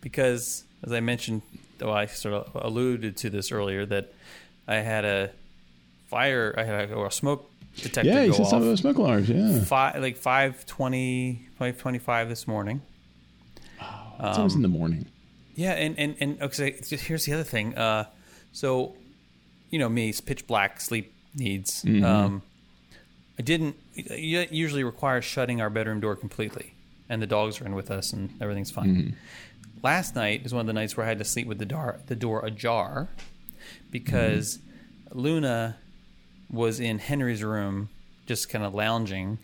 because, 0.00 0.64
as 0.82 0.92
I 0.92 1.00
mentioned, 1.00 1.42
though 1.78 1.92
I 1.92 2.06
sort 2.06 2.34
of 2.34 2.50
alluded 2.64 3.16
to 3.18 3.28
this 3.30 3.52
earlier, 3.52 3.84
that 3.86 4.14
I 4.66 4.76
had 4.76 5.04
a 5.04 5.30
fire, 6.06 6.54
I 6.56 6.64
had 6.64 6.90
a, 6.90 6.94
or 6.94 7.08
a 7.08 7.12
smoke 7.12 7.49
detector 7.76 8.10
Yeah, 8.10 8.24
he 8.24 8.32
said 8.32 8.46
something 8.46 8.68
about 8.68 8.78
smoke 8.78 8.98
alarms. 8.98 9.28
Yeah, 9.28 9.60
Five, 9.64 10.00
like 10.00 10.16
520, 10.16 11.48
525 11.58 12.28
this 12.28 12.46
morning. 12.48 12.82
it's 13.80 14.38
always 14.38 14.54
in 14.54 14.62
the 14.62 14.68
morning. 14.68 15.06
Yeah, 15.54 15.72
and 15.72 15.98
and 15.98 16.16
and 16.20 16.42
okay, 16.42 16.78
here's 16.88 17.24
the 17.26 17.32
other 17.34 17.44
thing. 17.44 17.76
Uh, 17.76 18.04
so, 18.52 18.94
you 19.70 19.78
know 19.78 19.88
me, 19.88 20.08
it's 20.08 20.20
pitch 20.20 20.46
black 20.46 20.80
sleep 20.80 21.12
needs. 21.34 21.84
Um, 21.84 22.42
I 23.38 23.42
didn't. 23.42 23.76
It 23.94 24.52
usually 24.52 24.84
requires 24.84 25.24
shutting 25.24 25.60
our 25.60 25.70
bedroom 25.70 26.00
door 26.00 26.16
completely, 26.16 26.74
and 27.08 27.20
the 27.20 27.26
dogs 27.26 27.60
are 27.60 27.66
in 27.66 27.74
with 27.74 27.90
us, 27.90 28.12
and 28.12 28.30
everything's 28.40 28.70
fine. 28.70 29.16
Last 29.82 30.14
night 30.14 30.44
is 30.44 30.52
one 30.52 30.60
of 30.62 30.66
the 30.66 30.72
nights 30.74 30.96
where 30.96 31.04
I 31.06 31.08
had 31.08 31.18
to 31.18 31.24
sleep 31.24 31.46
with 31.46 31.58
the 31.58 31.66
door 31.66 32.00
the 32.06 32.16
door 32.16 32.44
ajar 32.44 33.08
because 33.90 34.58
Luna 35.12 35.76
was 36.50 36.80
in 36.80 36.98
Henry's 36.98 37.42
room, 37.42 37.88
just 38.26 38.48
kind 38.48 38.64
of 38.64 38.74
lounging, 38.74 39.38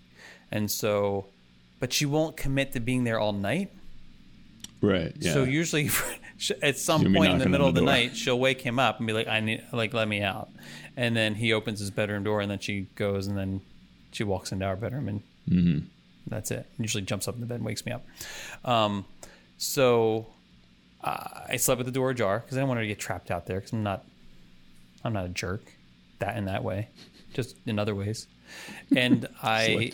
and 0.51 0.71
so, 0.71 1.27
but 1.81 1.93
she 1.93 2.07
won't 2.07 2.37
commit 2.37 2.73
to 2.73 2.81
being 2.81 3.05
there 3.05 3.19
all 3.19 3.33
night. 3.33 3.71
Right. 4.83 5.13
Yeah. 5.19 5.33
So 5.33 5.45
usually, 5.45 5.89
at 6.63 6.79
some 6.79 7.15
point 7.15 7.33
in 7.33 7.39
the 7.39 7.49
middle 7.49 7.67
on 7.67 7.71
of 7.71 7.75
the 7.75 7.81
the 7.81 7.87
door. 7.87 7.95
night, 7.95 8.17
she'll 8.17 8.39
wake 8.39 8.61
him 8.61 8.79
up 8.79 8.99
and 8.99 9.07
be 9.07 9.13
like, 9.13 9.27
"I 9.29 9.41
need, 9.41 9.63
like, 9.73 9.95
let 9.95 10.07
me 10.09 10.21
out." 10.23 10.49
And 10.97 11.17
then 11.17 11.35
he 11.35 11.53
opens 11.53 11.81
his 11.81 11.91
bedroom 11.91 12.25
door, 12.25 12.41
and 12.41 12.51
then 12.51 12.59
she 12.59 12.83
goes, 12.95 13.27
and 13.27 13.37
then 13.37 13.61
she 14.13 14.25
walks 14.25 14.53
into 14.53 14.65
our 14.67 14.77
bedroom, 14.77 15.09
and 15.09 15.23
Mm-hmm. 15.49 15.87
that's 16.27 16.51
it. 16.51 16.67
Usually 16.79 17.03
jumps 17.05 17.29
up 17.29 17.35
in 17.37 17.41
the 17.41 17.47
bed 17.47 17.57
and 17.57 17.65
wakes 17.65 17.87
me 17.87 17.93
up. 17.93 18.05
Um, 18.65 19.05
so 19.59 20.27
I 21.03 21.57
slept 21.57 21.79
with 21.79 21.87
the 21.87 21.93
door 21.93 22.11
ajar 22.11 22.41
because 22.41 22.57
I 22.57 22.61
didn't 22.61 22.69
want 22.69 22.79
her 22.79 22.83
to 22.85 22.89
get 22.89 22.99
trapped 22.99 23.31
out 23.31 23.47
there 23.47 23.59
because 23.61 23.73
I'm 23.73 23.85
not, 23.85 24.05
I'm 25.05 25.13
not 25.13 25.25
a 25.25 25.29
jerk, 25.29 25.63
that 26.21 26.37
in 26.37 26.45
that 26.47 26.63
way, 26.65 26.89
just 27.35 27.57
in 27.67 27.79
other 27.79 27.95
ways. 27.95 28.27
And 28.95 29.27
I 29.43 29.93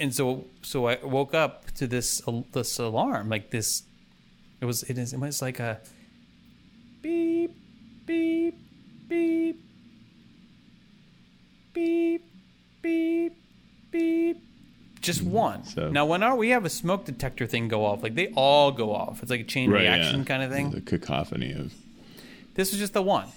and 0.00 0.14
so 0.14 0.44
so 0.62 0.86
I 0.86 0.98
woke 1.02 1.34
up 1.34 1.70
to 1.72 1.86
this 1.86 2.20
this 2.52 2.78
alarm 2.78 3.28
like 3.28 3.50
this 3.50 3.84
it 4.60 4.64
was 4.64 4.82
it 4.84 4.98
is 4.98 5.12
it 5.12 5.20
was 5.20 5.40
like 5.40 5.60
a 5.60 5.80
beep 7.00 7.54
beep 8.06 8.56
beep 9.08 9.60
beep 11.72 12.24
beep 12.82 13.32
beep 13.90 14.36
just 15.00 15.20
mm-hmm. 15.20 15.30
one 15.30 15.64
So- 15.64 15.90
now 15.90 16.06
when 16.06 16.22
our 16.22 16.36
we 16.36 16.50
have 16.50 16.64
a 16.64 16.70
smoke 16.70 17.04
detector 17.04 17.46
thing 17.46 17.68
go 17.68 17.84
off 17.86 18.02
like 18.02 18.14
they 18.14 18.28
all 18.34 18.70
go 18.72 18.94
off 18.94 19.22
it's 19.22 19.30
like 19.30 19.40
a 19.40 19.44
chain 19.44 19.70
Right. 19.70 19.82
reaction 19.82 20.20
yeah. 20.20 20.24
kind 20.24 20.42
of 20.42 20.50
thing 20.52 20.70
The 20.70 20.80
cacophony 20.80 21.52
of. 21.52 21.72
this 22.54 22.70
was 22.72 22.78
just 22.80 22.92
the 22.94 23.02
one. 23.02 23.28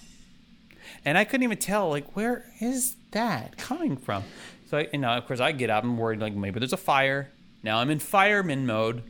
And 1.03 1.17
I 1.17 1.23
couldn't 1.23 1.43
even 1.43 1.57
tell, 1.57 1.89
like, 1.89 2.15
where 2.15 2.45
is 2.59 2.95
that 3.11 3.57
coming 3.57 3.97
from? 3.97 4.23
So, 4.69 4.77
I, 4.79 4.87
you 4.91 4.99
know, 4.99 5.09
of 5.09 5.25
course, 5.27 5.39
I 5.39 5.51
get 5.51 5.69
up. 5.69 5.83
I'm 5.83 5.97
worried, 5.97 6.19
like, 6.19 6.33
maybe 6.33 6.59
there's 6.59 6.73
a 6.73 6.77
fire. 6.77 7.31
Now 7.63 7.79
I'm 7.79 7.89
in 7.89 7.99
fireman 7.99 8.65
mode. 8.65 9.03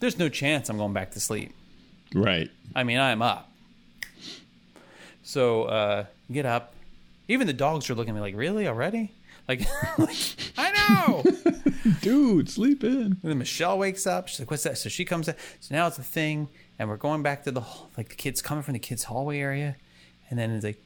There's 0.00 0.18
no 0.18 0.28
chance 0.28 0.68
I'm 0.68 0.78
going 0.78 0.92
back 0.92 1.12
to 1.12 1.20
sleep. 1.20 1.52
Right. 2.14 2.50
I 2.74 2.84
mean, 2.84 2.98
I'm 2.98 3.22
up. 3.22 3.50
So, 5.22 5.64
uh, 5.64 6.04
get 6.30 6.46
up. 6.46 6.74
Even 7.28 7.46
the 7.46 7.52
dogs 7.52 7.88
are 7.90 7.94
looking 7.94 8.10
at 8.10 8.14
me 8.16 8.20
like, 8.20 8.36
really? 8.36 8.66
Already? 8.66 9.12
Like, 9.50 9.66
like 9.98 10.16
I 10.56 10.70
know. 10.88 11.24
Dude, 12.02 12.48
sleep 12.48 12.84
in. 12.84 12.90
And 12.92 13.18
then 13.22 13.38
Michelle 13.38 13.78
wakes 13.78 14.06
up. 14.06 14.28
She's 14.28 14.38
like, 14.38 14.50
"What's 14.50 14.62
that?" 14.62 14.78
So 14.78 14.88
she 14.88 15.04
comes 15.04 15.28
in. 15.28 15.34
So 15.60 15.74
now 15.74 15.86
it's 15.86 15.98
a 15.98 16.02
thing, 16.02 16.48
and 16.78 16.88
we're 16.88 16.96
going 16.96 17.22
back 17.22 17.44
to 17.44 17.50
the 17.50 17.62
like 17.96 18.10
the 18.10 18.14
kids 18.14 18.42
coming 18.42 18.62
from 18.62 18.74
the 18.74 18.78
kids' 18.78 19.04
hallway 19.04 19.40
area, 19.40 19.76
and 20.28 20.38
then 20.38 20.50
it's 20.50 20.64
like, 20.64 20.80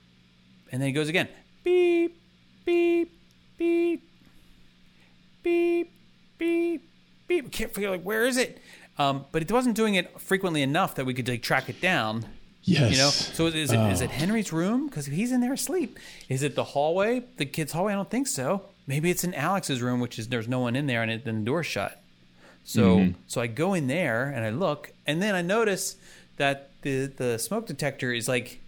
and 0.74 0.82
then 0.82 0.88
it 0.88 0.92
goes 0.92 1.08
again, 1.08 1.28
beep, 1.62 2.20
beep, 2.64 3.12
beep, 3.56 4.02
beep, 5.42 5.92
beep, 6.38 6.82
beep. 7.28 7.44
We 7.44 7.50
can't 7.50 7.72
figure 7.72 7.90
like 7.90 8.02
where 8.02 8.26
is 8.26 8.36
it, 8.36 8.60
um, 8.98 9.24
but 9.30 9.42
it 9.42 9.52
wasn't 9.52 9.76
doing 9.76 9.94
it 9.94 10.20
frequently 10.20 10.62
enough 10.62 10.96
that 10.96 11.06
we 11.06 11.14
could 11.14 11.28
like 11.28 11.42
track 11.42 11.68
it 11.68 11.80
down. 11.80 12.26
Yes. 12.64 12.92
You 12.92 12.96
know, 12.98 13.10
so 13.10 13.46
is 13.46 13.70
it 13.72 13.78
is 13.78 14.00
Oh. 14.00 14.04
it 14.04 14.10
Henry's 14.10 14.52
room 14.52 14.86
because 14.88 15.06
he's 15.06 15.32
in 15.32 15.40
there 15.42 15.52
asleep? 15.52 15.98
Is 16.28 16.42
it 16.42 16.54
the 16.54 16.64
hallway, 16.64 17.22
the 17.36 17.44
kids' 17.46 17.72
hallway? 17.72 17.92
I 17.92 17.96
don't 17.96 18.10
think 18.10 18.26
so. 18.26 18.62
Maybe 18.86 19.10
it's 19.10 19.22
in 19.22 19.34
Alex's 19.34 19.80
room, 19.82 20.00
which 20.00 20.18
is 20.18 20.28
there's 20.28 20.48
no 20.48 20.58
one 20.60 20.74
in 20.74 20.86
there 20.86 21.02
and 21.02 21.10
it, 21.10 21.24
then 21.24 21.40
the 21.40 21.44
door's 21.44 21.66
shut. 21.66 22.02
So 22.64 22.96
Mm-hmm. 22.98 23.12
so 23.26 23.40
I 23.42 23.46
go 23.46 23.74
in 23.74 23.86
there 23.86 24.32
and 24.34 24.44
I 24.44 24.50
look, 24.50 24.92
and 25.06 25.20
then 25.22 25.34
I 25.34 25.42
notice 25.42 25.96
that 26.38 26.70
the 26.82 27.06
the 27.06 27.38
smoke 27.38 27.66
detector 27.66 28.12
is 28.12 28.28
like, 28.28 28.60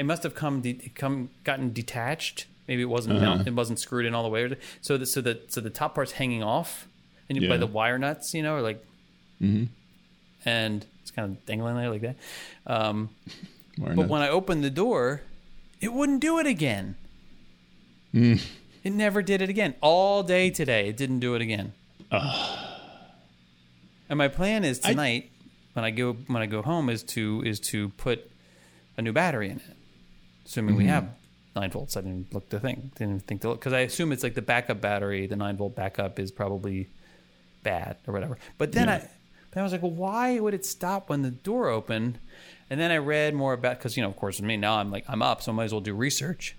I 0.00 0.02
must 0.02 0.22
have 0.24 0.34
come 0.34 0.60
de- 0.62 0.90
come 0.94 1.28
gotten 1.44 1.72
detached. 1.72 2.46
Maybe 2.66 2.82
it 2.82 2.88
wasn't 2.88 3.22
Uh-huh. 3.22 3.44
it 3.46 3.54
wasn't 3.54 3.78
screwed 3.78 4.06
in 4.06 4.14
all 4.14 4.22
the 4.22 4.28
way. 4.30 4.56
So 4.80 4.96
the 4.96 5.06
so 5.06 5.20
the 5.20 5.40
so 5.48 5.60
the 5.60 5.70
top 5.70 5.94
part's 5.94 6.12
hanging 6.12 6.42
off, 6.42 6.88
and 7.28 7.40
you 7.40 7.48
by 7.48 7.56
the 7.58 7.66
wire 7.66 7.98
nuts, 7.98 8.32
you 8.34 8.42
know, 8.42 8.54
or 8.56 8.62
like, 8.62 8.84
Mm-hmm. 9.42 9.64
and 10.44 10.86
it's 11.02 11.10
kind 11.10 11.30
of 11.30 11.44
dangling 11.46 11.76
there 11.76 11.90
like 11.90 12.00
that. 12.02 12.16
Um, 12.66 13.10
but 13.78 13.94
not? 13.96 14.08
when 14.08 14.22
I 14.22 14.28
opened 14.28 14.64
the 14.64 14.70
door, 14.70 15.22
it 15.80 15.92
wouldn't 15.92 16.20
do 16.20 16.38
it 16.38 16.46
again. 16.46 16.96
Mm. 18.14 18.42
It 18.84 18.92
never 18.92 19.22
did 19.22 19.40
it 19.42 19.48
again. 19.50 19.74
All 19.82 20.22
day 20.22 20.50
today, 20.50 20.88
it 20.88 20.96
didn't 20.96 21.20
do 21.20 21.34
it 21.34 21.42
again. 21.42 21.72
And 24.08 24.16
my 24.18 24.28
plan 24.28 24.64
is 24.64 24.80
I- 24.84 24.90
tonight, 24.90 25.30
when 25.74 25.84
I 25.84 25.90
go 25.90 26.14
when 26.26 26.42
I 26.42 26.46
go 26.46 26.62
home, 26.62 26.88
is 26.88 27.02
to 27.14 27.42
is 27.44 27.60
to 27.72 27.90
put 27.90 28.28
a 28.96 29.02
new 29.02 29.12
battery 29.12 29.48
in 29.50 29.56
it, 29.58 29.76
assuming 30.46 30.74
Mm-hmm. 30.74 30.82
we 30.84 30.88
have 30.88 31.08
nine 31.56 31.70
volts. 31.70 31.96
I 31.96 32.00
didn't 32.02 32.32
look 32.32 32.48
to 32.50 32.60
think, 32.60 32.94
didn't 32.96 33.26
think 33.26 33.40
to 33.42 33.48
look 33.50 33.60
because 33.60 33.72
I 33.72 33.80
assume 33.80 34.12
it's 34.12 34.22
like 34.22 34.34
the 34.34 34.42
backup 34.42 34.80
battery. 34.80 35.26
The 35.26 35.36
nine 35.36 35.56
volt 35.56 35.74
backup 35.74 36.18
is 36.18 36.30
probably 36.30 36.88
bad 37.62 37.96
or 38.06 38.14
whatever. 38.14 38.38
But 38.58 38.72
then 38.72 38.88
Yeah. 38.88 38.94
I 38.96 39.08
then 39.52 39.62
I 39.62 39.64
was 39.64 39.72
like, 39.72 39.82
well, 39.82 39.90
why 39.90 40.38
would 40.38 40.54
it 40.54 40.64
stop 40.64 41.08
when 41.10 41.22
the 41.22 41.30
door 41.32 41.68
opened? 41.68 42.20
And 42.70 42.78
then 42.78 42.92
I 42.92 42.98
read 42.98 43.34
more 43.34 43.52
about 43.52 43.78
because 43.78 43.96
you 43.96 44.02
know, 44.02 44.08
of 44.08 44.16
course, 44.16 44.36
with 44.38 44.46
me 44.46 44.56
now 44.56 44.76
I'm 44.78 44.90
like 44.92 45.04
I'm 45.08 45.22
up, 45.22 45.42
so 45.42 45.50
I 45.50 45.54
might 45.54 45.64
as 45.64 45.72
well 45.72 45.80
do 45.80 45.92
research. 45.94 46.56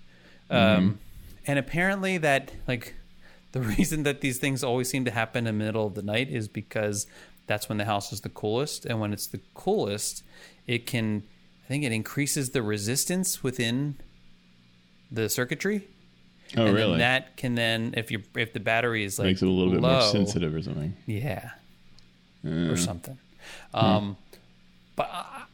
Um, 0.50 0.98
and 1.46 1.58
apparently, 1.58 2.18
that 2.18 2.52
like 2.68 2.94
the 3.52 3.60
reason 3.76 4.02
that 4.02 4.20
these 4.20 4.36
things 4.38 4.62
always 4.62 4.88
seem 4.90 5.04
to 5.06 5.10
happen 5.10 5.46
in 5.46 5.58
the 5.58 5.64
middle 5.64 5.86
of 5.86 5.94
the 5.94 6.02
night 6.02 6.28
is 6.28 6.48
because 6.48 7.06
that's 7.46 7.68
when 7.68 7.78
the 7.78 7.86
house 7.86 8.12
is 8.12 8.20
the 8.20 8.28
coolest, 8.28 8.84
and 8.84 9.00
when 9.00 9.12
it's 9.14 9.26
the 9.26 9.40
coolest, 9.54 10.22
it 10.66 10.84
can 10.86 11.22
think 11.72 11.84
it 11.84 11.92
increases 11.92 12.50
the 12.50 12.62
resistance 12.62 13.42
within 13.42 13.96
the 15.10 15.28
circuitry. 15.30 15.88
oh, 16.56 16.66
and 16.66 16.74
really? 16.74 16.98
That 16.98 17.36
can 17.38 17.54
then 17.54 17.94
if 17.96 18.10
you 18.10 18.22
if 18.36 18.52
the 18.52 18.60
battery 18.60 19.04
is 19.04 19.18
like 19.18 19.26
Makes 19.26 19.42
it 19.42 19.48
a 19.48 19.50
little 19.50 19.72
bit 19.72 19.80
more 19.80 20.02
sensitive 20.02 20.54
or 20.54 20.60
something. 20.62 20.94
yeah, 21.06 21.50
Uh, 22.44 22.70
or 22.70 22.76
something. 22.76 23.16
Um, 23.72 24.16
But 24.96 25.08
I, 25.10 25.44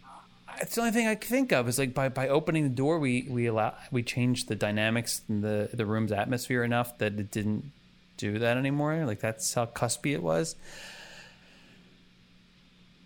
it's 0.61 0.75
the 0.75 0.81
only 0.81 0.93
thing 0.93 1.07
I 1.07 1.15
can 1.15 1.29
think 1.31 1.53
of 1.53 1.69
is 1.69 1.79
like 1.79 1.95
by, 1.95 2.09
by 2.09 2.27
opening 2.29 2.65
the 2.65 2.75
door, 2.75 2.99
we 2.99 3.29
we 3.31 3.47
allow 3.47 3.75
we 3.93 4.03
changed 4.03 4.49
the 4.49 4.57
dynamics 4.57 5.23
in 5.29 5.41
the 5.43 5.71
the 5.73 5.87
room's 5.87 6.11
atmosphere 6.11 6.65
enough 6.65 6.99
that 6.99 7.13
it 7.21 7.31
didn't 7.31 7.71
do 8.17 8.41
that 8.41 8.57
anymore. 8.57 9.07
Like 9.07 9.21
that's 9.21 9.55
how 9.55 9.67
cuspy 9.67 10.15
it 10.15 10.23
was. 10.23 10.57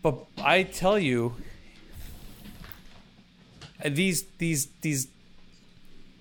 But 0.02 0.24
I 0.38 0.62
tell 0.62 0.98
you, 0.98 1.34
uh, 1.36 1.51
these 3.88 4.24
these 4.38 4.66
these 4.82 5.08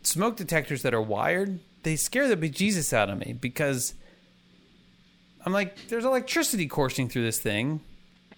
smoke 0.04 0.38
detectors 0.38 0.82
that 0.84 0.94
are 0.94 1.02
wired, 1.02 1.60
they 1.84 1.96
scare 1.96 2.28
the 2.28 2.38
bejesus 2.38 2.94
out 2.94 3.10
of 3.10 3.20
me 3.20 3.34
because 3.40 3.94
I'm 5.46 5.54
like, 5.54 5.76
there's 5.88 6.06
electricity 6.06 6.68
coursing 6.68 7.10
through 7.10 7.24
this 7.24 7.40
thing, 7.40 7.82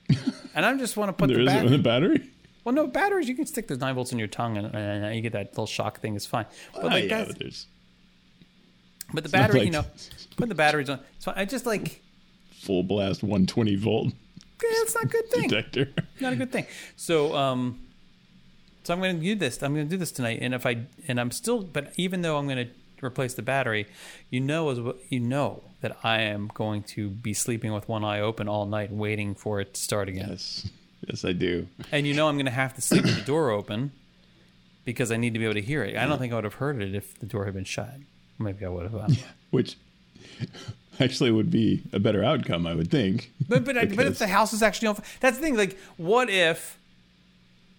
and 0.55 0.65
I 0.65 0.75
just 0.77 0.97
want 0.97 1.09
to 1.09 1.13
put 1.13 1.27
there 1.27 1.43
the 1.43 1.65
it 1.65 1.69
the 1.69 1.77
battery? 1.77 2.29
Well, 2.63 2.73
no 2.73 2.87
batteries. 2.87 3.27
You 3.27 3.35
can 3.35 3.45
stick 3.45 3.67
those 3.67 3.79
nine 3.79 3.93
volts 3.95 4.13
in 4.13 4.19
your 4.19 4.29
tongue, 4.29 4.57
and, 4.57 4.73
and 4.73 5.15
you 5.15 5.21
get 5.21 5.33
that 5.33 5.49
little 5.51 5.65
shock 5.65 5.99
thing. 5.99 6.15
It's 6.15 6.25
fine. 6.25 6.45
But 6.73 6.83
Ah, 6.85 6.87
like 6.87 7.09
yeah, 7.09 7.25
but 7.25 7.37
there's 7.39 7.67
but 9.13 9.23
the 9.23 9.29
battery, 9.29 9.59
like- 9.59 9.65
you 9.67 9.71
know, 9.73 9.85
put 10.37 10.47
the 10.49 10.55
batteries 10.55 10.89
on. 10.89 10.99
So 11.19 11.33
I 11.35 11.43
just 11.45 11.65
like, 11.65 12.01
full 12.61 12.83
blast 12.83 13.21
120 13.21 13.75
volt 13.75 14.07
eh, 14.07 14.11
it's 14.61 14.95
not 14.95 15.03
a 15.03 15.07
good 15.07 15.29
thing. 15.29 15.49
detector. 15.49 15.89
not 16.21 16.33
a 16.33 16.35
good 16.37 16.51
thing. 16.53 16.65
So, 16.95 17.35
um, 17.35 17.79
so 18.83 18.93
I'm 18.93 18.99
going 18.99 19.17
to 19.17 19.21
do 19.21 19.35
this. 19.35 19.61
I'm 19.61 19.73
going 19.73 19.87
to 19.87 19.89
do 19.89 19.97
this 19.97 20.11
tonight. 20.11 20.39
And 20.41 20.53
if 20.53 20.65
I 20.65 20.85
and 21.07 21.19
I'm 21.19 21.31
still, 21.31 21.63
but 21.63 21.93
even 21.97 22.21
though 22.21 22.37
I'm 22.37 22.47
going 22.47 22.67
to 22.67 23.05
replace 23.05 23.33
the 23.33 23.41
battery, 23.41 23.87
you 24.29 24.39
know, 24.39 24.69
as 24.69 24.79
well- 24.79 24.95
you 25.09 25.19
know 25.19 25.63
that 25.81 25.97
I 26.03 26.21
am 26.21 26.49
going 26.53 26.83
to 26.83 27.09
be 27.09 27.33
sleeping 27.33 27.73
with 27.73 27.89
one 27.89 28.03
eye 28.05 28.19
open 28.21 28.47
all 28.47 28.65
night, 28.65 28.91
waiting 28.91 29.35
for 29.35 29.59
it 29.59 29.73
to 29.73 29.81
start 29.81 30.07
again. 30.07 30.29
Yes, 30.29 30.69
yes, 31.07 31.25
I 31.25 31.33
do. 31.33 31.67
And 31.91 32.07
you 32.07 32.13
know, 32.13 32.29
I'm 32.29 32.35
going 32.35 32.45
to 32.45 32.51
have 32.51 32.73
to 32.75 32.81
sleep 32.81 33.03
with 33.03 33.15
the 33.17 33.25
door 33.25 33.49
open 33.51 33.91
because 34.85 35.11
I 35.11 35.17
need 35.17 35.33
to 35.33 35.39
be 35.39 35.45
able 35.45 35.55
to 35.55 35.61
hear 35.61 35.83
it. 35.83 35.97
I 35.97 36.05
don't 36.05 36.19
think 36.19 36.31
I 36.31 36.35
would 36.35 36.43
have 36.45 36.55
heard 36.55 36.81
it 36.81 36.95
if 36.95 37.19
the 37.19 37.25
door 37.25 37.45
had 37.45 37.53
been 37.53 37.65
shut. 37.65 37.93
Maybe 38.39 38.65
I 38.65 38.69
would 38.69 38.83
have. 38.83 38.95
Um, 38.95 39.15
Which 39.51 39.75
actually 40.99 41.31
would 41.31 41.51
be 41.51 41.83
a 41.93 41.99
better 41.99 42.23
outcome, 42.23 42.65
I 42.67 42.73
would 42.75 42.89
think. 42.91 43.31
But 43.47 43.65
but, 43.65 43.77
I, 43.77 43.85
but 43.85 44.05
if 44.05 44.19
the 44.19 44.27
house 44.27 44.53
is 44.53 44.61
actually 44.63 44.89
on, 44.89 44.97
that's 45.19 45.37
the 45.37 45.43
thing. 45.43 45.55
Like, 45.57 45.77
what 45.97 46.29
if, 46.29 46.77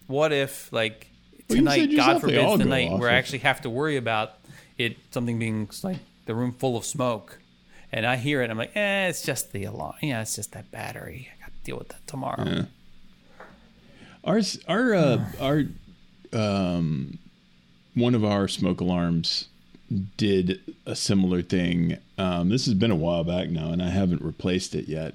what 0.07 0.31
if 0.31 0.71
like 0.71 1.07
tonight, 1.47 1.89
said 1.89 1.95
God 1.95 2.21
forbids, 2.21 2.57
tonight 2.61 2.91
off 2.91 2.99
where 2.99 3.09
I 3.09 3.15
actually 3.15 3.39
have 3.39 3.61
to 3.61 3.69
worry 3.69 3.97
about 3.97 4.33
it 4.77 4.97
something 5.11 5.39
being 5.39 5.69
like 5.83 5.97
the 6.25 6.35
room 6.35 6.51
full 6.51 6.77
of 6.77 6.85
smoke, 6.85 7.39
and 7.91 8.05
I 8.05 8.15
hear 8.15 8.41
it, 8.41 8.49
I'm 8.49 8.57
like, 8.57 8.75
eh, 8.75 9.07
it's 9.07 9.21
just 9.21 9.51
the 9.51 9.63
alarm. 9.65 9.95
Yeah, 10.01 10.21
it's 10.21 10.35
just 10.35 10.51
that 10.53 10.71
battery. 10.71 11.29
I 11.37 11.41
got 11.41 11.55
to 11.55 11.63
deal 11.63 11.77
with 11.77 11.89
that 11.89 12.05
tomorrow. 12.07 12.65
Our 14.23 14.41
our 14.67 14.93
uh, 14.93 15.25
our 15.39 15.63
um, 16.33 17.19
one 17.93 18.15
of 18.15 18.25
our 18.25 18.47
smoke 18.47 18.81
alarms 18.81 19.47
did 20.17 20.59
a 20.85 20.95
similar 20.95 21.41
thing. 21.41 21.97
Um, 22.17 22.49
this 22.49 22.65
has 22.65 22.73
been 22.73 22.91
a 22.91 22.95
while 22.95 23.23
back 23.23 23.49
now, 23.49 23.71
and 23.71 23.81
I 23.81 23.89
haven't 23.89 24.21
replaced 24.21 24.75
it 24.75 24.87
yet. 24.87 25.13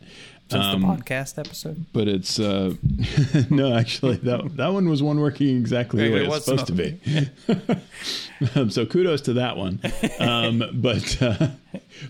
Since 0.51 0.65
Um, 0.65 0.81
the 0.81 0.87
podcast 0.89 1.39
episode. 1.39 1.85
but 1.93 2.09
it's 2.09 2.39
uh, 2.41 2.75
no, 3.51 3.75
actually 3.77 4.17
that 4.17 4.57
that 4.57 4.69
one 4.73 4.89
was 4.89 5.03
one 5.03 5.21
working 5.21 5.57
exactly 5.57 6.09
the 6.09 6.15
way 6.15 6.25
it 6.25 6.29
was 6.29 6.45
supposed 6.45 6.67
to 6.67 6.73
be. 6.73 6.99
um, 8.57 8.71
so 8.71 8.85
kudos 8.87 9.21
to 9.23 9.35
that 9.35 9.57
one. 9.57 9.81
Um, 10.19 10.63
but 10.75 11.23
uh, 11.23 11.49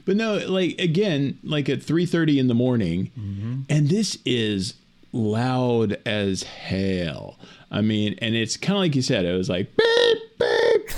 but 0.05 0.16
no, 0.16 0.38
like 0.49 0.80
again, 0.80 1.38
like 1.43 1.68
at 1.68 1.82
three 1.82 2.07
thirty 2.07 2.38
in 2.38 2.49
the 2.49 2.55
morning, 2.55 3.11
Mm-hmm. 3.18 3.61
and 3.68 3.88
this 3.88 4.16
is 4.24 4.74
loud 5.12 5.99
as 6.07 6.45
hell. 6.45 7.38
I 7.70 7.82
mean, 7.82 8.16
and 8.22 8.34
it's 8.34 8.57
kind 8.57 8.76
of 8.76 8.80
like 8.80 8.97
you 8.97 9.03
said. 9.03 9.24
It 9.24 9.36
was 9.36 9.49
like 9.51 9.70
beep 9.76 10.18
beep 10.38 10.88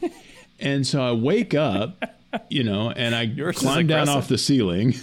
beep, 0.00 0.12
and 0.60 0.86
so 0.86 1.00
I 1.02 1.12
wake 1.12 1.54
up, 1.54 2.04
you 2.48 2.62
know, 2.64 2.90
and 2.90 3.14
I 3.14 3.22
Yours 3.22 3.58
climb 3.58 3.86
down 3.86 4.08
off 4.08 4.28
the 4.28 4.38
ceiling. 4.38 4.94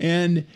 And 0.00 0.46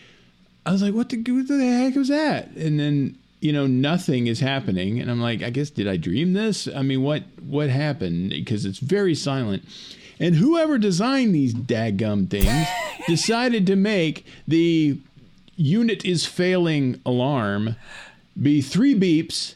I 0.65 0.73
was 0.73 0.83
like, 0.83 0.95
what 0.95 1.09
the, 1.09 1.19
what 1.19 1.49
the 1.49 1.59
heck 1.59 1.95
was 1.95 2.09
that? 2.09 2.49
And 2.51 2.79
then, 2.79 3.19
you 3.41 3.53
know, 3.53 3.67
nothing 3.67 4.27
is 4.27 4.41
happening. 4.41 5.01
And 5.01 5.11
I'm 5.11 5.21
like, 5.21 5.43
I 5.43 5.51
guess, 5.51 5.71
did 5.71 5.89
I 5.89 5.97
dream 5.97 6.33
this? 6.33 6.69
I 6.69 6.83
mean, 6.83 7.03
what, 7.03 7.25
what 7.47 7.71
happened? 7.71 8.31
Because 8.31 8.65
it's 8.65 8.79
very 8.79 9.15
silent. 9.15 9.65
And 10.21 10.37
whoever 10.37 10.79
designed 10.79 11.35
these 11.35 11.55
daggum 11.55 12.31
things 12.31 12.69
decided 13.07 13.67
to 13.67 13.77
make 13.77 14.25
the 14.47 14.99
unit 15.57 16.05
is 16.05 16.25
failing 16.27 17.01
alarm 17.05 17.77
be 18.41 18.61
three 18.61 18.95
beeps 18.95 19.55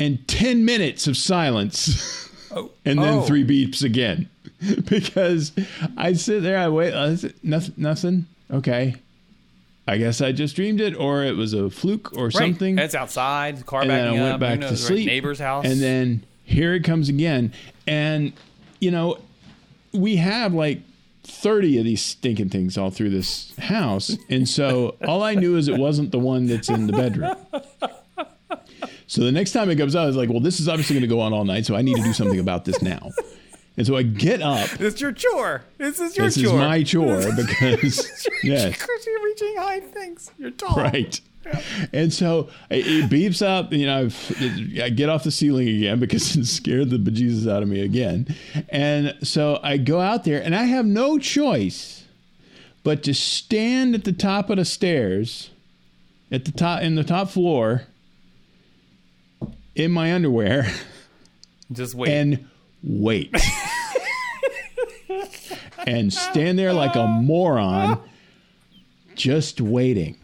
and 0.00 0.26
10 0.28 0.64
minutes 0.64 1.06
of 1.06 1.16
silence. 1.16 2.30
Oh, 2.50 2.70
and 2.84 2.98
then 2.98 3.18
oh. 3.18 3.22
three 3.22 3.44
beeps 3.44 3.82
again 3.82 4.28
because 4.88 5.52
I 5.96 6.14
sit 6.14 6.42
there, 6.42 6.58
I 6.58 6.68
wait, 6.68 6.92
uh, 6.92 7.16
nothing, 7.42 7.74
nothing. 7.76 8.26
Okay, 8.50 8.94
I 9.86 9.98
guess 9.98 10.20
I 10.20 10.32
just 10.32 10.56
dreamed 10.56 10.80
it, 10.80 10.94
or 10.96 11.22
it 11.24 11.36
was 11.36 11.52
a 11.52 11.68
fluke, 11.70 12.16
or 12.16 12.26
Right. 12.26 12.32
something. 12.34 12.78
It's 12.78 12.94
outside. 12.94 13.64
Car 13.66 13.82
and 13.82 13.90
then 13.90 14.08
I 14.08 14.12
went 14.12 14.22
up. 14.34 14.40
back 14.40 14.58
knows, 14.60 14.68
to 14.70 14.74
right, 14.74 14.98
sleep. 14.98 15.06
Neighbor's 15.06 15.38
house. 15.38 15.64
and 15.66 15.80
then 15.80 16.24
here 16.44 16.74
it 16.74 16.84
comes 16.84 17.08
again, 17.08 17.52
and 17.86 18.32
you 18.80 18.90
know, 18.90 19.18
we 19.92 20.16
have 20.16 20.54
like. 20.54 20.80
30 21.30 21.78
of 21.78 21.84
these 21.84 22.00
stinking 22.00 22.48
things 22.48 22.78
all 22.78 22.88
through 22.90 23.10
this 23.10 23.54
house. 23.58 24.16
And 24.30 24.48
so 24.48 24.96
all 25.06 25.22
I 25.22 25.34
knew 25.34 25.56
is 25.58 25.68
it 25.68 25.76
wasn't 25.76 26.10
the 26.10 26.18
one 26.18 26.46
that's 26.46 26.70
in 26.70 26.86
the 26.86 26.92
bedroom. 26.94 27.36
So 29.06 29.22
the 29.24 29.32
next 29.32 29.52
time 29.52 29.68
it 29.68 29.76
comes 29.76 29.94
out, 29.94 30.04
I 30.04 30.06
was 30.06 30.16
like, 30.16 30.30
well, 30.30 30.40
this 30.40 30.58
is 30.58 30.68
obviously 30.68 30.94
going 30.94 31.02
to 31.02 31.06
go 31.14 31.20
on 31.20 31.34
all 31.34 31.44
night. 31.44 31.66
So 31.66 31.76
I 31.76 31.82
need 31.82 31.96
to 31.96 32.02
do 32.02 32.14
something 32.14 32.38
about 32.38 32.64
this 32.64 32.80
now. 32.80 33.10
And 33.78 33.86
so 33.86 33.96
I 33.96 34.02
get 34.02 34.42
up. 34.42 34.68
it's 34.80 35.00
your 35.00 35.12
chore. 35.12 35.62
This 35.78 36.00
is 36.00 36.16
your 36.16 36.26
This 36.26 36.34
chore. 36.34 36.42
This 36.44 36.52
is 36.52 36.52
my 36.52 36.82
chore 37.22 37.32
because, 37.36 38.28
yes, 38.42 38.72
Because 38.72 39.06
you're 39.06 39.24
reaching 39.24 39.54
high 39.56 39.80
things. 39.80 40.30
You're 40.36 40.50
tall. 40.50 40.76
right. 40.76 41.18
And 41.94 42.12
so 42.12 42.50
it, 42.68 42.86
it 42.86 43.08
beeps 43.10 43.40
up. 43.40 43.72
You 43.72 43.86
know, 43.86 44.00
I've, 44.00 44.78
I 44.82 44.90
get 44.90 45.08
off 45.08 45.22
the 45.24 45.30
ceiling 45.30 45.68
again 45.68 45.98
because 46.00 46.36
it 46.36 46.44
scared 46.46 46.90
the 46.90 46.98
bejesus 46.98 47.50
out 47.50 47.62
of 47.62 47.68
me 47.70 47.80
again. 47.80 48.34
And 48.68 49.16
so 49.22 49.58
I 49.62 49.76
go 49.78 50.00
out 50.00 50.24
there, 50.24 50.42
and 50.42 50.54
I 50.54 50.64
have 50.64 50.84
no 50.84 51.18
choice 51.18 52.04
but 52.84 53.02
to 53.04 53.14
stand 53.14 53.94
at 53.94 54.04
the 54.04 54.12
top 54.12 54.50
of 54.50 54.56
the 54.56 54.64
stairs, 54.64 55.50
at 56.32 56.44
the 56.44 56.52
top 56.52 56.82
in 56.82 56.96
the 56.96 57.04
top 57.04 57.30
floor, 57.30 57.84
in 59.74 59.90
my 59.92 60.12
underwear, 60.12 60.66
Just 61.72 61.94
wait. 61.94 62.10
and 62.10 62.48
wait. 62.82 63.34
and 65.86 66.12
stand 66.12 66.58
there 66.58 66.72
like 66.72 66.94
a 66.96 67.06
moron, 67.06 68.00
just 69.14 69.60
waiting. 69.60 70.16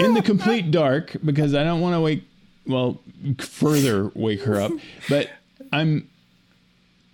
In 0.00 0.14
the 0.14 0.22
complete 0.22 0.70
dark, 0.70 1.16
because 1.24 1.54
I 1.54 1.62
don't 1.62 1.80
want 1.80 1.94
to 1.94 2.00
wake, 2.00 2.24
well, 2.66 3.00
further 3.38 4.10
wake 4.14 4.42
her 4.42 4.60
up, 4.60 4.72
but 5.08 5.30
I'm 5.72 6.08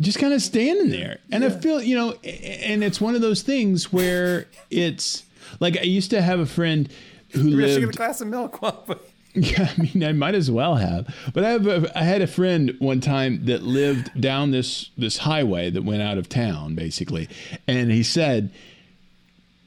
just 0.00 0.18
kind 0.18 0.32
of 0.32 0.40
standing 0.42 0.90
there. 0.90 1.18
And 1.30 1.44
I 1.44 1.50
feel, 1.50 1.82
you 1.82 1.96
know, 1.96 2.12
and 2.22 2.84
it's 2.84 3.00
one 3.00 3.14
of 3.14 3.20
those 3.20 3.42
things 3.42 3.92
where 3.92 4.46
it's 4.70 5.24
like 5.60 5.76
I 5.76 5.82
used 5.82 6.10
to 6.10 6.22
have 6.22 6.38
a 6.40 6.46
friend 6.46 6.88
who 7.30 7.42
You're 7.48 7.60
gonna 7.62 7.72
get 7.72 7.78
a 7.78 7.86
lived. 7.86 7.96
glass 7.96 8.20
of 8.20 8.28
milk. 8.28 8.58
But 8.60 9.08
Yeah, 9.34 9.70
I 9.78 9.80
mean, 9.80 10.04
I 10.04 10.12
might 10.12 10.34
as 10.34 10.50
well 10.50 10.74
have. 10.74 11.14
But 11.32 11.44
I 11.44 11.50
have 11.50 11.66
a, 11.66 11.98
I 11.98 12.02
had 12.02 12.20
a 12.20 12.26
friend 12.26 12.74
one 12.80 13.00
time 13.00 13.46
that 13.46 13.62
lived 13.62 14.20
down 14.20 14.50
this 14.50 14.90
this 14.98 15.16
highway 15.18 15.70
that 15.70 15.84
went 15.84 16.02
out 16.02 16.18
of 16.18 16.28
town, 16.28 16.74
basically, 16.74 17.30
and 17.66 17.90
he 17.90 18.02
said, 18.02 18.50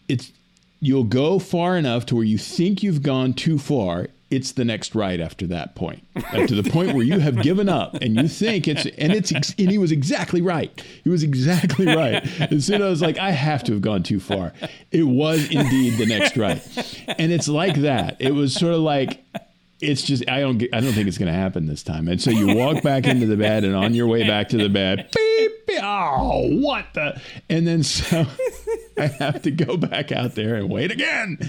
"It's 0.07 0.31
you'll 0.81 1.03
go 1.03 1.39
far 1.39 1.77
enough 1.77 2.05
to 2.07 2.15
where 2.15 2.23
you 2.23 2.37
think 2.37 2.83
you've 2.83 3.01
gone 3.01 3.33
too 3.33 3.57
far." 3.57 4.09
It's 4.31 4.51
the 4.51 4.65
next 4.65 4.95
right 4.95 5.19
after 5.19 5.47
that 5.47 5.75
point, 5.75 6.03
to 6.33 6.59
the 6.61 6.69
point 6.69 6.93
where 6.93 7.03
you 7.03 7.19
have 7.19 7.41
given 7.41 7.69
up 7.69 7.93
and 7.95 8.15
you 8.19 8.27
think 8.27 8.67
it's 8.67 8.85
and 8.85 9.13
it's 9.13 9.31
and 9.31 9.71
he 9.71 9.77
was 9.77 9.91
exactly 9.91 10.41
right. 10.41 10.83
He 11.03 11.09
was 11.09 11.23
exactly 11.23 11.85
right. 11.87 12.23
And 12.39 12.61
soon 12.63 12.81
I 12.81 12.89
was 12.89 13.01
like, 13.01 13.17
I 13.17 13.31
have 13.31 13.63
to 13.65 13.73
have 13.73 13.81
gone 13.81 14.03
too 14.03 14.19
far. 14.19 14.51
It 14.91 15.03
was 15.03 15.49
indeed 15.49 15.97
the 15.97 16.05
next 16.07 16.37
right, 16.37 16.61
and 17.17 17.31
it's 17.31 17.47
like 17.47 17.77
that. 17.77 18.17
It 18.19 18.31
was 18.33 18.53
sort 18.53 18.73
of 18.73 18.81
like 18.81 19.23
it's 19.81 20.01
just 20.03 20.27
I 20.29 20.39
don't 20.39 20.57
get, 20.57 20.73
I 20.73 20.79
don't 20.79 20.93
think 20.93 21.07
it's 21.07 21.17
going 21.17 21.31
to 21.31 21.37
happen 21.37 21.65
this 21.65 21.83
time. 21.83 22.07
And 22.07 22.21
so 22.21 22.31
you 22.31 22.55
walk 22.55 22.81
back 22.83 23.05
into 23.05 23.25
the 23.25 23.37
bed, 23.37 23.63
and 23.63 23.75
on 23.75 23.93
your 23.93 24.07
way 24.07 24.27
back 24.27 24.49
to 24.49 24.57
the 24.57 24.69
bed, 24.69 25.09
beep, 25.15 25.51
beep, 25.67 25.79
oh, 25.83 26.47
what 26.61 26.85
the? 26.93 27.19
And 27.49 27.67
then 27.67 27.83
so 27.83 28.25
I 28.97 29.07
have 29.07 29.41
to 29.43 29.51
go 29.51 29.77
back 29.77 30.11
out 30.11 30.35
there 30.35 30.55
and 30.55 30.69
wait 30.69 30.91
again. 30.91 31.39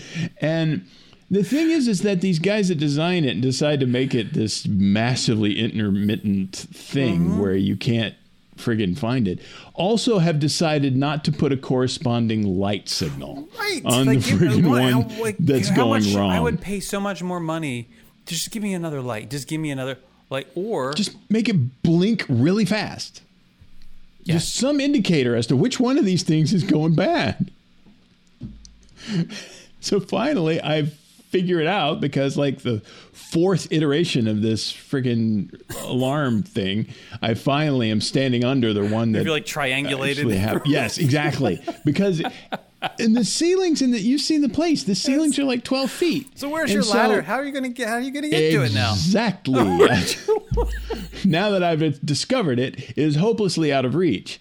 And 0.40 0.86
the 1.30 1.44
thing 1.44 1.70
is, 1.70 1.88
is 1.88 2.02
that 2.02 2.20
these 2.20 2.38
guys 2.38 2.68
that 2.68 2.78
design 2.78 3.24
it 3.24 3.30
and 3.30 3.42
decide 3.42 3.80
to 3.80 3.86
make 3.86 4.14
it 4.14 4.32
this 4.32 4.66
massively 4.66 5.58
intermittent 5.58 6.54
thing 6.54 7.20
mm-hmm. 7.20 7.38
where 7.40 7.54
you 7.54 7.76
can't 7.76 8.14
friggin' 8.56 8.96
find 8.98 9.28
it, 9.28 9.40
also 9.74 10.18
have 10.18 10.38
decided 10.38 10.96
not 10.96 11.24
to 11.24 11.32
put 11.32 11.52
a 11.52 11.56
corresponding 11.56 12.58
light 12.58 12.88
signal 12.88 13.48
right. 13.58 13.82
on 13.84 14.06
like, 14.06 14.20
the 14.20 14.30
you- 14.30 14.36
friggin' 14.38 14.68
one 14.68 15.18
like, 15.20 15.36
that's 15.38 15.70
going 15.70 16.04
much- 16.04 16.14
wrong. 16.14 16.30
I 16.30 16.40
would 16.40 16.60
pay 16.60 16.80
so 16.80 17.00
much 17.00 17.22
more 17.22 17.40
money. 17.40 17.88
Just 18.26 18.50
give 18.50 18.62
me 18.62 18.74
another 18.74 19.00
light. 19.00 19.30
Just 19.30 19.48
give 19.48 19.60
me 19.60 19.70
another 19.70 19.98
light, 20.30 20.48
or 20.54 20.92
just 20.92 21.16
make 21.30 21.48
it 21.48 21.82
blink 21.82 22.24
really 22.28 22.64
fast. 22.64 23.22
Yes. 24.24 24.42
Just 24.42 24.56
some 24.56 24.80
indicator 24.80 25.36
as 25.36 25.46
to 25.48 25.56
which 25.56 25.78
one 25.78 25.98
of 25.98 26.04
these 26.04 26.24
things 26.24 26.52
is 26.52 26.64
going 26.64 26.94
bad. 26.96 27.50
so 29.80 30.00
finally, 30.00 30.60
I 30.60 30.86
figure 31.30 31.60
it 31.60 31.66
out 31.66 32.00
because, 32.00 32.36
like, 32.36 32.62
the 32.62 32.80
fourth 33.12 33.68
iteration 33.70 34.26
of 34.26 34.42
this 34.42 34.72
freaking 34.72 35.52
alarm 35.84 36.42
thing, 36.42 36.86
I 37.22 37.34
finally 37.34 37.90
am 37.90 38.00
standing 38.00 38.44
under 38.44 38.72
the 38.72 38.86
one 38.86 39.12
that 39.12 39.24
you're 39.24 39.32
like 39.32 39.46
triangulated. 39.46 40.62
yes, 40.66 40.98
exactly. 40.98 41.62
Because 41.84 42.20
and 42.98 43.16
the 43.16 43.24
ceilings 43.24 43.82
in 43.82 43.90
that 43.92 44.02
you've 44.02 44.20
seen 44.20 44.42
the 44.42 44.48
place. 44.48 44.84
The 44.84 44.94
ceilings 44.94 45.38
are 45.38 45.44
like 45.44 45.64
twelve 45.64 45.90
feet. 45.90 46.38
So 46.38 46.48
where's 46.48 46.70
And 46.70 46.74
your 46.74 46.82
so- 46.82 46.94
ladder? 46.96 47.22
How 47.22 47.34
are 47.36 47.44
you 47.44 47.52
gonna 47.52 47.68
get? 47.68 47.88
How 47.88 47.94
are 47.94 48.00
you 48.00 48.10
gonna 48.10 48.28
get 48.28 48.50
to 48.52 48.62
it 48.64 48.72
now? 48.74 48.92
Exactly. 48.92 49.54
now 51.24 51.50
that 51.50 51.62
I've 51.62 52.04
discovered 52.04 52.58
it, 52.58 52.90
it 52.90 52.98
is 52.98 53.16
hopelessly 53.16 53.72
out 53.72 53.84
of 53.84 53.94
reach. 53.94 54.40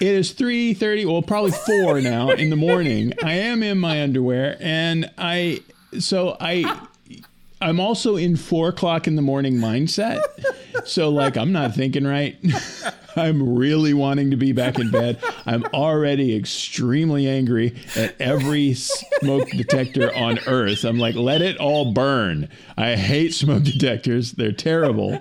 It 0.00 0.08
is 0.08 0.32
three 0.32 0.74
thirty, 0.74 1.04
well, 1.04 1.22
probably 1.22 1.52
four 1.52 2.00
now 2.00 2.30
in 2.30 2.50
the 2.50 2.56
morning. 2.56 3.12
I 3.22 3.34
am 3.34 3.62
in 3.62 3.78
my 3.78 4.02
underwear, 4.02 4.56
and 4.60 5.10
I 5.18 5.60
so 5.98 6.36
I 6.40 6.86
I'm 7.60 7.80
also 7.80 8.16
in 8.16 8.36
four 8.36 8.68
o'clock 8.68 9.06
in 9.06 9.16
the 9.16 9.22
morning 9.22 9.54
mindset. 9.54 10.22
So 10.84 11.08
like 11.08 11.36
I'm 11.36 11.52
not 11.52 11.74
thinking 11.74 12.04
right. 12.06 12.36
I'm 13.16 13.56
really 13.56 13.94
wanting 13.94 14.30
to 14.30 14.36
be 14.36 14.52
back 14.52 14.78
in 14.78 14.90
bed. 14.90 15.22
I'm 15.46 15.64
already 15.66 16.36
extremely 16.36 17.28
angry 17.28 17.76
at 17.96 18.20
every 18.20 18.74
smoke 18.74 19.48
detector 19.50 20.14
on 20.14 20.38
earth. 20.46 20.84
I'm 20.84 20.98
like, 20.98 21.14
let 21.14 21.42
it 21.42 21.56
all 21.58 21.92
burn. 21.92 22.48
I 22.76 22.96
hate 22.96 23.34
smoke 23.34 23.64
detectors. 23.64 24.32
They're 24.32 24.52
terrible. 24.52 25.18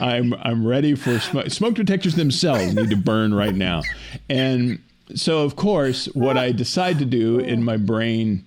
I'm 0.00 0.34
I'm 0.34 0.66
ready 0.66 0.94
for 0.94 1.18
smoke. 1.18 1.50
Smoke 1.50 1.74
detectors 1.74 2.14
themselves 2.14 2.74
need 2.74 2.90
to 2.90 2.96
burn 2.96 3.34
right 3.34 3.54
now. 3.54 3.82
And 4.28 4.82
so 5.14 5.40
of 5.40 5.56
course, 5.56 6.06
what 6.06 6.36
I 6.36 6.52
decide 6.52 6.98
to 6.98 7.04
do 7.04 7.38
in 7.38 7.64
my 7.64 7.76
brain 7.76 8.44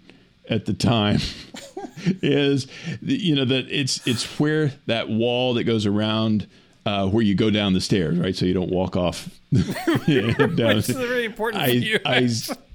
at 0.50 0.66
the 0.66 0.74
time 0.74 1.20
is 2.22 2.68
you 3.02 3.36
know 3.36 3.46
that 3.46 3.68
it's 3.70 4.06
it's 4.06 4.40
where 4.40 4.74
that 4.86 5.10
wall 5.10 5.56
that 5.56 5.64
goes 5.64 5.86
around 5.86 6.48
uh, 6.86 7.08
where 7.08 7.24
you 7.24 7.34
go 7.36 7.50
down 7.50 7.74
the 7.74 7.82
stairs, 7.82 8.18
right? 8.18 8.36
So 8.36 8.46
you 8.46 8.54
don't 8.54 8.70
walk 8.72 8.96
off. 8.96 9.30
down. 9.52 9.66
Which 10.08 10.90
is 10.90 10.96
really 10.96 11.26
important 11.26 11.64
I. 11.64 12.00
I, 12.06 12.30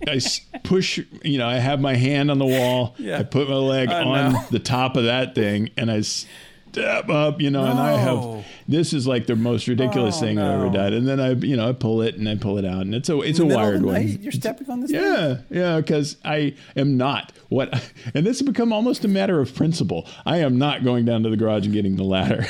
I 0.08 0.20
push, 0.64 0.98
you 1.22 1.38
know, 1.38 1.46
I 1.46 1.56
have 1.56 1.80
my 1.80 1.94
hand 1.94 2.30
on 2.30 2.38
the 2.38 2.46
wall. 2.46 2.94
Yeah. 2.98 3.18
I 3.18 3.22
put 3.22 3.48
my 3.48 3.54
leg 3.56 3.88
Oh, 3.90 4.08
on 4.08 4.32
no. 4.32 4.44
the 4.50 4.58
top 4.58 4.96
of 4.96 5.04
that 5.04 5.34
thing 5.34 5.70
and 5.76 5.90
I 5.90 6.00
step 6.00 7.08
up, 7.08 7.40
you 7.40 7.50
know, 7.50 7.64
and 7.64 7.78
I 7.78 7.92
have, 7.98 8.44
this 8.66 8.92
is 8.92 9.06
like 9.06 9.26
the 9.26 9.36
most 9.36 9.68
ridiculous 9.68 10.16
Oh, 10.18 10.20
thing 10.20 10.38
I've 10.38 10.54
ever 10.54 10.66
no. 10.66 10.72
done. 10.72 10.92
And 10.94 11.06
then 11.08 11.20
I, 11.20 11.32
you 11.32 11.56
know, 11.56 11.68
I 11.68 11.72
pull 11.72 12.00
it 12.02 12.14
and 12.16 12.28
I 12.28 12.36
pull 12.36 12.58
it 12.58 12.64
out 12.64 12.82
and 12.82 12.94
it's 12.94 13.08
a, 13.08 13.20
it's 13.20 13.38
a 13.38 13.42
the 13.42 13.48
middle 13.48 13.60
of 13.62 13.66
wired 13.68 13.84
one. 13.84 14.08
You're 14.22 14.32
stepping 14.32 14.70
on 14.70 14.80
this. 14.80 14.90
thing? 14.90 15.02
Yeah, 15.02 15.38
yeah, 15.50 15.76
because 15.80 16.16
I 16.24 16.54
am 16.76 16.96
not 16.96 17.32
what, 17.48 17.72
and 18.14 18.24
this 18.26 18.38
has 18.38 18.46
become 18.46 18.72
almost 18.72 19.04
a 19.04 19.08
matter 19.08 19.40
of 19.40 19.54
principle. 19.54 20.08
I 20.24 20.38
am 20.38 20.58
not 20.58 20.82
going 20.82 21.04
down 21.04 21.22
to 21.24 21.30
the 21.30 21.36
garage 21.36 21.64
and 21.66 21.74
getting 21.74 21.96
the 21.96 22.04
ladder. 22.04 22.46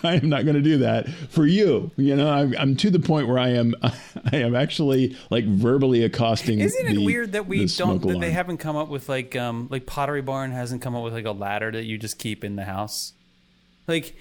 I 0.04 0.14
am 0.16 0.28
not 0.28 0.44
going 0.44 0.56
to 0.56 0.62
do 0.62 0.78
that 0.78 1.08
for 1.30 1.46
you. 1.46 1.90
You 1.96 2.16
know, 2.16 2.30
I'm, 2.30 2.54
I'm 2.58 2.76
to 2.76 2.90
the 2.90 2.98
point 3.00 3.28
where 3.28 3.38
I 3.38 3.50
am, 3.50 3.74
I 3.82 4.36
am 4.36 4.54
actually 4.54 5.16
like 5.30 5.44
verbally 5.44 6.04
accosting. 6.04 6.60
Isn't 6.60 6.86
it 6.86 6.94
the- 6.94 7.04
weird 7.04 7.32
that 7.32 7.46
we 7.46 7.66
the 7.66 7.74
don't 7.76 8.02
that 8.06 8.20
they 8.20 8.32
haven't 8.32 8.58
come 8.58 8.76
up 8.76 8.88
with 8.88 9.08
like 9.08 9.36
um 9.36 9.68
like 9.70 9.86
Pottery 9.86 10.22
Barn 10.22 10.52
hasn't 10.52 10.82
come 10.82 10.94
up 10.94 11.04
with 11.04 11.12
like 11.12 11.26
a 11.26 11.32
ladder 11.32 11.70
that 11.70 11.84
you 11.84 11.98
just 11.98 12.18
keep 12.18 12.44
in 12.44 12.56
the 12.56 12.64
house? 12.64 13.12
Like 13.86 14.14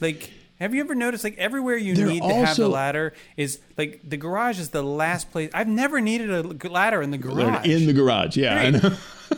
like 0.00 0.30
have 0.58 0.74
you 0.74 0.80
ever 0.80 0.94
noticed 0.94 1.22
like 1.22 1.36
everywhere 1.36 1.76
you 1.76 1.94
They're 1.94 2.06
need 2.06 2.22
to 2.22 2.32
have 2.34 2.56
the 2.56 2.68
ladder 2.68 3.12
is 3.36 3.60
like 3.76 4.00
the 4.02 4.16
garage 4.16 4.58
is 4.58 4.70
the 4.70 4.82
last 4.82 5.30
place 5.30 5.50
I've 5.52 5.68
never 5.68 6.00
needed 6.00 6.30
a 6.30 6.68
ladder 6.68 7.02
in 7.02 7.10
the 7.10 7.18
garage. 7.18 7.66
in 7.66 7.86
the 7.86 7.92
garage. 7.92 8.36
Yeah, 8.38 8.70
Right. 8.70 8.92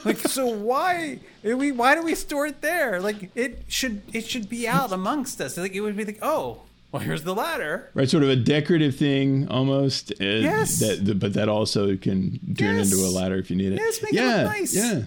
Like 0.05 0.19
so 0.19 0.47
why 0.47 1.19
are 1.45 1.57
we 1.57 1.73
why 1.73 1.95
do 1.95 2.03
we 2.03 2.15
store 2.15 2.47
it 2.47 2.61
there? 2.61 3.01
Like 3.01 3.31
it 3.35 3.65
should 3.69 4.03
it 4.13 4.27
should 4.27 4.49
be 4.49 4.67
out 4.69 4.93
amongst 4.93 5.41
us. 5.41 5.57
Like 5.57 5.75
it 5.75 5.81
would 5.81 5.97
be 5.97 6.05
like, 6.05 6.19
"Oh, 6.23 6.63
well 6.93 7.01
here's 7.03 7.23
the 7.25 7.35
ladder." 7.35 7.91
right, 7.95 8.09
sort 8.09 8.23
of 8.23 8.29
a 8.29 8.37
decorative 8.37 8.97
thing 8.97 9.49
almost. 9.49 10.13
uh, 10.13 10.25
Yes. 10.25 10.79
That, 10.81 11.19
but 11.19 11.33
that 11.35 11.49
also 11.49 11.97
can 11.97 12.39
turn 12.57 12.77
Yes. 12.77 12.93
into 12.93 13.05
a 13.05 13.09
ladder 13.11 13.37
if 13.37 13.51
you 13.51 13.57
need 13.57 13.73
it. 13.73 13.77
Yes, 13.79 14.03
make 14.03 14.13
it 14.15 14.23
look 14.25 14.47
nice. 14.47 14.75
yeah. 14.77 15.03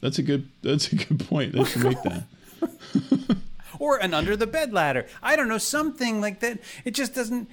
That's 0.00 0.18
a 0.18 0.22
good. 0.22 0.48
That's 0.62 0.92
a 0.92 0.96
good 0.96 1.20
point. 1.28 1.52
They 1.52 1.64
should 1.64 1.84
make 1.84 2.02
that. 2.04 2.24
or 3.78 3.96
an 3.98 4.14
under 4.14 4.36
the 4.36 4.46
bed 4.46 4.72
ladder. 4.72 5.06
I 5.22 5.36
don't 5.36 5.48
know, 5.48 5.58
something 5.58 6.20
like 6.20 6.40
that. 6.40 6.58
It 6.84 6.92
just 6.92 7.14
doesn't. 7.14 7.48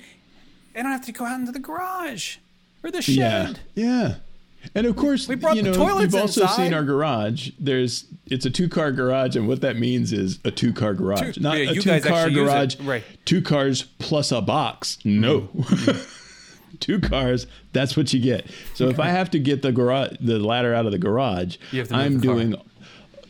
I 0.75 0.81
don't 0.83 0.91
have 0.91 1.05
to 1.05 1.11
go 1.11 1.25
out 1.25 1.39
into 1.39 1.51
the 1.51 1.59
garage 1.59 2.37
or 2.83 2.91
the 2.91 2.99
Yeah, 3.07 3.45
shed. 3.47 3.59
yeah. 3.75 4.15
And 4.75 4.85
of 4.85 4.95
course, 4.95 5.27
We 5.27 5.35
brought 5.35 5.55
you 5.55 5.63
the 5.63 5.71
know, 5.71 5.75
toilets 5.77 6.13
you've 6.13 6.21
also 6.21 6.41
inside. 6.41 6.55
seen 6.55 6.73
our 6.73 6.83
garage. 6.83 7.51
There's 7.59 8.05
it's 8.25 8.45
a 8.45 8.49
two 8.49 8.67
car 8.67 8.91
garage, 8.91 9.35
and 9.35 9.47
what 9.47 9.61
that 9.61 9.77
means 9.77 10.11
is 10.11 10.39
a 10.43 10.51
two 10.51 10.73
car 10.73 10.93
garage, 10.93 11.35
Two- 11.35 11.41
not 11.41 11.57
yeah, 11.57 11.71
a 11.71 11.73
two 11.75 11.81
car 11.83 11.93
actually 11.95 12.33
use 12.33 12.49
it. 12.49 12.51
garage. 12.51 12.75
Right. 12.81 13.03
Two 13.25 13.41
cars 13.41 13.83
plus 13.99 14.31
a 14.31 14.41
box. 14.41 14.97
No. 15.05 15.41
Mm-hmm. 15.41 16.75
two 16.79 16.99
cars. 16.99 17.47
That's 17.73 17.95
what 17.95 18.11
you 18.13 18.19
get. 18.19 18.45
So 18.73 18.89
if 18.89 18.99
I 18.99 19.07
have 19.09 19.31
to 19.31 19.39
get 19.39 19.61
the 19.61 19.71
garage, 19.71 20.17
the 20.19 20.37
ladder 20.39 20.73
out 20.73 20.85
of 20.85 20.91
the 20.91 20.97
garage, 20.99 21.57
You 21.71 21.79
have 21.79 21.87
to 21.89 21.95
move 21.95 22.05
I'm 22.05 22.13
the 22.15 22.21
doing, 22.21 22.55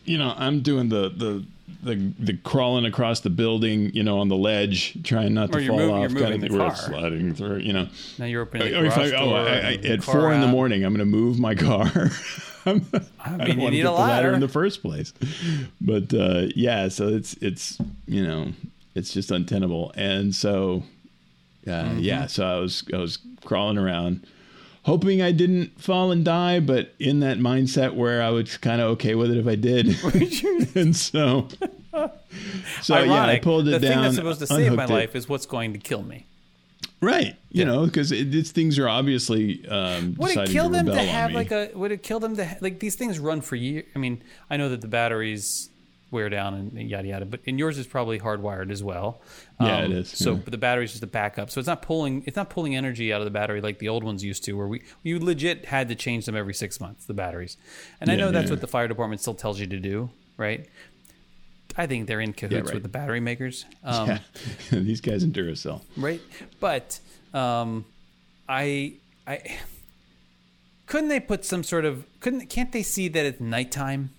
you 0.06 0.18
know, 0.18 0.34
I'm 0.38 0.62
doing 0.62 0.90
the 0.90 1.10
the. 1.10 1.46
The, 1.88 1.96
the 2.20 2.34
crawling 2.38 2.86
across 2.86 3.22
the 3.22 3.30
building, 3.30 3.92
you 3.94 4.04
know, 4.04 4.20
on 4.20 4.28
the 4.28 4.36
ledge, 4.36 4.98
trying 5.04 5.34
not 5.34 5.52
to 5.52 5.58
Or 5.58 5.62
you're 5.62 5.70
fall 5.74 5.80
mov- 5.80 6.06
off, 6.06 6.12
you're 6.12 6.22
kind 6.22 6.34
of 6.36 6.40
moving 6.40 6.42
the 6.42 6.48
thing, 6.50 6.58
where 6.58 6.68
car. 6.70 6.72
it's 6.78 6.86
sliding 6.86 7.34
through, 7.34 7.58
you 7.58 7.74
know. 7.74 7.88
Now 8.20 8.26
you're 8.26 8.42
opening 8.44 8.72
the 8.72 8.80
Or 8.80 8.86
if 8.86 8.98
I, 8.98 9.06
oh, 9.08 9.26
door. 9.26 9.38
I, 9.40 9.68
I, 9.70 9.78
the 9.78 9.92
at 9.94 10.02
car 10.04 10.14
four 10.16 10.34
in 10.34 10.42
the 10.42 10.48
morning, 10.48 10.84
I'm 10.84 10.94
going 10.94 11.00
to 11.10 11.18
move 11.18 11.40
my 11.40 11.56
car. 11.56 11.90
I'm, 12.66 12.86
I, 13.24 13.38
mean, 13.38 13.48
don't 13.48 13.58
want 13.60 13.72
to 13.72 13.78
get 13.78 13.80
a 13.80 13.84
the 13.84 13.92
ladder 13.92 14.28
ladder. 14.28 14.34
in 14.34 14.40
the 14.42 14.48
first 14.50 14.82
place. 14.82 15.14
But 15.82 16.14
uh, 16.14 16.48
yeah, 16.56 16.90
so 16.90 17.08
it's 17.08 17.34
it's 17.36 17.78
you 18.08 18.26
know 18.28 18.52
it's 18.94 19.14
just 19.14 19.32
untenable, 19.32 19.94
and 19.96 20.36
so 20.36 20.84
uh, 21.66 21.70
Mm-hmm. 21.72 22.00
yeah, 22.00 22.28
so 22.28 22.46
I 22.46 22.60
was 22.60 22.84
I 22.94 22.98
was 22.98 23.20
crawling 23.46 23.78
around. 23.78 24.26
Hoping 24.84 25.22
I 25.22 25.34
didn't 25.34 25.82
fall 25.82 26.12
and 26.12 26.24
die, 26.24 26.62
but 26.62 26.94
in 26.98 27.20
that 27.20 27.40
mindset 27.40 27.94
where 27.96 28.22
I 28.22 28.30
was 28.30 28.56
kind 28.58 28.80
of 28.82 28.88
okay 28.92 29.16
with 29.16 29.32
it 29.32 29.38
if 29.38 29.46
I 29.48 29.56
did, 29.56 29.88
and 30.76 30.96
so, 30.96 31.48
so 32.82 33.00
yeah, 33.00 33.26
I 33.26 33.40
pulled 33.40 33.68
it 33.68 33.72
the 33.72 33.80
down. 33.80 33.92
thing 33.92 34.02
that's 34.04 34.16
supposed 34.16 34.40
to 34.40 34.48
save 34.48 34.74
my 34.74 34.86
it. 34.86 34.90
life 34.90 35.16
is 35.16 35.28
what's 35.28 35.46
going 35.46 35.74
to 35.74 35.80
kill 35.80 36.04
me. 36.04 36.26
Right. 37.02 37.36
You 37.52 37.66
know, 37.66 37.86
because 37.86 38.10
these 38.10 38.52
things 38.52 38.80
are 38.80 38.90
obviously 38.90 39.68
um, 39.68 40.16
Would 40.18 40.36
it 40.36 40.50
kill 40.50 40.70
them 40.70 40.88
to 40.88 41.02
have 41.02 41.32
like 41.32 41.52
a? 41.52 41.70
Would 41.76 41.92
it 41.92 42.04
kill 42.04 42.20
them 42.20 42.36
to 42.38 42.46
ha- 42.46 42.58
like 42.62 42.80
these 42.80 42.96
things 42.96 43.20
run 43.20 43.42
for 43.42 43.56
years? 43.56 43.86
I 43.96 44.00
mean, 44.00 44.24
I 44.50 44.58
know 44.58 44.70
that 44.70 44.82
the 44.82 44.88
batteries 44.88 45.70
wear 46.10 46.30
down 46.30 46.54
and 46.54 46.90
yada 46.90 47.08
yada, 47.08 47.26
but 47.26 47.42
and 47.46 47.60
yours 47.60 47.78
is 47.78 47.86
probably 47.86 48.20
hardwired 48.20 48.72
as 48.72 48.84
well. 48.84 49.22
Um, 49.60 49.68
Yeah, 49.68 49.86
it 49.86 49.92
is, 49.92 50.10
So, 50.10 50.36
yeah. 50.36 50.40
the 50.46 50.58
battery's 50.58 50.92
just 50.92 51.04
a 51.04 51.08
backup, 51.08 51.50
so 51.52 51.60
it's 51.60 51.68
not 51.68 51.82
pulling 51.82 52.24
it's 52.26 52.38
not 52.38 52.50
pulling 52.50 52.76
energy 52.76 53.12
out 53.12 53.22
of 53.22 53.26
the 53.26 53.32
battery 53.32 53.62
like 53.62 53.80
the 53.80 53.90
old 53.90 54.04
ones 54.04 54.24
used 54.24 54.44
to, 54.46 54.54
where 54.54 54.68
we 54.68 54.82
you 55.04 55.20
legit 55.20 55.66
had 55.66 55.90
to 55.90 55.96
change 55.96 56.26
them 56.26 56.36
every 56.36 56.54
six 56.54 56.80
months 56.80 57.06
the 57.06 57.14
batteries. 57.14 57.58
And 58.02 58.10
I 58.10 58.16
know 58.16 58.32
that's 58.32 58.46
yeah. 58.46 58.54
what 58.54 58.62
the 58.62 58.68
fire 58.68 58.88
department 58.88 59.22
still 59.22 59.36
tells 59.36 59.60
you 59.60 59.68
to 59.68 59.80
do, 59.80 60.10
right? 60.38 60.68
I 61.78 61.86
think 61.86 62.08
they're 62.08 62.22
in 62.22 62.34
cahoots 62.34 62.66
right. 62.66 62.74
with 62.74 62.84
the 62.84 62.90
battery 62.90 63.20
makers. 63.20 63.66
Um, 63.84 64.08
yeah. 64.08 64.20
these 64.72 65.00
guys 65.02 65.24
in 65.24 65.32
Duracell. 65.32 65.82
right? 65.96 66.22
But 66.60 67.00
um, 67.34 67.86
I 68.50 68.96
I 69.26 69.42
couldn't 70.88 71.10
they 71.10 71.20
put 71.20 71.46
some 71.46 71.64
sort 71.64 71.86
of 71.86 72.06
couldn't 72.20 72.48
can't 72.50 72.72
they 72.72 72.84
see 72.84 73.08
that 73.10 73.26
it's 73.26 73.40
nighttime? 73.40 74.10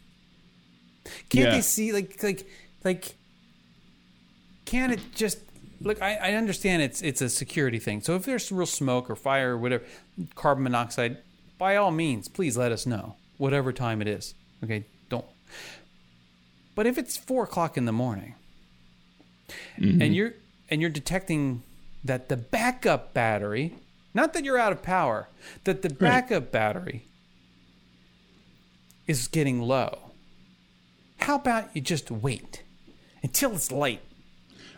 Can't 1.29 1.47
Yeah. 1.47 1.51
they 1.57 1.61
see 1.63 1.93
like 1.93 2.23
like 2.23 2.47
like 2.85 3.15
can't 4.65 4.93
it 4.93 5.01
just 5.15 5.39
look 5.81 6.01
I, 6.03 6.17
I 6.17 6.33
understand 6.35 6.83
it's 6.83 7.03
it's 7.03 7.21
a 7.21 7.29
security 7.29 7.79
thing. 7.79 8.01
So 8.03 8.15
if 8.15 8.25
there's 8.25 8.51
real 8.53 8.67
smoke 8.67 9.11
or 9.11 9.17
fire 9.17 9.55
or 9.55 9.59
whatever 9.59 9.85
carbon 10.35 10.65
monoxide, 10.65 11.19
by 11.59 11.77
all 11.77 11.91
means, 11.91 12.29
please 12.29 12.57
let 12.57 12.73
us 12.73 12.87
know. 12.87 13.17
Whatever 13.37 13.73
time 13.73 14.01
it 14.03 14.09
is. 14.09 14.35
Okay, 14.65 14.85
but 16.79 16.87
if 16.87 16.97
it's 16.97 17.16
four 17.16 17.43
o'clock 17.43 17.76
in 17.76 17.87
the 17.87 17.93
morning 17.93 18.37
mm-hmm. 19.76 20.01
and 20.01 20.14
you're 20.14 20.35
and 20.70 20.81
you're 20.81 20.89
detecting 20.89 21.64
that 22.05 22.29
the 22.29 22.37
backup 22.37 23.12
battery, 23.12 23.74
not 24.14 24.33
that 24.33 24.45
you're 24.45 24.59
out 24.59 24.70
of 24.70 24.81
power, 24.81 25.29
that 25.64 25.83
the 25.83 25.91
backup 25.91 26.53
battery 26.53 27.05
is 29.09 29.26
getting 29.26 29.61
low. 29.61 30.12
How 31.18 31.35
about 31.35 31.74
you 31.74 31.83
just 31.83 32.12
wait 32.12 32.62
until 33.24 33.57
it's 33.57 33.72
light? 33.72 34.03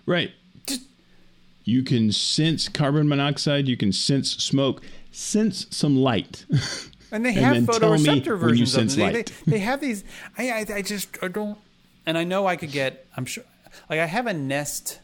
Right. 0.06 0.30
Just 0.66 0.86
You 1.64 1.82
can 1.82 2.12
sense 2.12 2.70
carbon 2.70 3.10
monoxide. 3.10 3.68
You 3.68 3.76
can 3.76 3.92
sense 3.92 4.30
smoke. 4.42 4.80
Sense 5.12 5.66
some 5.68 5.96
light. 5.96 6.46
and 7.12 7.26
they 7.26 7.32
have 7.34 7.56
me 7.56 7.66
photoreceptor 7.66 8.38
versions 8.38 8.74
of 8.74 8.96
them. 8.96 9.12
They, 9.12 9.22
they, 9.22 9.32
they 9.46 9.58
have 9.58 9.82
these. 9.82 10.02
I, 10.38 10.50
I 10.50 10.66
I 10.76 10.80
just 10.80 11.22
I 11.22 11.28
don't. 11.28 11.58
And 12.10 12.18
I 12.18 12.24
know 12.24 12.44
I 12.48 12.56
could 12.56 12.72
get. 12.72 13.06
I'm 13.16 13.24
sure. 13.24 13.44
Like 13.88 14.00
I 14.00 14.06
have 14.06 14.26
a 14.26 14.34
Nest. 14.34 14.98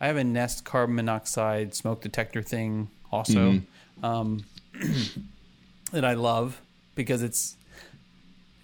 I 0.00 0.06
have 0.06 0.16
a 0.16 0.22
Nest 0.22 0.64
carbon 0.64 0.94
monoxide 0.94 1.74
smoke 1.74 2.00
detector 2.00 2.42
thing 2.42 2.90
also. 3.10 3.54
Mm-hmm. 3.54 4.04
Um, 4.04 4.44
that 5.90 6.04
I 6.04 6.14
love 6.14 6.60
because 6.94 7.24
it's 7.24 7.56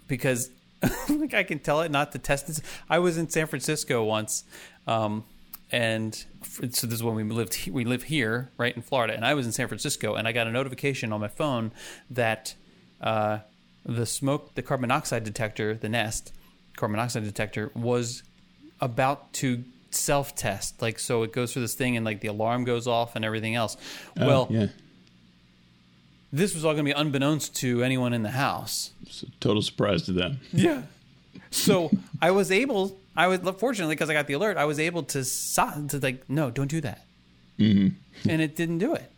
because 0.06 0.50
like 1.08 1.34
I 1.34 1.42
can 1.42 1.58
tell 1.58 1.80
it 1.80 1.90
not 1.90 2.12
to 2.12 2.20
test 2.20 2.46
this. 2.46 2.62
I 2.88 3.00
was 3.00 3.18
in 3.18 3.28
San 3.28 3.48
Francisco 3.48 4.04
once, 4.04 4.44
um, 4.86 5.24
and 5.72 6.14
so 6.14 6.86
this 6.86 6.92
is 6.92 7.02
when 7.02 7.16
we 7.16 7.24
lived. 7.24 7.68
We 7.68 7.84
live 7.84 8.04
here, 8.04 8.52
right 8.56 8.76
in 8.76 8.82
Florida, 8.82 9.14
and 9.14 9.24
I 9.24 9.34
was 9.34 9.46
in 9.46 9.50
San 9.52 9.66
Francisco, 9.66 10.14
and 10.14 10.28
I 10.28 10.32
got 10.32 10.46
a 10.46 10.52
notification 10.52 11.12
on 11.12 11.18
my 11.18 11.26
phone 11.26 11.72
that 12.08 12.54
uh, 13.00 13.38
the 13.84 14.06
smoke, 14.06 14.54
the 14.54 14.62
carbon 14.62 14.82
monoxide 14.82 15.24
detector, 15.24 15.74
the 15.74 15.88
Nest 15.88 16.32
carbon 16.80 16.96
monoxide 16.96 17.24
detector 17.24 17.70
was 17.74 18.22
about 18.80 19.32
to 19.34 19.62
self 19.90 20.34
test. 20.34 20.80
Like, 20.82 20.98
so 20.98 21.22
it 21.22 21.32
goes 21.32 21.52
through 21.52 21.62
this 21.62 21.74
thing 21.74 21.96
and 21.96 22.04
like 22.04 22.20
the 22.20 22.28
alarm 22.28 22.64
goes 22.64 22.86
off 22.86 23.14
and 23.16 23.24
everything 23.24 23.54
else. 23.54 23.76
Oh, 24.18 24.26
well, 24.26 24.46
yeah, 24.50 24.66
this 26.32 26.54
was 26.54 26.64
all 26.64 26.72
going 26.72 26.84
to 26.84 26.94
be 26.94 26.98
unbeknownst 26.98 27.54
to 27.56 27.82
anyone 27.82 28.12
in 28.12 28.22
the 28.22 28.30
house. 28.30 28.90
it's 29.02 29.22
a 29.22 29.30
total 29.40 29.62
surprise 29.62 30.02
to 30.02 30.12
them. 30.12 30.40
Yeah. 30.52 30.82
So 31.52 31.90
I 32.22 32.30
was 32.30 32.50
able, 32.52 32.96
I 33.16 33.26
was 33.26 33.40
fortunately 33.58 33.94
because 33.94 34.10
I 34.10 34.14
got 34.14 34.26
the 34.26 34.34
alert, 34.34 34.56
I 34.56 34.64
was 34.64 34.78
able 34.78 35.02
to 35.04 35.24
to 35.24 35.98
like, 36.00 36.28
no, 36.28 36.50
don't 36.50 36.68
do 36.68 36.80
that, 36.80 37.04
mm-hmm. 37.58 38.28
and 38.28 38.42
it 38.42 38.56
didn't 38.56 38.78
do 38.78 38.94
it. 38.94 39.10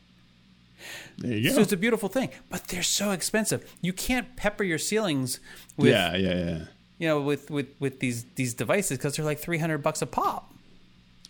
There 1.18 1.32
you 1.32 1.50
So 1.50 1.60
it's 1.60 1.72
a 1.72 1.76
beautiful 1.76 2.08
thing, 2.08 2.30
but 2.50 2.68
they're 2.68 2.82
so 2.82 3.10
expensive. 3.10 3.70
You 3.80 3.92
can't 3.92 4.34
pepper 4.36 4.64
your 4.64 4.78
ceilings 4.78 5.40
with, 5.76 5.90
yeah, 5.90 6.16
yeah, 6.16 6.34
yeah. 6.34 6.64
You 7.02 7.08
know, 7.08 7.20
with 7.20 7.50
with 7.50 7.66
with 7.80 7.98
these 7.98 8.24
these 8.36 8.54
devices 8.54 8.96
because 8.96 9.16
they're 9.16 9.24
like 9.24 9.40
three 9.40 9.58
hundred 9.58 9.78
bucks 9.78 10.02
a 10.02 10.06
pop. 10.06 10.54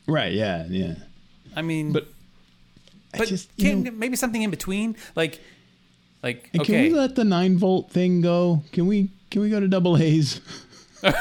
Right, 0.06 0.34
yeah, 0.34 0.66
yeah. 0.68 0.96
I 1.56 1.62
mean, 1.62 1.92
But 1.92 2.08
I 3.14 3.18
but 3.18 3.28
just 3.28 3.56
can 3.56 3.84
know, 3.84 3.90
maybe 3.90 4.16
something 4.16 4.42
in 4.42 4.50
between, 4.50 4.96
like 5.16 5.40
like 6.22 6.50
okay, 6.54 6.64
can 6.64 6.82
we 6.82 6.90
let 6.90 7.14
the 7.14 7.24
nine 7.24 7.56
volt 7.56 7.90
thing 7.90 8.20
go? 8.20 8.62
Can 8.72 8.86
we 8.86 9.12
can 9.30 9.40
we 9.40 9.48
go 9.48 9.60
to 9.60 9.66
double 9.66 9.96
A's? 9.96 10.42
there's 11.02 11.14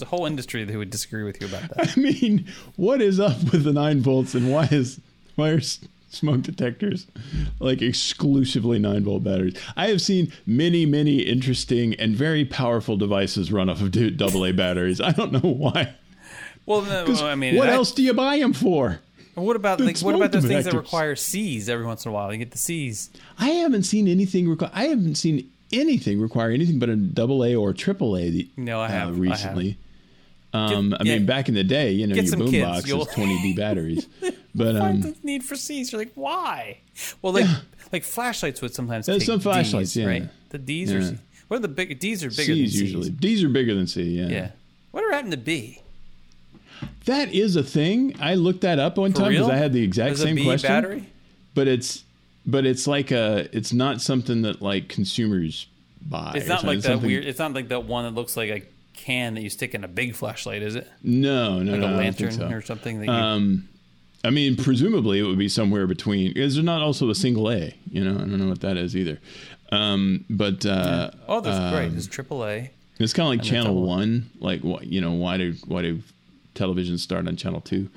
a 0.00 0.06
whole 0.06 0.24
industry 0.24 0.64
that 0.64 0.74
would 0.74 0.88
disagree 0.88 1.22
with 1.22 1.38
you 1.42 1.48
about 1.48 1.68
that. 1.68 1.98
I 1.98 2.00
mean, 2.00 2.46
what 2.76 3.02
is 3.02 3.20
up 3.20 3.52
with 3.52 3.64
the 3.64 3.74
nine 3.74 4.00
volts 4.00 4.34
and 4.34 4.50
why 4.50 4.66
is 4.70 5.00
why 5.36 5.50
are 5.50 5.60
smoke 6.10 6.42
detectors 6.42 7.06
like 7.60 7.82
exclusively 7.82 8.78
nine 8.78 9.04
volt 9.04 9.24
batteries? 9.24 9.54
I 9.76 9.88
have 9.88 10.00
seen 10.00 10.32
many, 10.46 10.86
many 10.86 11.18
interesting 11.20 11.94
and 11.94 12.14
very 12.16 12.44
powerful 12.44 12.96
devices 12.96 13.52
run 13.52 13.68
off 13.68 13.80
of 13.80 13.92
double 14.16 14.44
A 14.46 14.52
batteries. 14.52 15.00
I 15.00 15.12
don't 15.12 15.32
know 15.32 15.40
why. 15.52 15.94
Well, 16.66 16.82
no, 16.82 17.04
'Cause 17.06 17.22
I 17.22 17.34
mean, 17.34 17.56
what 17.56 17.68
I- 17.68 17.72
else 17.72 17.92
do 17.92 18.02
you 18.02 18.12
buy 18.14 18.38
them 18.38 18.52
for? 18.52 19.00
What 19.34 19.54
about 19.54 19.80
like 19.80 19.98
what 20.00 20.16
about 20.16 20.32
those 20.32 20.44
things 20.46 20.64
that 20.64 20.74
require 20.74 21.14
C's 21.14 21.68
every 21.68 21.86
once 21.86 22.04
in 22.04 22.08
a 22.10 22.12
while? 22.12 22.32
You 22.32 22.38
get 22.38 22.50
the 22.50 22.58
C's. 22.58 23.08
I 23.38 23.50
haven't 23.50 23.84
seen 23.84 24.08
anything. 24.08 24.46
Requ- 24.46 24.70
I 24.74 24.86
haven't 24.86 25.14
seen 25.14 25.48
anything 25.72 26.20
require 26.20 26.50
anything 26.50 26.80
but 26.80 26.88
a 26.88 26.96
double 26.96 27.44
A 27.44 27.54
or 27.54 27.72
triple 27.72 28.16
A. 28.16 28.48
No, 28.56 28.80
I 28.80 28.88
have- 28.88 29.00
I 29.00 29.02
uh, 29.02 29.06
have. 29.06 29.18
recently. 29.20 29.78
Um, 30.52 30.92
I 30.98 31.04
yeah. 31.04 31.18
mean, 31.18 31.26
back 31.26 31.48
in 31.48 31.54
the 31.54 31.62
day, 31.62 31.92
you 31.92 32.06
know, 32.08 32.14
Get 32.16 32.24
your 32.24 32.30
some 32.30 32.38
boom 32.40 32.60
box 32.62 32.88
you'll- 32.88 33.02
is 33.02 33.08
20D 33.08 33.54
batteries. 33.56 34.08
But 34.58 34.76
um, 34.76 35.00
the 35.00 35.14
need 35.22 35.44
for 35.44 35.54
C's. 35.56 35.92
You're 35.92 36.00
like, 36.00 36.12
why? 36.14 36.78
Well, 37.22 37.32
like 37.32 37.46
like 37.92 38.04
flashlights 38.04 38.60
would 38.62 38.74
sometimes 38.74 39.06
There's 39.06 39.20
take 39.20 39.26
some 39.26 39.40
flashlights, 39.40 39.94
Ds, 39.94 39.96
yeah. 39.96 40.06
right? 40.06 40.22
The 40.50 40.58
D's 40.58 40.92
are 40.92 40.98
Yeah. 40.98 41.08
C. 41.10 41.18
What 41.48 41.56
are 41.56 41.60
the 41.60 41.68
big 41.68 41.98
D's 41.98 42.22
are 42.24 42.28
bigger 42.30 42.42
C's 42.42 42.46
than 42.58 42.66
C's. 42.70 42.80
usually. 42.82 43.10
D's 43.10 43.42
are 43.44 43.48
bigger 43.48 43.74
than 43.74 43.86
C. 43.86 44.02
Yeah. 44.02 44.26
Yeah. 44.28 44.50
Whatever 44.90 45.12
happened 45.14 45.32
to 45.32 45.38
B? 45.38 45.80
That 47.06 47.32
is 47.34 47.56
a 47.56 47.62
thing. 47.62 48.14
I 48.20 48.34
looked 48.34 48.60
that 48.60 48.78
up 48.78 48.98
one 48.98 49.12
For 49.12 49.20
time 49.20 49.32
because? 49.32 49.48
I 49.48 49.56
had 49.56 49.72
the 49.72 49.82
exact 49.82 50.08
There's 50.16 50.22
same 50.22 50.36
B 50.36 50.44
question. 50.44 50.68
battery. 50.68 51.06
But 51.54 51.66
it's 51.68 52.04
but 52.46 52.66
it's 52.66 52.86
like 52.86 53.10
a 53.10 53.48
it's 53.56 53.72
not 53.72 54.00
something 54.00 54.42
that 54.42 54.60
like 54.62 54.88
consumers 54.88 55.66
buy. 56.02 56.32
It's 56.36 56.46
not 56.48 56.64
like 56.64 56.78
It's 56.78 56.86
that 56.86 57.00
weird. 57.00 57.24
It's 57.24 57.38
not 57.38 57.52
like 57.54 57.68
that 57.68 57.84
one 57.84 58.04
that 58.04 58.14
looks 58.18 58.36
like 58.36 58.50
a 58.50 58.62
can 58.94 59.34
that 59.34 59.42
you 59.42 59.50
stick 59.50 59.74
in 59.74 59.84
a 59.84 59.88
big 59.88 60.14
flashlight, 60.14 60.62
is 60.62 60.74
it? 60.74 60.86
No, 61.02 61.60
no, 61.62 61.72
Like 61.72 61.80
no. 61.80 61.86
a 61.86 61.90
I 61.90 62.02
don't 62.04 62.12
think 62.14 62.20
lantern 62.32 62.50
so. 62.50 62.56
or 62.56 62.62
something 62.62 62.98
that 63.00 63.06
you. 63.06 63.12
Um, 63.12 63.68
I 64.24 64.30
mean, 64.30 64.56
presumably 64.56 65.20
it 65.20 65.22
would 65.22 65.38
be 65.38 65.48
somewhere 65.48 65.86
between. 65.86 66.32
Is 66.32 66.56
there 66.56 66.64
not 66.64 66.82
also 66.82 67.08
a 67.10 67.14
single 67.14 67.50
A? 67.50 67.74
You 67.90 68.04
know, 68.04 68.16
I 68.16 68.18
don't 68.18 68.38
know 68.38 68.48
what 68.48 68.60
that 68.62 68.76
is 68.76 68.96
either. 68.96 69.18
Um, 69.70 70.24
but 70.28 70.66
uh, 70.66 71.10
oh, 71.28 71.40
there's 71.40 71.56
uh, 71.56 71.70
great. 71.72 71.90
There's 71.90 72.08
AAA. 72.08 72.70
It's 72.98 73.12
kind 73.12 73.26
of 73.26 73.38
like 73.38 73.42
Channel 73.42 73.80
One. 73.82 74.30
Like 74.40 74.62
what 74.62 74.86
you 74.86 75.00
know? 75.00 75.12
Why 75.12 75.36
do 75.36 75.54
why 75.66 75.82
do 75.82 76.00
television 76.54 76.98
start 76.98 77.28
on 77.28 77.36
Channel 77.36 77.60
Two? 77.60 77.88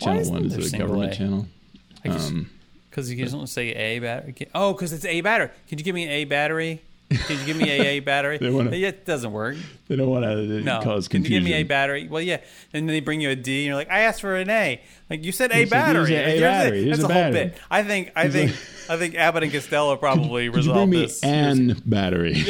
Channel 0.00 0.30
One 0.30 0.44
is 0.44 0.72
a 0.72 0.78
government 0.78 1.12
A? 1.12 1.16
channel. 1.16 1.46
Just, 2.04 2.30
Um, 2.30 2.50
Because 2.90 3.12
you 3.12 3.26
don't 3.26 3.46
say 3.48 3.70
A 3.72 3.98
battery. 3.98 4.34
Oh, 4.54 4.72
because 4.72 4.92
it's 4.92 5.04
A 5.04 5.20
battery. 5.20 5.50
Could 5.68 5.80
you 5.80 5.84
give 5.84 5.94
me 5.94 6.04
an 6.04 6.10
A 6.10 6.24
battery? 6.24 6.82
Could 7.08 7.38
you 7.38 7.46
give 7.46 7.56
me 7.56 7.70
a 7.70 7.82
A 7.86 8.00
battery? 8.00 8.38
They 8.40 8.50
wanna- 8.50 8.74
yeah, 8.76 8.88
it 8.88 9.04
doesn't 9.06 9.30
work. 9.32 9.56
they 9.86 9.94
don't 9.96 10.08
want 10.10 10.24
to 10.24 10.60
No. 10.62 10.80
cause 10.82 11.06
Can 11.08 11.20
you 11.22 11.28
confusion. 11.28 11.44
give 11.44 11.44
me 11.44 11.52
a 11.60 11.62
battery? 11.62 12.08
Well, 12.08 12.20
yeah. 12.22 12.38
And 12.72 12.88
then 12.88 12.94
they 12.94 13.00
bring 13.00 13.20
you 13.20 13.30
a 13.30 13.36
D, 13.36 13.58
and 13.60 13.66
you're 13.66 13.74
like, 13.76 13.90
I 13.90 14.00
asked 14.00 14.20
for 14.20 14.34
an 14.34 14.50
A. 14.50 14.80
Like 15.08 15.24
you 15.24 15.30
said, 15.30 15.52
A 15.52 15.54
Here's 15.54 15.68
a- 15.68 15.70
battery. 15.70 16.08
here's 16.08 16.10
a 16.10 16.24
A 16.26 16.30
Here's 16.30 16.40
battery. 16.40 16.84
Here's 16.84 16.98
That's 16.98 17.10
a 17.10 17.12
whole 17.14 17.22
battery. 17.22 17.44
bit. 17.50 17.58
I 17.70 17.82
think. 17.84 18.12
I 18.16 18.28
think. 18.28 18.50
I 18.88 18.96
think 18.96 19.14
Abbott 19.14 19.42
and 19.44 19.52
Costello 19.52 19.96
probably 19.98 20.46
Could 20.46 20.54
you 20.54 20.70
resolved 20.70 20.90
bring 20.90 21.00
me 21.00 21.06
this. 21.06 21.22
an 21.24 21.80
battery? 21.86 22.44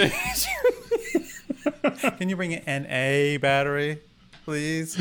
Can 2.19 2.29
you 2.29 2.37
bring 2.37 2.55
an 2.55 2.87
A 2.87 3.37
battery, 3.39 3.99
please? 4.45 4.97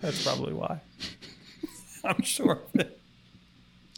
That's 0.00 0.22
probably 0.24 0.52
why. 0.52 0.80
I'm 2.04 2.22
sure. 2.22 2.60
of 2.74 2.80
it. 2.80 2.98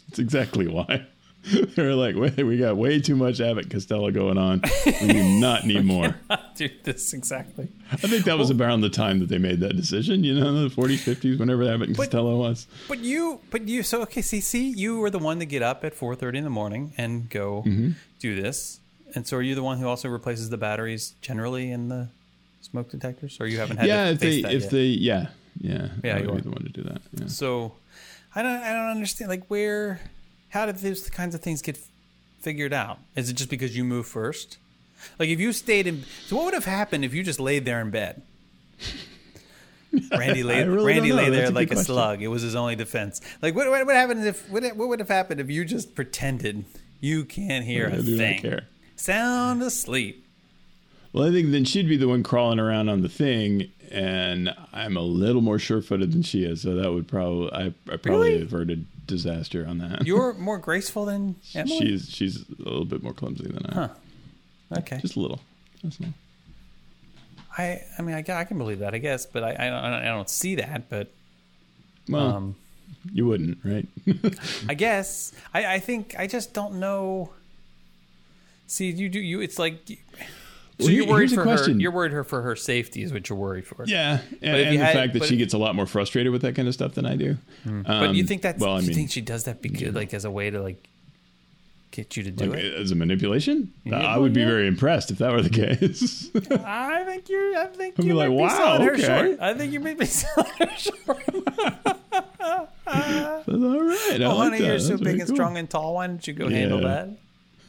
That's 0.09 0.19
exactly 0.19 0.67
why. 0.67 1.05
They're 1.75 1.93
like, 1.95 2.15
wait, 2.15 2.37
we 2.43 2.57
got 2.57 2.77
way 2.77 2.99
too 3.01 3.15
much 3.15 3.41
Abbott 3.41 3.69
Costello 3.69 4.11
going 4.11 4.37
on. 4.37 4.61
We 4.85 5.07
do 5.07 5.23
not 5.39 5.65
need 5.67 5.83
more. 5.83 6.15
Do 6.55 6.69
this 6.83 7.13
exactly. 7.13 7.67
I 7.91 7.97
think 7.97 8.25
that 8.25 8.37
was 8.37 8.49
around 8.51 8.81
the 8.81 8.89
time 8.89 9.19
that 9.19 9.27
they 9.29 9.37
made 9.37 9.59
that 9.59 9.75
decision. 9.75 10.23
You 10.23 10.39
know, 10.39 10.67
the 10.69 10.73
40s, 10.73 11.03
50s, 11.15 11.39
whenever 11.39 11.63
Abbott 11.63 11.89
and 11.89 11.97
But- 11.97 12.03
Costello 12.11 12.37
was. 12.37 12.65
But 12.87 12.99
you, 12.99 13.41
but 13.51 13.67
you. 13.67 13.83
So 13.83 14.01
okay, 14.03 14.21
see, 14.21 14.39
see, 14.39 14.69
you 14.69 14.99
were 14.99 15.09
the 15.09 15.19
one 15.19 15.39
to 15.39 15.45
get 15.45 15.61
up 15.61 15.83
at 15.83 15.93
4:30 15.95 16.35
in 16.37 16.43
the 16.45 16.49
morning 16.49 16.93
and 16.97 17.29
go 17.29 17.63
Mm-hmm. 17.65 17.91
do 18.19 18.41
this. 18.41 18.79
And 19.15 19.27
so, 19.27 19.37
are 19.37 19.41
you 19.41 19.53
the 19.53 19.61
one 19.63 19.77
who 19.79 19.87
also 19.87 20.07
replaces 20.09 20.49
the 20.49 20.57
batteries 20.57 21.13
generally 21.21 21.71
in 21.71 21.89
the 21.89 22.07
smoke 22.61 22.89
detectors, 22.89 23.37
or 23.39 23.45
you 23.47 23.59
haven't 23.59 23.77
had 23.77 23.87
Yeah, 23.87 24.05
to 24.05 24.11
if 24.13 24.19
face 24.19 24.43
they, 24.43 24.49
if 24.55 24.61
yet? 24.63 24.71
they, 24.71 24.85
yeah, 24.85 25.27
yeah, 25.61 25.87
Yeah, 26.03 26.15
I 26.15 26.19
you 26.21 26.27
would 26.29 26.35
be 26.37 26.41
the 26.41 26.49
one 26.49 26.63
to 26.63 26.69
do 26.69 26.81
that. 26.83 27.01
Yeah. 27.11 27.27
So, 27.27 27.73
I 28.33 28.41
don't, 28.41 28.59
I 28.61 28.71
don't 28.73 28.89
understand. 28.89 29.29
Like, 29.29 29.45
where, 29.49 29.99
how 30.53 30.65
did 30.67 30.77
these 30.77 31.09
kinds 31.09 31.33
of 31.35 31.41
things 31.41 31.61
get 31.61 31.77
figured 32.41 32.73
out? 32.73 32.99
Is 33.15 33.29
it 33.29 33.33
just 33.33 33.49
because 33.49 33.75
you 33.75 33.83
moved 33.83 34.07
first? 34.07 34.57
Like, 35.19 35.29
if 35.29 35.39
you 35.39 35.51
stayed 35.51 35.87
in, 35.87 36.03
so 36.27 36.35
what 36.37 36.45
would 36.45 36.53
have 36.53 36.65
happened 36.65 37.03
if 37.03 37.13
you 37.13 37.23
just 37.23 37.39
laid 37.39 37.65
there 37.65 37.81
in 37.81 37.89
bed? 37.89 38.21
Randy 40.15 40.43
lay, 40.51 40.63
really 40.63 40.85
Randy 40.93 41.11
lay 41.13 41.29
there 41.29 41.47
a 41.47 41.51
like 41.51 41.67
a 41.71 41.75
question. 41.75 41.93
slug. 41.93 42.21
It 42.21 42.27
was 42.27 42.41
his 42.41 42.55
only 42.55 42.75
defense. 42.75 43.19
Like, 43.41 43.55
what, 43.55 43.69
what 43.69 43.85
would 43.85 43.95
happen 43.95 44.25
if, 44.25 44.49
what, 44.49 44.63
what 44.75 44.87
would 44.89 44.99
have 44.99 45.09
happened 45.09 45.39
if 45.41 45.49
you 45.49 45.65
just 45.65 45.95
pretended 45.95 46.65
you 47.01 47.25
can't 47.25 47.65
hear 47.65 47.87
I 47.87 47.97
a 47.97 48.01
thing? 48.01 48.41
care. 48.41 48.67
Sound 48.95 49.61
asleep. 49.61 50.25
Well, 51.11 51.27
I 51.27 51.31
think 51.31 51.51
then 51.51 51.65
she'd 51.65 51.89
be 51.89 51.97
the 51.97 52.07
one 52.07 52.23
crawling 52.23 52.59
around 52.59 52.89
on 52.89 53.01
the 53.01 53.09
thing, 53.09 53.71
and 53.91 54.53
I'm 54.71 54.97
a 54.97 55.01
little 55.01 55.41
more 55.41 55.59
sure-footed 55.59 56.11
than 56.11 56.23
she 56.23 56.43
is, 56.43 56.61
so 56.61 56.75
that 56.75 56.91
would 56.91 57.07
probably 57.07 57.51
I, 57.51 57.65
I 57.91 57.97
probably 57.97 58.31
Really? 58.31 58.41
averted 58.41 58.85
disaster 59.05 59.65
on 59.67 59.77
that. 59.79 60.05
You're 60.05 60.33
more 60.37 60.57
graceful 60.57 61.05
than 61.05 61.35
Emily? 61.55 61.77
she's 61.77 62.09
she's 62.09 62.45
a 62.49 62.63
little 62.63 62.85
bit 62.85 63.03
more 63.03 63.13
clumsy 63.13 63.47
than 63.47 63.65
I. 63.67 63.83
am. 63.83 63.89
okay. 64.79 64.97
Just 64.99 65.15
a 65.15 65.19
little. 65.19 65.39
Just 65.81 65.99
a 65.99 66.03
little. 66.03 66.15
I, 67.57 67.81
I 67.97 68.01
mean, 68.01 68.15
I, 68.15 68.23
I 68.39 68.43
can 68.45 68.57
believe 68.57 68.79
that, 68.79 68.95
I 68.95 68.97
guess, 68.97 69.25
but 69.27 69.43
I, 69.43 69.51
I, 69.51 69.69
don't, 69.69 69.93
I 69.93 70.05
don't 70.05 70.29
see 70.29 70.55
that, 70.55 70.89
but 70.89 71.11
Well, 72.09 72.35
um, 72.35 72.55
you 73.11 73.27
wouldn't, 73.27 73.59
right? 73.63 73.87
I 74.69 74.73
guess 74.73 75.33
I, 75.53 75.75
I 75.75 75.79
think 75.79 76.15
I 76.17 76.25
just 76.27 76.53
don't 76.53 76.75
know. 76.75 77.31
See, 78.65 78.89
you 78.89 79.09
do 79.09 79.19
you. 79.19 79.41
It's 79.41 79.59
like 79.59 79.99
so 80.83 80.87
Well, 80.87 80.95
you're 80.95 81.07
worried 81.07 81.31
for 81.31 81.43
question. 81.43 81.73
her. 81.75 81.79
You're 81.81 81.91
worried 81.91 82.11
her 82.11 82.23
for 82.23 82.41
her 82.41 82.55
safety 82.55 83.03
is 83.03 83.11
what 83.13 83.27
you're 83.29 83.37
worried 83.37 83.65
for. 83.65 83.85
yeah, 83.87 84.19
and, 84.41 84.55
and 84.57 84.79
the 84.79 84.85
had- 84.85 84.93
fact 84.95 85.13
that 85.13 85.23
she 85.25 85.37
gets 85.37 85.53
a 85.53 85.57
lot 85.57 85.75
more 85.75 85.85
frustrated 85.85 86.31
with 86.31 86.41
that 86.43 86.55
kind 86.55 86.67
of 86.67 86.73
stuff 86.73 86.93
than 86.93 87.05
I 87.05 87.15
do. 87.15 87.37
but 87.65 88.13
you 88.15 88.21
Um, 88.21 88.27
think 88.27 88.41
that's 88.41 88.59
well, 88.61 88.75
I 88.75 88.79
you 88.79 88.87
mean, 88.87 88.95
think 88.95 89.11
she 89.11 89.21
does 89.21 89.45
that 89.45 89.61
because 89.61 89.93
like 89.93 90.13
as 90.13 90.25
a 90.25 90.31
way 90.31 90.49
to 90.49 90.61
like 90.61 90.87
get 91.91 92.17
you 92.17 92.23
to 92.23 92.31
do 92.31 92.45
like, 92.47 92.57
it? 92.59 92.73
as 92.73 92.89
a 92.91 92.95
manipulation, 92.95 93.71
Yeah, 93.83 93.97
I 93.99 94.13
well, 94.13 94.23
would 94.23 94.33
be 94.33 94.39
yeah. 94.41 94.47
very 94.47 94.67
impressed 94.67 95.11
if 95.11 95.19
that 95.19 95.31
were 95.31 95.41
the 95.43 95.49
case. 95.51 96.29
I 96.65 97.03
think 97.03 97.29
you're. 97.29 97.55
I 97.57 97.65
think 97.67 97.95
I'd 97.99 98.03
you 98.05 98.11
be 98.13 98.17
might 98.17 98.27
like, 98.27 98.29
be 98.29 98.35
"Wow, 98.35 98.49
selling 98.49 98.81
her 98.87 98.93
okay." 98.93 99.03
short. 99.27 99.39
I 99.39 99.53
think 99.53 99.73
you 99.73 99.79
may 99.79 99.93
be 99.93 100.05
selling 100.19 100.51
her 100.59 100.69
short. 100.75 101.23
That's 102.85 103.47
all 103.47 103.81
right. 103.81 104.21
I 104.21 104.23
Oh, 104.25 104.35
like 104.35 104.37
honey, 104.37 104.57
that. 104.59 104.65
you're 104.67 104.79
so 104.79 104.89
That's 104.89 105.01
big 105.01 105.19
and 105.19 105.27
cool. 105.27 105.35
strong 105.35 105.57
and 105.57 105.69
tall. 105.69 105.95
Why 105.95 106.07
don't 106.07 106.25
you 106.27 106.33
go 106.33 106.49
handle 106.49 106.81
that? 106.81 107.09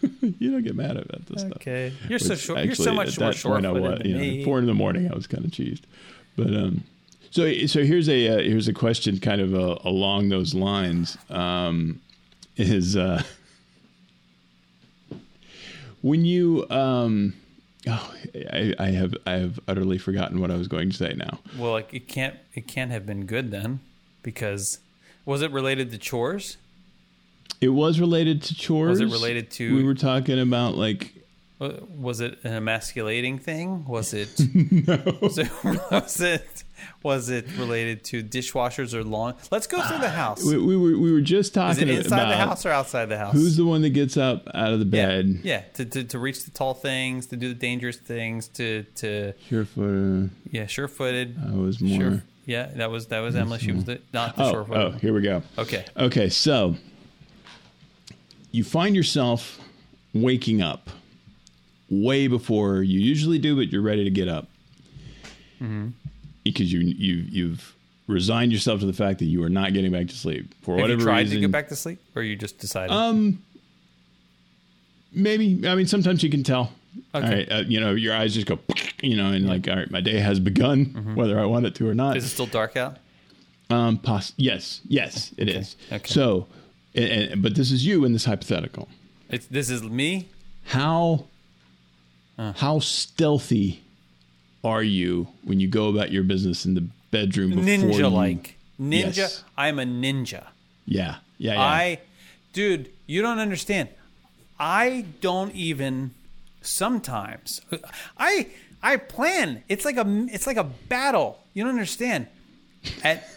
you 0.39 0.51
don't 0.51 0.63
get 0.63 0.75
mad 0.75 0.97
about 0.97 1.27
this 1.27 1.41
stuff. 1.41 1.57
Okay, 1.57 1.93
you're 2.09 2.19
so 2.19 2.31
Which 2.31 2.41
short. 2.41 2.65
You're 2.65 2.75
so 2.75 2.93
much 2.93 3.19
more 3.19 3.33
that 3.33 3.67
I 3.67 3.73
was, 3.73 4.01
you 4.05 4.15
know, 4.15 4.21
me. 4.21 4.45
Four 4.45 4.59
in 4.59 4.67
the 4.67 4.75
morning, 4.75 5.11
I 5.11 5.15
was 5.15 5.27
kind 5.27 5.45
of 5.45 5.51
cheesed. 5.51 5.83
But 6.37 6.49
um, 6.49 6.85
so 7.31 7.53
so 7.67 7.85
here's 7.85 8.09
a 8.09 8.29
uh, 8.29 8.39
here's 8.39 8.69
a 8.69 8.73
question, 8.73 9.19
kind 9.21 9.41
of 9.41 9.55
uh, 9.55 9.79
along 9.85 10.29
those 10.29 10.55
lines. 10.55 11.17
Um, 11.31 12.01
is 12.57 12.97
uh, 12.97 13.23
when 16.01 16.25
you 16.25 16.67
um, 16.71 17.35
oh, 17.89 18.15
I, 18.53 18.75
I 18.79 18.87
have 18.91 19.15
I 19.27 19.33
have 19.33 19.59
utterly 19.67 19.99
forgotten 19.99 20.41
what 20.41 20.51
I 20.51 20.57
was 20.57 20.69
going 20.69 20.91
to 20.91 20.97
say 20.97 21.15
now. 21.15 21.41
Well, 21.59 21.73
like 21.73 21.93
it 21.93 22.09
can't 22.09 22.37
it 22.55 22.67
can't 22.67 22.91
have 22.91 23.07
been 23.07 23.27
good 23.27 23.51
then, 23.51 23.81
because 24.23 24.79
was 25.25 25.43
it 25.43 25.51
related 25.51 25.91
to 25.91 25.99
chores? 25.99 26.57
It 27.61 27.69
was 27.69 27.99
related 28.01 28.43
to 28.43 28.55
chores. 28.55 29.01
Was 29.01 29.01
it 29.01 29.13
related 29.15 29.51
to- 29.53 29.75
We 29.77 29.85
were 29.85 29.95
talking 29.95 30.39
about 30.39 30.77
like 30.77 31.15
Was 31.59 32.21
it 32.21 32.39
an 32.45 32.53
emasculating 32.53 33.39
thing? 33.39 33.87
Was 33.87 34.13
it? 34.13 34.29
Was 35.23 35.39
it? 35.39 35.51
Was 35.91 36.21
it? 36.21 36.65
Was 37.03 37.31
it 37.31 37.47
related 37.57 38.05
to 38.05 38.23
dishwashers 38.23 38.93
or 38.93 39.03
lawn? 39.05 39.35
Let's 39.51 39.67
go 39.67 39.81
through 39.81 39.99
the 40.01 40.09
ah, 40.09 40.11
house. 40.11 40.45
we, 40.45 40.59
we 40.59 40.77
were 40.77 40.99
we 40.99 41.13
were 41.13 41.23
just 41.23 41.51
Is 41.51 41.55
talking 41.55 41.89
it 41.89 42.01
inside 42.01 42.17
about 42.19 42.29
the 42.29 42.37
house 42.37 42.67
or 42.67 42.71
outside 42.71 43.07
the 43.07 43.17
house? 43.17 43.33
who's 43.33 43.57
the 43.57 43.65
one 43.65 43.81
that 43.83 43.91
gets 43.91 44.17
up 44.19 44.47
out 44.53 44.73
of 44.73 44.81
the 44.81 44.85
bed. 44.85 45.41
yeah, 45.43 45.63
to, 45.75 45.85
to 45.87 46.05
to 46.05 46.19
reach 46.19 46.45
the 46.45 46.51
tall 46.51 46.75
things, 46.75 47.27
to 47.27 47.37
do 47.37 47.49
the 47.49 47.55
dangerous 47.55 47.97
things, 47.97 48.49
to 48.49 48.83
to 48.97 49.33
Sure 49.49 49.65
for 49.65 50.29
yeah, 50.51 50.67
sure-footed. 50.67 51.39
I 51.47 51.55
was 51.55 51.81
more. 51.81 51.99
Sure. 52.01 52.23
Yeah, 52.45 52.67
that 52.77 52.91
was 52.91 53.07
that 53.07 53.21
was 53.21 53.35
Emily. 53.37 53.61
She 53.61 53.73
was 53.73 53.85
the, 53.85 54.01
not 54.13 54.37
the 54.37 54.43
Oh, 54.45 54.51
sure-footed. 54.51 54.83
oh, 54.83 54.91
here 54.99 55.15
we 55.15 55.23
go. 55.23 55.43
Okay. 55.57 55.85
Okay, 55.97 56.29
so 56.29 56.77
you 58.55 58.63
find 58.65 58.95
yourself 58.95 59.61
waking 60.13 60.63
up 60.63 60.89
way 61.91 62.29
before 62.29 62.83
you 62.83 63.01
usually 63.01 63.39
do, 63.39 63.57
but 63.57 63.69
you're 63.73 63.83
ready 63.83 64.05
to 64.05 64.11
get 64.11 64.29
up 64.29 64.47
Mm-hmm. 65.63 65.89
because 66.43 66.73
you 66.73 66.81
you 66.81 67.15
you've 67.31 67.75
resigned 68.07 68.53
yourself 68.53 68.81
to 68.81 68.87
the 68.87 68.93
fact 68.93 69.19
that 69.21 69.27
you 69.27 69.43
are 69.45 69.49
not 69.49 69.73
getting 69.73 69.91
back 69.93 70.09
to 70.09 70.15
sleep 70.15 70.53
for 70.63 70.73
Have 70.73 70.83
whatever 70.83 71.01
you 71.01 71.07
tried 71.07 71.21
reason. 71.21 71.37
to 71.37 71.41
get 71.43 71.53
back 71.53 71.69
to 71.69 71.77
sleep, 71.77 71.99
or 72.15 72.23
you 72.23 72.37
just 72.37 72.59
decided? 72.59 72.91
Um, 72.93 73.43
maybe. 75.13 75.67
I 75.67 75.75
mean, 75.75 75.87
sometimes 75.87 76.23
you 76.23 76.31
can 76.31 76.43
tell. 76.43 76.73
Okay. 77.15 77.25
All 77.27 77.33
right, 77.33 77.53
uh, 77.53 77.65
you 77.67 77.81
know, 77.81 77.93
your 77.95 78.15
eyes 78.15 78.35
just 78.35 78.47
go, 78.47 78.59
you 79.03 79.17
know, 79.17 79.33
and 79.33 79.47
like, 79.49 79.67
all 79.69 79.77
right, 79.77 79.91
my 79.91 80.01
day 80.01 80.19
has 80.21 80.39
begun, 80.39 81.13
whether 81.17 81.41
I 81.41 81.45
want 81.47 81.67
it 81.67 81.75
to 81.77 81.89
or 81.89 81.95
not. 81.95 82.11
Mm-hmm. 82.11 82.19
Is 82.19 82.25
it 82.27 82.29
still 82.29 82.47
dark 82.47 82.77
out? 82.77 82.99
Um, 83.71 83.99
poss- 83.99 84.33
yes, 84.37 84.81
yes, 84.87 85.33
it 85.37 85.49
is. 85.49 85.77
okay. 85.91 86.03
So, 86.07 86.47
and, 86.95 87.05
and, 87.05 87.43
but 87.43 87.55
this 87.55 87.71
is 87.71 87.87
you 87.87 88.05
in 88.05 88.13
this 88.13 88.25
hypothetical. 88.25 88.89
It's, 89.29 89.47
this 89.47 89.71
is 89.71 89.83
me. 89.83 90.29
How 90.65 91.27
how 92.37 92.79
stealthy 92.81 93.83
are 94.63 94.83
you 94.83 95.29
when 95.43 95.61
you 95.61 95.69
go 95.69 95.89
about 95.89 96.11
your 96.11 96.23
business 96.23 96.65
in 96.65 96.75
the 96.75 96.87
bedroom? 97.11 97.51
Before 97.51 97.65
Ninja 97.65 98.13
like 98.13 98.57
ninja. 98.81 99.17
Yes. 99.17 99.45
I'm 99.57 99.79
a 99.79 99.85
ninja. 99.85 100.47
Yeah, 100.87 101.17
yeah, 101.39 101.55
yeah. 101.55 101.61
I, 101.61 102.01
dude, 102.53 102.91
you 103.07 103.23
don't 103.23 103.39
understand. 103.39 103.89
I 104.59 105.07
don't 105.21 105.55
even 105.55 106.13
sometimes. 106.61 107.61
I 108.19 108.49
I 108.83 108.97
plan. 108.97 109.65
It's 109.69 109.85
like 109.85 109.97
a 109.97 110.27
it's 110.31 110.47
like 110.47 110.57
a 110.57 110.65
battle. 110.65 111.39
You 111.55 111.65
don't 111.65 111.73
understand. 111.73 112.29
At 113.03 113.29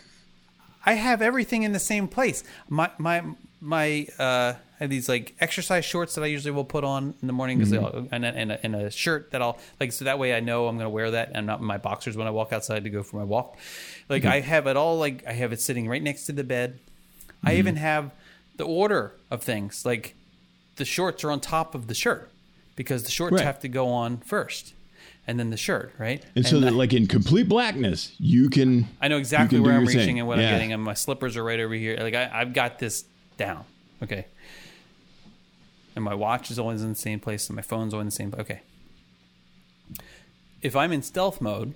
I 0.86 0.94
have 0.94 1.22
everything 1.22 1.64
in 1.64 1.72
the 1.74 1.80
same 1.80 2.08
place. 2.08 2.44
My 2.70 2.92
my 2.98 3.24
my 3.68 4.08
uh 4.18 4.54
I 4.80 4.84
have 4.84 4.90
these 4.90 5.10
like 5.10 5.36
exercise 5.40 5.84
shorts 5.84 6.16
that 6.16 6.24
I 6.24 6.28
usually 6.28 6.52
will 6.52 6.64
put 6.64 6.84
on 6.84 7.16
in 7.22 7.28
the 7.28 7.34
morning 7.34 7.58
because 7.58 7.74
mm-hmm. 7.74 8.14
and, 8.14 8.24
a, 8.24 8.28
and, 8.28 8.52
a, 8.52 8.66
and 8.66 8.76
a 8.76 8.92
shirt 8.92 9.32
that 9.32 9.42
I'll 9.42 9.58
like 9.80 9.92
so 9.92 10.06
that 10.06 10.20
way 10.20 10.36
I 10.36 10.40
know 10.40 10.68
I'm 10.68 10.78
going 10.78 10.86
to 10.86 10.90
wear 10.90 11.12
that 11.12 11.32
and 11.34 11.48
not 11.48 11.62
my 11.62 11.78
boxers 11.78 12.16
when 12.16 12.28
I 12.28 12.30
walk 12.30 12.54
outside 12.54 12.84
to 12.84 12.90
go 12.90 13.04
for 13.04 13.18
my 13.18 13.24
walk. 13.24 13.58
Like 14.08 14.24
mm-hmm. 14.24 14.32
I 14.32 14.40
have 14.42 14.68
it 14.68 14.78
all 14.78 14.98
like 14.98 15.26
I 15.28 15.34
have 15.34 15.52
it 15.52 15.60
sitting 15.60 15.90
right 15.90 16.02
next 16.02 16.28
to 16.28 16.32
the 16.32 16.44
bed. 16.44 16.80
I 17.44 17.50
mm-hmm. 17.50 17.58
even 17.58 17.76
have 17.78 18.12
the 18.56 18.66
order 18.66 19.14
of 19.30 19.44
things 19.44 19.86
like 19.86 20.16
the 20.78 20.86
shorts 20.86 21.24
are 21.24 21.32
on 21.32 21.40
top 21.42 21.76
of 21.76 21.88
the 21.88 21.96
shirt 21.96 22.30
because 22.76 23.04
the 23.04 23.12
shorts 23.12 23.34
Right. 23.34 23.44
have 23.44 23.60
to 23.62 23.68
go 23.68 23.90
on 23.90 24.18
first 24.20 24.74
and 25.26 25.38
then 25.38 25.50
the 25.50 25.58
shirt, 25.58 25.92
right? 25.98 26.24
and 26.36 26.46
so 26.46 26.60
that, 26.62 26.68
I- 26.72 26.76
like 26.76 26.94
in 26.94 27.08
complete 27.08 27.50
blackness, 27.50 28.14
you 28.18 28.50
can. 28.50 28.88
I 29.02 29.10
know 29.10 29.18
exactly 29.18 29.60
where 29.60 29.74
I'm 29.74 29.86
reaching 29.86 30.06
thing. 30.06 30.20
and 30.20 30.28
what 30.28 30.38
Yeah. 30.38 30.46
I'm 30.46 30.54
getting, 30.54 30.72
and 30.74 30.82
my 30.82 30.94
slippers 30.94 31.36
are 31.36 31.44
right 31.44 31.60
over 31.60 31.74
here. 31.74 31.98
Like 32.00 32.14
I, 32.14 32.30
I've 32.32 32.54
got 32.54 32.80
this 32.80 33.04
down. 33.38 33.66
Okay. 34.04 34.26
And 35.96 36.04
my 36.04 36.14
watch 36.14 36.52
is 36.52 36.60
always 36.60 36.82
in 36.82 36.90
the 36.90 36.96
same 36.96 37.20
place, 37.20 37.48
and 37.48 37.56
my 37.56 37.62
phone's 37.62 37.94
always 37.94 38.04
in 38.04 38.30
the 38.30 38.32
same. 38.32 38.36
Okay. 38.40 38.62
If 40.62 40.76
I'm 40.76 40.92
in 40.92 41.02
stealth 41.02 41.40
mode, 41.42 41.74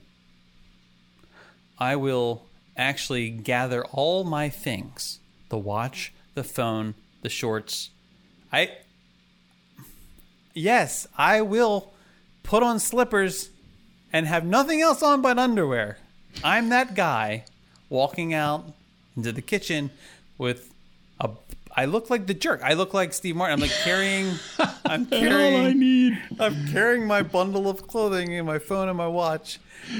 I 1.79 1.95
will 1.95 2.43
actually 2.77 3.29
gather 3.29 3.83
all 3.85 4.23
my 4.23 4.49
things: 4.49 5.19
the 5.49 5.57
watch, 5.57 6.13
the 6.35 6.43
phone, 6.43 6.95
the 7.21 7.29
shorts. 7.29 7.89
I. 8.51 8.71
Yes, 10.53 11.07
I 11.17 11.41
will 11.41 11.93
put 12.43 12.61
on 12.61 12.79
slippers 12.79 13.49
and 14.11 14.27
have 14.27 14.45
nothing 14.45 14.81
else 14.81 15.01
on 15.01 15.21
but 15.21 15.39
underwear. 15.39 15.97
I'm 16.43 16.69
that 16.69 16.93
guy 16.95 17.45
walking 17.89 18.33
out 18.33 18.73
into 19.15 19.31
the 19.31 19.41
kitchen 19.41 19.91
with 20.37 20.70
a. 21.21 21.29
I 21.73 21.85
look 21.85 22.09
like 22.09 22.27
the 22.27 22.33
jerk. 22.33 22.61
I 22.63 22.73
look 22.73 22.93
like 22.93 23.13
Steve 23.13 23.37
Martin. 23.37 23.53
I'm 23.53 23.61
like 23.61 23.71
carrying. 23.83 24.33
I'm 24.85 25.07
All 25.09 25.65
I 25.67 25.71
need. 25.71 26.21
I'm 26.37 26.67
carrying 26.67 27.07
my 27.07 27.21
bundle 27.21 27.69
of 27.69 27.87
clothing 27.87 28.33
and 28.33 28.45
my 28.45 28.59
phone 28.59 28.89
and 28.89 28.97
my 28.97 29.07
watch, 29.07 29.57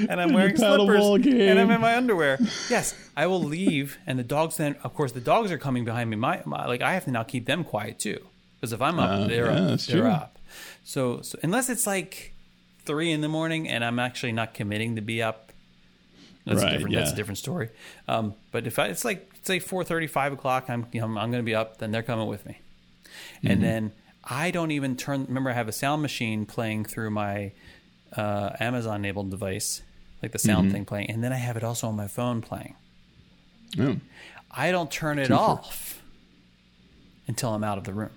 and 0.08 0.20
I'm 0.20 0.34
wearing 0.34 0.54
slippers 0.56 1.02
and 1.26 1.58
I'm 1.58 1.70
in 1.70 1.80
my 1.80 1.96
underwear. 1.96 2.38
Yes, 2.68 2.94
I 3.16 3.26
will 3.26 3.42
leave, 3.42 3.96
and 4.06 4.18
the 4.18 4.22
dogs. 4.22 4.58
Then, 4.58 4.76
of 4.84 4.92
course, 4.94 5.12
the 5.12 5.20
dogs 5.22 5.50
are 5.50 5.56
coming 5.58 5.86
behind 5.86 6.10
me. 6.10 6.16
My, 6.16 6.42
my 6.44 6.66
like, 6.66 6.82
I 6.82 6.92
have 6.92 7.04
to 7.06 7.10
now 7.10 7.22
keep 7.22 7.46
them 7.46 7.64
quiet 7.64 7.98
too, 7.98 8.20
because 8.60 8.74
if 8.74 8.82
I'm 8.82 8.98
up, 8.98 9.10
Uh, 9.10 9.26
they're 9.28 9.46
yeah, 9.46 9.72
up. 9.72 9.80
They're 9.80 10.00
true. 10.02 10.10
up. 10.10 10.38
So, 10.84 11.22
so 11.22 11.38
unless 11.42 11.70
it's 11.70 11.86
like 11.86 12.34
three 12.84 13.10
in 13.12 13.22
the 13.22 13.28
morning 13.28 13.66
and 13.68 13.82
I'm 13.82 13.98
actually 13.98 14.32
not 14.32 14.52
committing 14.52 14.96
to 14.96 15.00
be 15.00 15.22
up, 15.22 15.52
that's 16.44 16.62
Right, 16.62 16.72
different. 16.72 16.94
That's 16.96 17.12
a 17.12 17.16
different 17.16 17.38
story. 17.38 17.70
Um, 18.08 18.34
but 18.50 18.66
if 18.66 18.78
I, 18.78 18.88
it's 18.88 19.04
like 19.04 19.31
say 19.42 19.58
four 19.58 19.84
thirty, 19.84 20.06
five 20.06 20.32
o'clock, 20.32 20.68
I'm 20.68 20.86
you 20.92 21.00
know 21.00 21.06
I'm 21.06 21.30
going 21.30 21.32
to 21.32 21.42
be 21.42 21.54
up. 21.54 21.78
Then 21.78 21.90
they're 21.92 22.02
coming 22.02 22.26
with 22.28 22.44
me, 22.46 22.58
Mm-hmm. 23.38 23.46
and 23.50 23.62
then 23.62 23.92
I 24.24 24.50
don't 24.50 24.70
even 24.70 24.96
turn. 24.96 25.26
Remember, 25.26 25.50
I 25.50 25.54
have 25.54 25.68
a 25.68 25.72
sound 25.72 26.02
machine 26.02 26.46
playing 26.46 26.84
through 26.84 27.10
my 27.10 27.52
uh, 28.16 28.50
Amazon-enabled 28.60 29.30
device, 29.30 29.82
like 30.22 30.32
the 30.32 30.38
sound 30.38 30.66
Mm-hmm. 30.66 30.74
thing 30.74 30.84
playing, 30.84 31.10
and 31.10 31.22
then 31.24 31.32
I 31.32 31.36
have 31.36 31.56
it 31.56 31.64
also 31.64 31.88
on 31.88 31.96
my 31.96 32.08
phone 32.08 32.40
playing. 32.40 32.74
Oh. 33.78 33.96
I 34.50 34.70
don't 34.70 34.90
turn 34.90 35.18
it 35.18 35.30
off 35.30 36.02
until 37.26 37.54
I'm 37.54 37.64
out 37.64 37.78
of 37.78 37.84
the 37.84 37.94
room. 37.94 38.10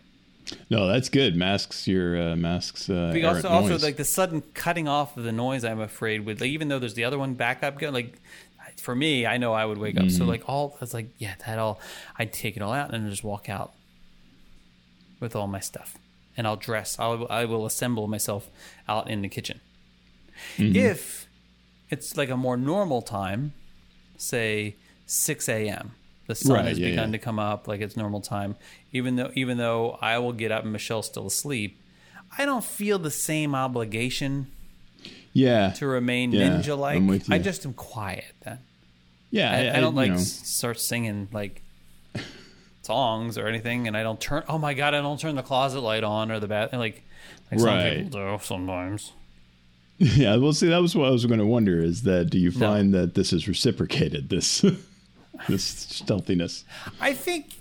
No, 0.70 0.86
that's 0.88 1.10
good. 1.10 1.36
Masks 1.36 1.88
your 1.88 2.22
uh, 2.22 2.36
masks. 2.36 2.90
Uh, 2.90 3.14
errant 3.16 3.26
also, 3.46 3.48
also 3.48 3.70
noise. 3.70 3.84
like 3.84 3.96
the 3.96 4.04
sudden 4.06 4.44
cutting 4.54 4.88
off 4.88 5.18
of 5.18 5.24
the 5.24 5.32
noise, 5.32 5.64
I'm 5.64 5.80
afraid 5.80 6.26
with 6.26 6.40
like, 6.42 6.50
even 6.52 6.68
though 6.68 6.78
there's 6.78 6.94
the 6.94 7.04
other 7.06 7.18
one 7.18 7.34
backup 7.34 7.80
going, 7.80 7.94
like 7.94 8.20
for 8.78 8.96
me, 8.96 9.26
I 9.26 9.38
know 9.38 9.54
I 9.54 9.66
would 9.66 9.78
wake 9.78 9.98
up. 9.98 10.04
Mm-hmm. 10.04 10.18
So 10.18 10.26
like 10.26 10.48
all, 10.48 10.78
it's 10.82 10.94
like 10.94 11.10
yeah, 11.18 11.36
that 11.46 11.60
all, 11.60 11.80
I'd 12.18 12.34
take 12.34 12.56
it 12.56 12.62
all 12.62 12.74
out 12.74 12.94
and 12.94 13.10
just 13.10 13.24
walk 13.24 13.50
out 13.50 13.74
with 15.20 15.36
all 15.36 15.48
my 15.48 15.60
stuff, 15.60 15.98
and 16.38 16.46
I'll 16.46 16.56
dress. 16.58 16.98
I'll 17.00 17.28
I 17.30 17.46
will 17.46 17.66
assemble 17.66 18.08
myself 18.08 18.50
out 18.88 19.10
in 19.10 19.22
the 19.22 19.30
kitchen. 19.30 19.60
Mm-hmm. 20.58 20.76
If 20.76 21.28
it's 21.90 22.18
like 22.18 22.30
a 22.30 22.38
more 22.38 22.58
normal 22.58 23.02
time, 23.02 23.54
say 24.18 24.76
six 25.06 25.48
a.m. 25.50 25.92
The 26.28 26.36
sun 26.36 26.56
Right, 26.56 26.66
has 26.66 26.80
yeah, 26.80 26.90
begun 26.90 27.10
yeah. 27.10 27.20
to 27.20 27.24
come 27.24 27.38
up 27.38 27.68
like 27.68 27.82
it's 27.82 27.96
normal 27.96 28.22
time. 28.22 28.56
Even 28.92 29.16
though 29.16 29.32
even 29.36 29.58
though 29.58 29.98
I 30.02 30.18
will 30.18 30.34
get 30.34 30.52
up 30.52 30.64
and 30.64 30.74
Michelle's 30.74 31.06
still 31.06 31.28
asleep, 31.28 31.80
I 32.38 32.46
don't 32.46 32.64
feel 32.64 33.00
the 33.00 33.12
same 33.12 33.54
obligation 33.56 34.48
yeah, 35.36 35.70
to 35.74 35.86
remain 35.86 36.32
Yeah, 36.32 36.50
ninja 36.50 36.76
like. 36.78 37.30
I 37.30 37.38
just 37.38 37.66
am 37.66 37.74
quiet 37.74 38.34
then. 38.44 38.58
yeah. 39.30 39.52
I, 39.74 39.78
I 39.78 39.82
don't 39.82 39.94
like 39.96 40.12
know. 40.14 40.18
start 40.18 40.80
singing 40.80 41.28
like 41.32 41.62
songs 42.82 43.38
or 43.38 43.48
anything, 43.48 43.88
and 43.88 43.96
I 43.98 44.02
don't 44.04 44.20
turn. 44.20 44.44
Oh 44.48 44.58
my 44.58 44.74
god, 44.74 44.94
I 44.96 45.02
don't 45.02 45.20
turn 45.20 45.36
the 45.36 45.44
closet 45.44 45.82
light 45.82 46.04
on 46.04 46.32
or 46.32 46.40
the 46.40 46.48
bath 46.48 46.74
like 46.74 47.04
like 47.52 47.60
some 47.60 47.68
Right. 47.70 48.04
people 48.06 48.38
do 48.38 48.44
sometimes. 48.44 49.12
Yeah, 49.98 50.36
well, 50.36 50.52
see, 50.52 50.68
that 50.68 50.82
was 50.82 50.94
what 50.94 51.08
I 51.08 51.12
was 51.12 51.26
going 51.26 51.40
to 51.40 51.46
wonder: 51.46 51.80
is 51.82 52.02
that 52.02 52.30
do 52.30 52.38
you 52.38 52.52
No. 52.52 52.60
find 52.60 52.94
that 52.94 53.14
this 53.16 53.32
is 53.32 53.48
reciprocated? 53.48 54.28
This 54.30 54.60
this 55.48 55.64
stealthiness. 55.64 56.66
I 57.00 57.14
think 57.14 57.54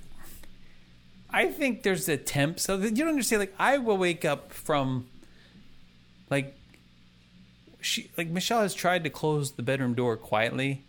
I 1.31 1.47
think 1.47 1.83
there's 1.85 2.09
attempts. 2.09 2.65
So 2.65 2.77
you 2.77 2.91
don't 2.91 3.09
understand. 3.09 3.39
Like 3.41 3.55
I 3.59 3.79
will 3.79 3.97
wake 3.99 4.25
up 4.25 4.53
from 4.53 5.07
like 6.29 6.57
she 7.85 8.11
like 8.17 8.29
Michelle 8.29 8.63
has 8.63 8.75
tried 8.75 9.05
to 9.05 9.11
close 9.11 9.53
the 9.53 9.63
bedroom 9.63 9.95
door 9.95 10.17
quietly. 10.17 10.83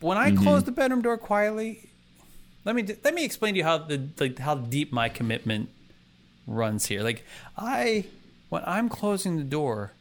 When 0.00 0.16
I 0.16 0.30
mm-hmm. 0.30 0.42
close 0.42 0.64
the 0.64 0.70
bedroom 0.70 1.02
door 1.02 1.18
quietly, 1.18 1.90
let 2.64 2.76
me 2.76 2.86
let 3.02 3.14
me 3.14 3.24
explain 3.24 3.54
to 3.54 3.58
you 3.58 3.64
how 3.64 3.78
the 3.78 4.08
like 4.18 4.38
how 4.38 4.54
deep 4.54 4.92
my 4.92 5.08
commitment 5.08 5.70
runs 6.46 6.86
here. 6.86 7.02
Like 7.02 7.24
I 7.56 8.06
when 8.48 8.62
I'm 8.64 8.88
closing 8.88 9.36
the 9.36 9.44
door 9.44 9.92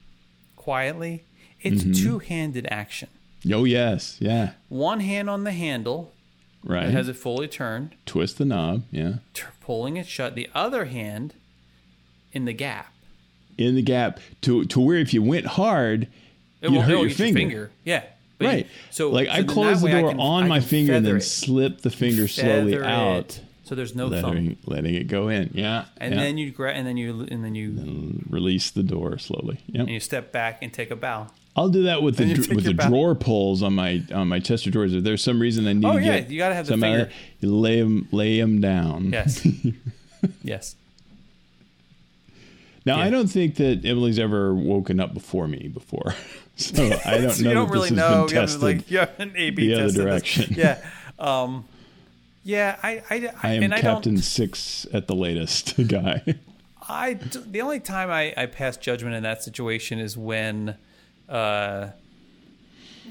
quietly, 0.56 1.24
it's 1.62 1.84
mm-hmm. 1.84 1.93
two-handed 1.93 2.68
action. 2.70 3.10
Oh 3.52 3.64
yes, 3.64 4.18
yeah, 4.20 4.52
One 4.70 5.00
hand 5.00 5.30
on 5.30 5.43
the 5.45 5.52
handle, 5.52 6.12
right. 6.64 6.88
it 6.88 6.91
has 6.91 7.08
it 7.08 7.16
fully 7.16 7.48
turned. 7.48 7.95
Twist 8.06 8.38
the 8.38 8.45
knob, 8.45 8.84
yeah, 8.91 9.16
t- 9.34 9.43
pulling 9.62 9.98
it 9.98 10.08
shut. 10.08 10.36
The 10.36 10.50
other 10.54 10.86
hand 10.86 11.34
in 12.34 12.45
the 12.45 12.54
gap. 12.54 12.91
In 13.58 13.76
the 13.76 13.82
gap 13.82 14.20
to 14.41 14.66
to 14.66 14.80
where 14.80 14.97
if 14.97 15.14
you 15.14 15.22
went 15.24 15.45
hard, 15.45 16.08
It 16.62 16.72
you 16.72 16.82
hurt 16.82 16.91
it'll 16.91 17.08
your 17.08 17.16
finger. 17.16 17.72
Yeah. 17.84 18.03
But 18.39 18.45
Right. 18.45 18.68
So 18.91 19.10
like 19.10 19.28
so 19.28 19.34
I 19.34 19.43
close 19.43 19.82
the 19.82 19.89
door 19.89 20.10
can- 20.12 20.20
on 20.20 20.47
my 20.47 20.60
finger 20.60 20.93
and 20.93 21.05
then 21.05 21.18
it. 21.18 21.22
slip 21.22 21.82
the 21.82 21.89
finger 21.89 22.28
slowly 22.28 22.74
Feather 22.74 22.86
out. 22.86 23.39
so 23.64 23.74
there's 23.74 23.95
no 23.95 24.10
thumb. 24.12 24.22
letting, 24.30 24.58
letting 24.66 24.93
it 24.95 25.08
go 25.08 25.30
in. 25.30 25.49
Yeah. 25.55 25.86
And 25.97 26.14
yeah. 26.14 26.22
then 26.22 26.38
you 26.38 26.51
grab, 26.51 26.76
and 26.78 26.86
then 26.86 26.97
you, 26.97 27.28
and 27.32 27.43
then 27.43 27.55
you, 27.55 28.22
release 28.30 28.70
the 28.70 28.84
door 28.84 29.18
slowly. 29.18 29.58
Yep. 29.68 29.80
and 29.82 29.89
you 29.89 29.99
step 29.99 30.32
back 30.32 30.60
and 30.62 30.72
take 30.72 30.91
a 30.91 30.95
bow. 30.95 31.28
I'll 31.55 31.70
do 31.70 31.82
that 31.84 32.03
with 32.03 32.18
the 32.18 32.26
And 32.26 32.38
with 32.38 32.47
the 32.49 32.62
your 32.62 32.74
bath. 32.76 32.89
drawer 32.89 33.16
pulls 33.16 33.64
on 33.64 33.74
my 33.74 34.03
on 34.14 34.28
my 34.28 34.39
chest 34.39 34.68
of 34.68 34.74
drawers. 34.74 34.93
If 34.93 35.03
there's 35.03 35.24
some 35.24 35.39
reason 35.41 35.68
I 35.68 35.74
need 35.74 35.86
Oh, 35.86 35.93
to 35.93 35.99
yeah, 36.05 36.20
get 36.20 36.30
you 36.30 36.38
gotta 36.38 36.53
have 36.53 36.68
the 36.68 36.76
out 36.76 36.80
finger. 36.80 36.97
there, 37.05 37.12
you 37.39 37.49
lay 37.55 37.80
them 37.82 38.08
lay 38.12 38.39
'em 38.39 38.62
down. 38.62 39.10
Yes. 39.12 39.43
yes. 40.43 40.76
Now 42.88 42.98
Yeah. 42.98 43.06
I 43.06 43.10
don't 43.10 43.28
think 43.28 43.56
that 43.56 43.86
Emily's 43.86 44.18
ever 44.20 44.54
woken 44.54 45.00
up 45.00 45.14
before 45.14 45.48
me 45.48 45.68
before, 45.68 46.14
so 46.56 46.84
I 47.06 47.18
don't 47.20 47.32
So 47.32 47.44
know. 47.44 47.50
you 47.50 47.54
don't 47.56 47.70
really 47.70 47.90
this 47.90 48.00
has 48.00 48.10
know. 48.12 48.26
Been 48.26 48.36
You 48.36 48.42
tested. 48.42 48.62
like 48.62 48.92
you 48.92 48.98
haven't 49.00 49.34
A/B 49.36 49.68
the 49.68 49.74
other 49.76 49.84
this. 49.86 49.94
direction. 49.96 50.56
Yeah. 50.58 50.78
Um, 51.20 51.66
yeah. 52.44 52.78
I. 52.82 53.04
I. 53.10 53.32
I 53.44 53.54
am 53.56 53.74
I 53.74 53.82
Captain 53.82 54.16
don't. 54.16 54.22
Six 54.24 54.86
at 54.94 55.08
the 55.08 55.16
latest 55.16 55.76
guy. 55.88 56.24
I. 56.88 57.16
The 57.16 57.62
only 57.62 57.80
time 57.82 58.10
I, 58.10 58.34
I 58.38 58.46
pass 58.46 58.78
judgment 58.78 59.16
in 59.16 59.24
that 59.24 59.44
situation 59.44 60.00
is 60.00 60.16
when, 60.18 60.78
uh, 61.28 61.90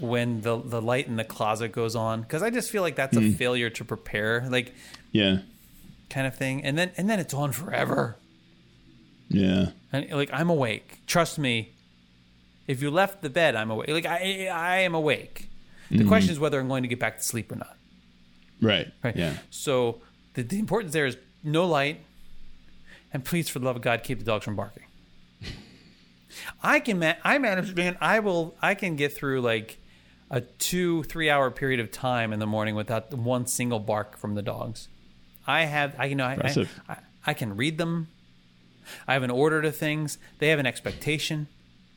when 0.01 0.41
the 0.43 0.57
the 0.63 0.81
light 0.81 1.07
in 1.07 1.17
the 1.17 1.25
closet 1.25 1.73
goes 1.73 1.95
on 1.97 2.23
because 2.23 2.43
I 2.43 2.51
just 2.51 2.71
feel 2.71 2.83
like 2.83 2.97
that's 2.97 3.17
Hmm. 3.17 3.25
a 3.27 3.33
failure 3.33 3.71
to 3.71 3.85
prepare, 3.85 4.47
like 4.49 4.75
yeah, 5.13 5.39
kind 6.11 6.27
of 6.27 6.35
thing, 6.37 6.63
and 6.65 6.79
then 6.79 6.91
and 6.97 7.09
then 7.11 7.19
it's 7.19 7.35
on 7.35 7.53
forever. 7.53 8.17
Yeah. 9.29 9.71
And 9.93 10.11
like 10.11 10.31
I'm 10.33 10.51
awake. 10.51 11.01
Trust 11.07 11.39
me. 11.39 11.73
If 12.67 12.83
you 12.83 12.91
left 12.91 13.23
the 13.23 13.31
bed, 13.31 13.55
I'm 13.55 13.71
awake. 13.71 13.89
Like 13.89 14.07
I, 14.07 14.49
I 14.49 14.77
am 14.79 14.95
awake. 14.95 15.49
The 15.91 15.99
Mm-hmm. 15.99 16.09
question 16.09 16.33
is 16.33 16.41
whether 16.41 16.59
I'm 16.59 16.67
going 16.67 16.83
to 16.83 16.89
get 16.89 16.99
back 16.99 17.19
to 17.19 17.23
sleep 17.23 17.53
or 17.53 17.57
not. 17.57 17.77
Right. 18.61 18.89
Right. 19.05 19.15
Yeah. 19.17 19.37
So 19.51 20.01
the, 20.35 20.43
the 20.43 20.59
importance 20.59 20.93
there 20.93 21.07
is 21.07 21.17
no 21.45 21.65
light, 21.67 22.01
and 23.13 23.25
please, 23.25 23.49
for 23.49 23.61
the 23.61 23.67
love 23.67 23.77
of 23.77 23.83
God, 23.83 24.03
keep 24.03 24.19
the 24.19 24.25
dogs 24.25 24.45
from 24.45 24.57
barking. 24.57 24.83
I 26.63 26.81
can, 26.81 26.99
ma- 26.99 27.15
I 27.25 27.39
manage, 27.39 27.75
man. 27.75 27.97
I 28.01 28.19
will, 28.19 28.57
I 28.61 28.75
can 28.75 28.97
get 28.97 29.13
through 29.15 29.43
like 29.43 29.79
a 30.31 30.41
two, 30.41 31.05
three 31.05 31.31
hour 31.31 31.51
period 31.51 31.79
of 31.81 31.91
time 31.93 32.33
in 32.33 32.41
the 32.41 32.47
morning 32.47 32.75
without 32.75 33.13
one 33.15 33.47
single 33.47 33.79
bark 33.79 34.17
from 34.19 34.35
the 34.35 34.43
dogs. 34.43 34.89
I 35.47 35.67
have, 35.67 35.95
I 35.99 36.07
you 36.07 36.17
know, 36.17 36.25
I, 36.27 36.35
I, 36.43 36.67
I, 36.89 36.97
I 37.29 37.35
can 37.35 37.57
read 37.57 37.79
them. 37.79 38.09
I 39.07 39.13
have 39.15 39.23
an 39.23 39.31
order 39.31 39.63
to 39.63 39.73
things. 39.73 40.19
They 40.39 40.49
have 40.49 40.59
an 40.59 40.67
expectation, 40.67 41.47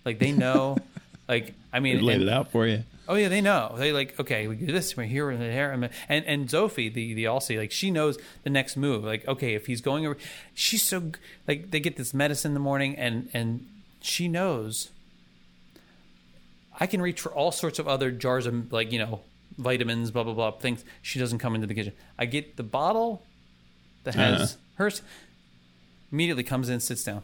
like 0.06 0.20
they 0.20 0.32
know. 0.32 0.78
like 1.28 1.54
I 1.74 1.80
mean, 1.80 1.98
It 1.98 2.04
laid 2.04 2.22
and- 2.22 2.24
it 2.24 2.30
out 2.30 2.52
for 2.52 2.66
you. 2.68 2.84
Oh 3.08 3.16
yeah, 3.16 3.28
they 3.28 3.42
know. 3.42 3.74
They 3.76 3.92
like 3.92 4.20
okay, 4.20 4.48
we 4.48 4.56
do 4.56 4.68
this, 4.68 4.96
we're 4.96 5.04
here, 5.06 5.26
we're 5.26 5.36
there, 5.38 5.72
and 5.72 5.90
and 6.08 6.26
and 6.26 6.52
Sophie, 6.52 6.90
the 6.90 7.16
the 7.16 7.24
Aussie, 7.24 7.58
like 7.58 7.72
she 7.72 7.90
knows 7.90 8.20
the 8.44 8.52
next 8.52 8.78
move. 8.78 9.04
Like 9.04 9.28
okay, 9.28 9.56
if 9.56 9.66
he's 9.66 9.82
going 9.82 10.06
over, 10.06 10.16
she's 10.54 10.84
so 10.84 11.12
like 11.48 11.72
they 11.72 11.80
get 11.80 11.98
this 11.98 12.14
medicine 12.14 12.52
in 12.52 12.54
the 12.54 12.60
morning, 12.60 12.96
and 12.96 13.28
and 13.34 13.66
she 14.00 14.28
knows. 14.28 14.90
I 16.80 16.86
can 16.88 17.02
reach 17.02 17.20
for 17.20 17.32
all 17.32 17.52
sorts 17.52 17.80
of 17.80 17.88
other 17.88 18.12
jars 18.12 18.46
of 18.46 18.72
like 18.72 18.92
you 18.92 19.00
know 19.00 19.22
vitamins, 19.58 20.12
blah 20.12 20.24
blah 20.24 20.34
blah 20.34 20.52
things. 20.52 20.84
She 21.02 21.20
doesn't 21.20 21.40
come 21.40 21.56
into 21.56 21.68
the 21.68 21.74
kitchen. 21.74 21.94
I 22.18 22.26
get 22.26 22.58
the 22.58 22.64
bottle 22.64 23.24
that 24.04 24.16
has 24.16 24.42
Uh-huh. 24.54 24.56
hers. 24.84 25.02
Immediately 26.12 26.44
comes 26.44 26.70
in, 26.70 26.80
sits 26.80 27.04
down, 27.04 27.22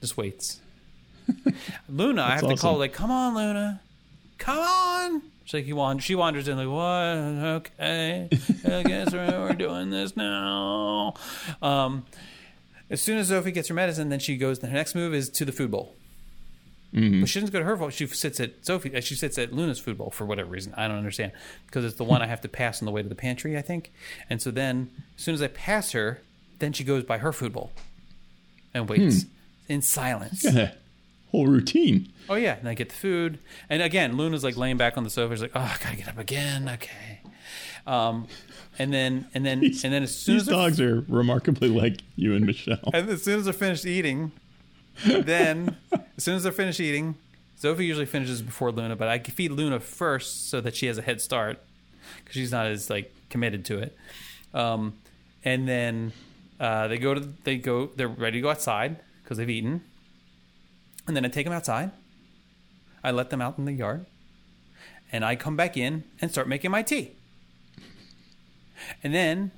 just 0.00 0.16
waits. 0.16 0.60
Luna, 1.88 2.22
I 2.22 2.30
have 2.32 2.40
That's 2.42 2.60
to 2.60 2.66
call 2.66 2.78
like, 2.78 2.92
come 2.92 3.10
on, 3.10 3.34
Luna, 3.34 3.80
come 4.38 4.58
on. 4.58 5.22
She's 5.44 5.54
like, 5.54 5.64
he 5.64 5.72
wanders, 5.72 6.04
she 6.04 6.14
wanders 6.14 6.48
in 6.48 6.56
like, 6.56 6.68
what? 6.68 7.54
Okay, 7.64 8.28
I 8.66 8.82
guess 8.82 9.12
we're, 9.12 9.52
doing 9.54 9.90
this 9.90 10.16
now. 10.16 11.14
Um, 11.62 12.04
as 12.90 13.00
soon 13.00 13.18
as 13.18 13.28
Sophie 13.28 13.52
gets 13.52 13.68
her 13.68 13.74
medicine, 13.74 14.08
then 14.08 14.18
she 14.18 14.36
goes. 14.36 14.58
The 14.58 14.68
next 14.68 14.94
move 14.94 15.14
is 15.14 15.28
to 15.30 15.44
the 15.44 15.52
food 15.52 15.70
bowl. 15.70 15.94
Mm-hmm. 16.94 17.20
But 17.20 17.28
she 17.28 17.40
doesn't 17.40 17.52
go 17.52 17.58
to 17.58 17.64
her 17.64 17.76
bowl. 17.76 17.90
She 17.90 18.06
sits 18.06 18.40
at 18.40 18.64
Sophie. 18.64 18.94
uh, 18.96 19.00
She 19.00 19.14
sits 19.14 19.36
at 19.38 19.52
Luna's 19.52 19.78
food 19.78 19.98
bowl 19.98 20.10
for 20.10 20.24
whatever 20.24 20.50
reason. 20.50 20.72
I 20.76 20.88
don't 20.88 20.96
understand 20.96 21.32
because 21.66 21.84
it's 21.84 21.96
the 21.96 22.04
one 22.04 22.22
I 22.22 22.26
have 22.26 22.40
to 22.42 22.48
pass 22.48 22.80
on 22.80 22.86
the 22.86 22.92
way 22.92 23.02
to 23.02 23.08
the 23.08 23.14
pantry. 23.14 23.58
I 23.58 23.62
think. 23.62 23.92
And 24.30 24.40
so 24.40 24.50
then, 24.50 24.90
as 25.16 25.22
soon 25.22 25.34
as 25.34 25.42
I 25.42 25.48
pass 25.48 25.92
her, 25.92 26.20
then 26.58 26.72
she 26.72 26.84
goes 26.84 27.04
by 27.04 27.18
her 27.18 27.32
food 27.32 27.52
bowl 27.52 27.72
and 28.74 28.88
waits 28.88 29.22
Hmm. 29.22 29.28
in 29.68 29.82
silence. 29.82 30.44
Whole 31.30 31.46
routine. 31.46 32.10
Oh 32.28 32.34
yeah, 32.36 32.56
and 32.58 32.68
I 32.68 32.74
get 32.74 32.88
the 32.88 32.94
food, 32.94 33.38
and 33.68 33.82
again, 33.82 34.16
Luna's 34.16 34.42
like 34.44 34.56
laying 34.56 34.76
back 34.78 34.96
on 34.96 35.04
the 35.04 35.10
sofa. 35.10 35.34
She's 35.34 35.42
like, 35.42 35.52
"Oh, 35.54 35.60
I 35.60 35.76
gotta 35.82 35.96
get 35.96 36.08
up 36.08 36.18
again." 36.18 36.68
Okay, 36.68 37.20
um, 37.86 38.26
and 38.78 38.92
then 38.92 39.26
and 39.34 39.44
then 39.44 39.60
These- 39.60 39.84
and 39.84 39.92
then 39.92 40.02
as 40.02 40.14
soon 40.16 40.36
These 40.36 40.42
as 40.42 40.48
dogs 40.48 40.80
are 40.80 41.04
remarkably 41.08 41.68
like 41.68 42.00
you 42.16 42.34
and 42.34 42.46
Michelle. 42.46 42.90
and 42.94 43.08
as 43.10 43.22
soon 43.22 43.38
as 43.38 43.44
they're 43.44 43.52
finished 43.52 43.84
eating, 43.86 44.32
then 45.04 45.76
as 46.16 46.24
soon 46.24 46.34
as 46.36 46.42
they're 46.44 46.52
finished 46.52 46.80
eating, 46.80 47.14
Sophie 47.56 47.84
usually 47.86 48.06
finishes 48.06 48.40
before 48.42 48.70
Luna, 48.72 48.96
but 48.96 49.08
I 49.08 49.18
feed 49.18 49.52
Luna 49.52 49.80
first 49.80 50.48
so 50.48 50.60
that 50.62 50.74
she 50.76 50.86
has 50.86 50.96
a 50.98 51.02
head 51.02 51.20
start 51.20 51.62
because 52.24 52.34
she's 52.34 52.52
not 52.52 52.66
as 52.66 52.88
like 52.88 53.12
committed 53.30 53.64
to 53.66 53.78
it. 53.80 53.96
Um, 54.54 54.94
and 55.44 55.68
then 55.68 56.12
uh, 56.60 56.88
they 56.88 56.98
go 56.98 57.14
to 57.14 57.20
they 57.44 57.56
go 57.56 57.86
they're 57.96 58.08
ready 58.08 58.38
to 58.38 58.42
go 58.42 58.50
outside 58.50 58.96
because 59.22 59.38
they've 59.38 59.50
eaten, 59.50 59.82
and 61.06 61.16
then 61.16 61.24
I 61.24 61.28
take 61.28 61.44
them 61.44 61.52
outside. 61.52 61.90
I 63.02 63.10
let 63.10 63.30
them 63.30 63.40
out 63.40 63.58
in 63.58 63.64
the 63.64 63.72
yard, 63.72 64.06
and 65.12 65.24
I 65.24 65.36
come 65.36 65.56
back 65.56 65.76
in 65.76 66.04
and 66.20 66.30
start 66.30 66.48
making 66.48 66.70
my 66.70 66.82
tea. 66.82 67.12
And 69.02 69.14
then 69.14 69.50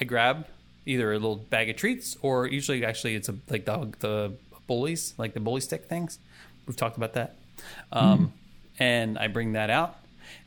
I 0.00 0.04
grab 0.04 0.46
either 0.86 1.12
a 1.12 1.14
little 1.14 1.36
bag 1.36 1.70
of 1.70 1.76
treats 1.76 2.16
or 2.20 2.46
usually 2.46 2.84
actually 2.84 3.14
it's 3.14 3.28
a 3.28 3.34
like 3.48 3.64
the 3.64 3.92
the 4.00 4.32
bullies, 4.66 5.14
like 5.18 5.34
the 5.34 5.40
bully 5.40 5.60
stick 5.60 5.86
things. 5.86 6.18
We've 6.66 6.76
talked 6.76 6.96
about 6.96 7.12
that. 7.14 7.36
Um, 7.92 8.32
And 8.78 9.18
I 9.18 9.28
bring 9.28 9.52
that 9.52 9.70
out, 9.70 9.94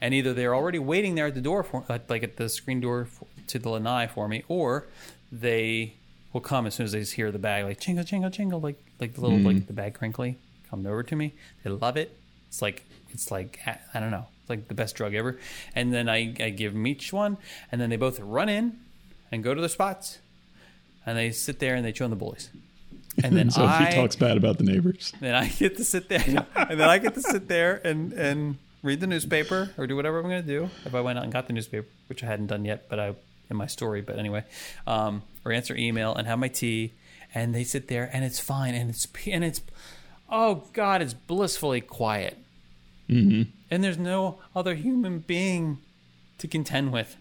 and 0.02 0.14
either 0.14 0.34
they're 0.34 0.54
already 0.54 0.80
waiting 0.80 1.16
there 1.16 1.28
at 1.28 1.34
the 1.34 1.42
door 1.42 1.64
for 1.64 1.86
like 2.10 2.24
at 2.24 2.36
the 2.36 2.50
screen 2.50 2.82
door 2.82 3.06
for, 3.06 3.26
to 3.48 3.58
the 3.58 3.70
lanai 3.70 4.08
for 4.08 4.28
me, 4.28 4.44
or 4.50 4.86
they 5.32 5.96
will 6.34 6.42
come 6.42 6.68
as 6.68 6.76
soon 6.76 6.86
as 6.86 6.92
they 6.92 7.04
hear 7.04 7.32
the 7.32 7.40
bag, 7.40 7.66
like 7.66 7.80
jingle, 7.80 8.04
jingle, 8.04 8.30
jingle, 8.30 8.60
like 8.60 8.82
like 9.00 9.14
the 9.14 9.22
little 9.22 9.40
like 9.40 9.58
mm-hmm. 9.58 9.66
the 9.66 9.74
bag 9.74 9.94
crinkly 9.94 10.38
come 10.70 10.86
over 10.86 11.04
to 11.04 11.16
me. 11.16 11.34
They 11.64 11.70
love 11.70 11.98
it. 11.98 12.18
It's 12.48 12.62
like 12.62 12.86
it's 13.10 13.32
like 13.32 13.60
I 13.94 14.00
don't 14.00 14.12
know, 14.12 14.28
it's 14.42 14.50
like 14.50 14.68
the 14.68 14.74
best 14.74 14.96
drug 14.96 15.14
ever. 15.14 15.38
And 15.76 15.94
then 15.94 16.10
I, 16.10 16.36
I 16.40 16.50
give 16.50 16.74
them 16.74 16.88
each 16.88 17.12
one, 17.12 17.38
and 17.72 17.80
then 17.80 17.90
they 17.90 17.98
both 17.98 18.20
run 18.20 18.50
in 18.50 18.78
and 19.32 19.44
go 19.44 19.54
to 19.54 19.62
their 19.62 19.70
spots, 19.70 20.20
and 21.06 21.18
they 21.18 21.32
sit 21.32 21.60
there 21.60 21.76
and 21.76 21.86
they 21.86 21.92
chew 21.92 22.04
on 22.04 22.10
the 22.10 22.16
bullies. 22.16 22.50
And 23.24 23.36
then 23.36 23.50
so 23.52 23.66
I 23.66 23.86
he 23.86 23.96
talks 23.96 24.16
bad 24.16 24.38
about 24.38 24.58
the 24.58 24.64
neighbors. 24.64 25.14
then 25.20 25.36
I 25.36 25.48
get 25.48 25.78
to 25.78 25.84
sit 25.84 26.10
there, 26.10 26.46
and 26.56 26.80
then 26.80 26.90
I 26.90 26.98
get 26.98 27.14
to 27.16 27.22
sit 27.22 27.48
there 27.48 27.82
and 27.84 28.14
and 28.14 28.58
read 28.84 29.00
the 29.00 29.08
newspaper 29.08 29.72
or 29.78 29.88
do 29.88 29.96
whatever 29.96 30.20
I'm 30.20 30.30
going 30.30 30.42
to 30.42 30.48
do. 30.48 30.70
If 30.86 30.96
I 30.96 31.02
went 31.02 31.18
out 31.18 31.24
and 31.24 31.34
got 31.34 31.48
the 31.48 31.54
newspaper, 31.54 31.88
which 32.08 32.24
I 32.24 32.28
hadn't 32.28 32.48
done 32.48 32.64
yet, 32.64 32.88
but 32.90 33.00
I 33.00 33.16
in 33.50 33.58
my 33.58 33.68
story, 33.68 34.02
but 34.02 34.18
anyway, 34.18 34.44
um, 34.86 35.24
or 35.46 35.52
answer 35.52 35.76
email 35.76 36.14
and 36.14 36.28
have 36.28 36.40
my 36.40 36.48
tea, 36.48 36.94
and 37.34 37.54
they 37.54 37.64
sit 37.64 37.88
there 37.88 38.10
and 38.12 38.24
it's 38.24 38.40
fine 38.40 38.74
and 38.74 38.90
it's 38.90 39.08
and 39.28 39.44
it's 39.44 39.62
oh 40.30 40.66
god, 40.74 41.02
it's 41.02 41.14
blissfully 41.14 41.82
quiet, 41.82 42.38
mm-hmm. 43.10 43.50
and 43.72 43.84
there's 43.84 43.98
no 43.98 44.40
other 44.56 44.76
human 44.76 45.20
being 45.20 45.80
to 46.38 46.48
contend 46.48 46.92
with. 46.92 47.16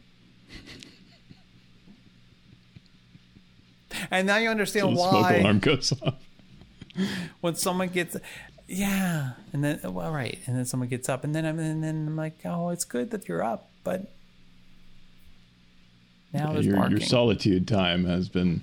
And 4.10 4.26
now 4.26 4.36
you 4.36 4.50
understand 4.50 4.88
The 4.88 5.00
why 5.00 5.10
smoke 5.10 5.40
alarm 5.40 5.58
goes 5.60 5.92
off. 6.02 6.14
when 7.40 7.54
someone 7.54 7.88
gets 7.88 8.16
yeah 8.68 9.32
and 9.52 9.62
then 9.62 9.80
well 9.92 10.10
right 10.10 10.38
and 10.46 10.56
then 10.56 10.64
someone 10.64 10.88
gets 10.88 11.08
up 11.08 11.24
and 11.24 11.34
then 11.34 11.44
i'm 11.44 11.58
and 11.58 11.84
then 11.84 12.06
i'm 12.08 12.16
like 12.16 12.38
oh 12.44 12.70
it's 12.70 12.84
good 12.84 13.10
that 13.10 13.28
you're 13.28 13.42
up 13.42 13.70
but 13.84 14.12
now 16.36 16.52
there's 16.52 16.66
Your, 16.66 16.88
your 16.88 17.00
solitude 17.00 17.66
time 17.66 18.04
has 18.04 18.28
been 18.28 18.62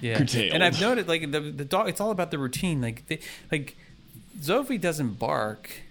yeah. 0.00 0.18
curtailed. 0.18 0.54
and 0.54 0.64
i've 0.64 0.80
noted 0.80 1.08
like 1.08 1.30
the, 1.30 1.40
the 1.40 1.64
dog 1.64 1.88
it's 1.88 2.00
all 2.00 2.10
about 2.10 2.30
the 2.30 2.38
routine. 2.38 2.80
Like 2.80 3.06
they, 3.08 3.20
like 3.50 3.76
Sophie 4.40 4.78
doesn't 4.78 5.18
bark. 5.18 5.82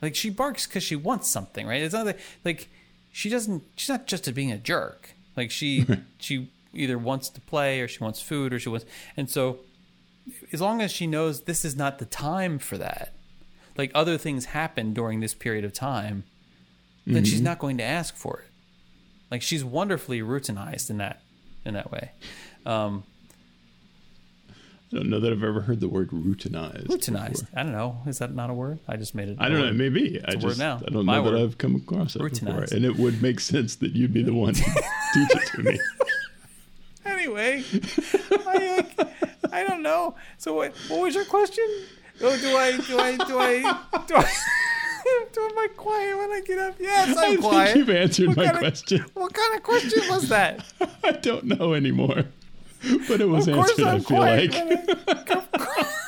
Like 0.00 0.14
she 0.14 0.30
barks 0.30 0.66
because 0.66 0.82
she 0.82 0.96
wants 0.96 1.28
something 1.28 1.66
right? 1.66 1.82
It's 1.82 1.94
not 1.94 2.06
like, 2.06 2.20
like 2.44 2.68
she 3.12 3.28
doesn't 3.28 3.62
she's 3.76 3.88
not 3.88 4.06
just 4.06 4.32
being 4.34 4.52
a 4.52 4.58
jerk. 4.58 5.14
Like 5.36 5.50
she 5.50 5.86
she 6.18 6.50
either 6.74 6.98
wants 6.98 7.28
to 7.30 7.40
play 7.40 7.80
or 7.80 7.88
she 7.88 8.02
wants 8.02 8.20
food 8.20 8.52
or 8.52 8.58
she 8.58 8.68
wants 8.68 8.84
and 9.16 9.28
so 9.28 9.58
as 10.52 10.60
long 10.60 10.80
as 10.80 10.90
she 10.90 11.06
knows 11.06 11.42
this 11.42 11.64
is 11.64 11.76
not 11.76 11.98
the 11.98 12.04
time 12.04 12.58
for 12.58 12.78
that 12.78 13.12
like 13.76 13.90
other 13.94 14.16
things 14.16 14.46
happen 14.46 14.92
during 14.92 15.20
this 15.20 15.34
period 15.34 15.64
of 15.64 15.72
time 15.72 16.24
then 17.06 17.24
she's 17.24 17.36
mm-hmm. 17.36 17.44
not 17.44 17.58
going 17.58 17.76
to 17.76 17.82
ask 17.82 18.16
for 18.16 18.38
it 18.38 18.51
like 19.32 19.42
she's 19.42 19.64
wonderfully 19.64 20.20
routinized 20.20 20.90
in 20.90 20.98
that 20.98 21.20
in 21.64 21.74
that 21.74 21.90
way 21.90 22.12
um 22.66 23.02
I 24.92 24.96
don't 24.96 25.08
know 25.08 25.20
that 25.20 25.32
I've 25.32 25.42
ever 25.42 25.62
heard 25.62 25.80
the 25.80 25.88
word 25.88 26.10
routinized. 26.10 26.88
Routinized. 26.88 27.40
before. 27.40 27.58
I 27.58 27.62
don't 27.62 27.72
know. 27.72 28.02
Is 28.06 28.18
that 28.18 28.34
not 28.34 28.50
a 28.50 28.52
word? 28.52 28.78
I 28.86 28.98
just 28.98 29.14
made 29.14 29.30
it. 29.30 29.38
I 29.40 29.48
don't 29.48 29.58
know. 29.58 29.64
word. 29.68 29.76
Maybe 29.76 30.20
I 30.22 30.32
a 30.32 30.34
word 30.34 30.40
just 30.42 30.58
now. 30.58 30.82
I 30.86 30.90
don't 30.90 31.06
My 31.06 31.16
know 31.16 31.24
that 31.24 31.32
word. 31.32 31.40
I've 31.40 31.56
come 31.56 31.76
across 31.76 32.14
it 32.14 32.18
before, 32.18 32.66
and 32.70 32.84
it 32.84 32.96
would 32.96 33.22
make 33.22 33.40
sense 33.40 33.76
that 33.76 33.92
you'd 33.92 34.12
be 34.12 34.22
the 34.22 34.34
one 34.34 34.52
to 34.52 34.62
teach 35.14 35.30
it 35.34 35.46
to 35.54 35.62
me. 35.62 35.80
Anyway, 37.06 37.64
I 38.30 38.86
I 39.50 39.64
don't 39.64 39.82
know. 39.82 40.14
So 40.36 40.52
what? 40.52 40.74
What 40.88 41.00
was 41.00 41.14
your 41.14 41.24
question? 41.24 41.66
Oh, 42.20 42.36
do 42.36 42.54
I 42.54 42.76
do 42.76 42.98
I 42.98 43.16
do 43.16 43.38
I 43.38 43.60
do 44.06 44.14
I 44.16 44.30
do 45.32 45.40
am 45.44 45.58
I 45.58 45.68
quiet 45.76 46.16
when 46.18 46.30
I 46.32 46.40
get 46.44 46.58
up? 46.58 46.74
Yes, 46.78 47.16
I 47.16 47.24
I'm 47.24 47.30
think 47.30 47.40
quiet. 47.40 47.76
you've 47.76 47.90
answered 47.90 48.28
What 48.28 48.36
my 48.36 48.44
kind 48.44 48.56
of- 48.56 48.60
question. 48.62 49.04
What 49.14 49.32
kind 49.34 49.54
of 49.54 49.62
question 49.62 50.02
was 50.08 50.28
that? 50.28 50.64
I 51.04 51.12
don't 51.12 51.44
know 51.44 51.74
anymore, 51.74 52.24
but 53.08 53.20
it 53.20 53.28
was 53.28 53.48
Of 53.48 53.58
answered. 53.58 53.86
I 53.86 53.98
feel 53.98 54.04
quiet. 54.04 54.52
like. 55.08 55.30
I- 55.30 55.86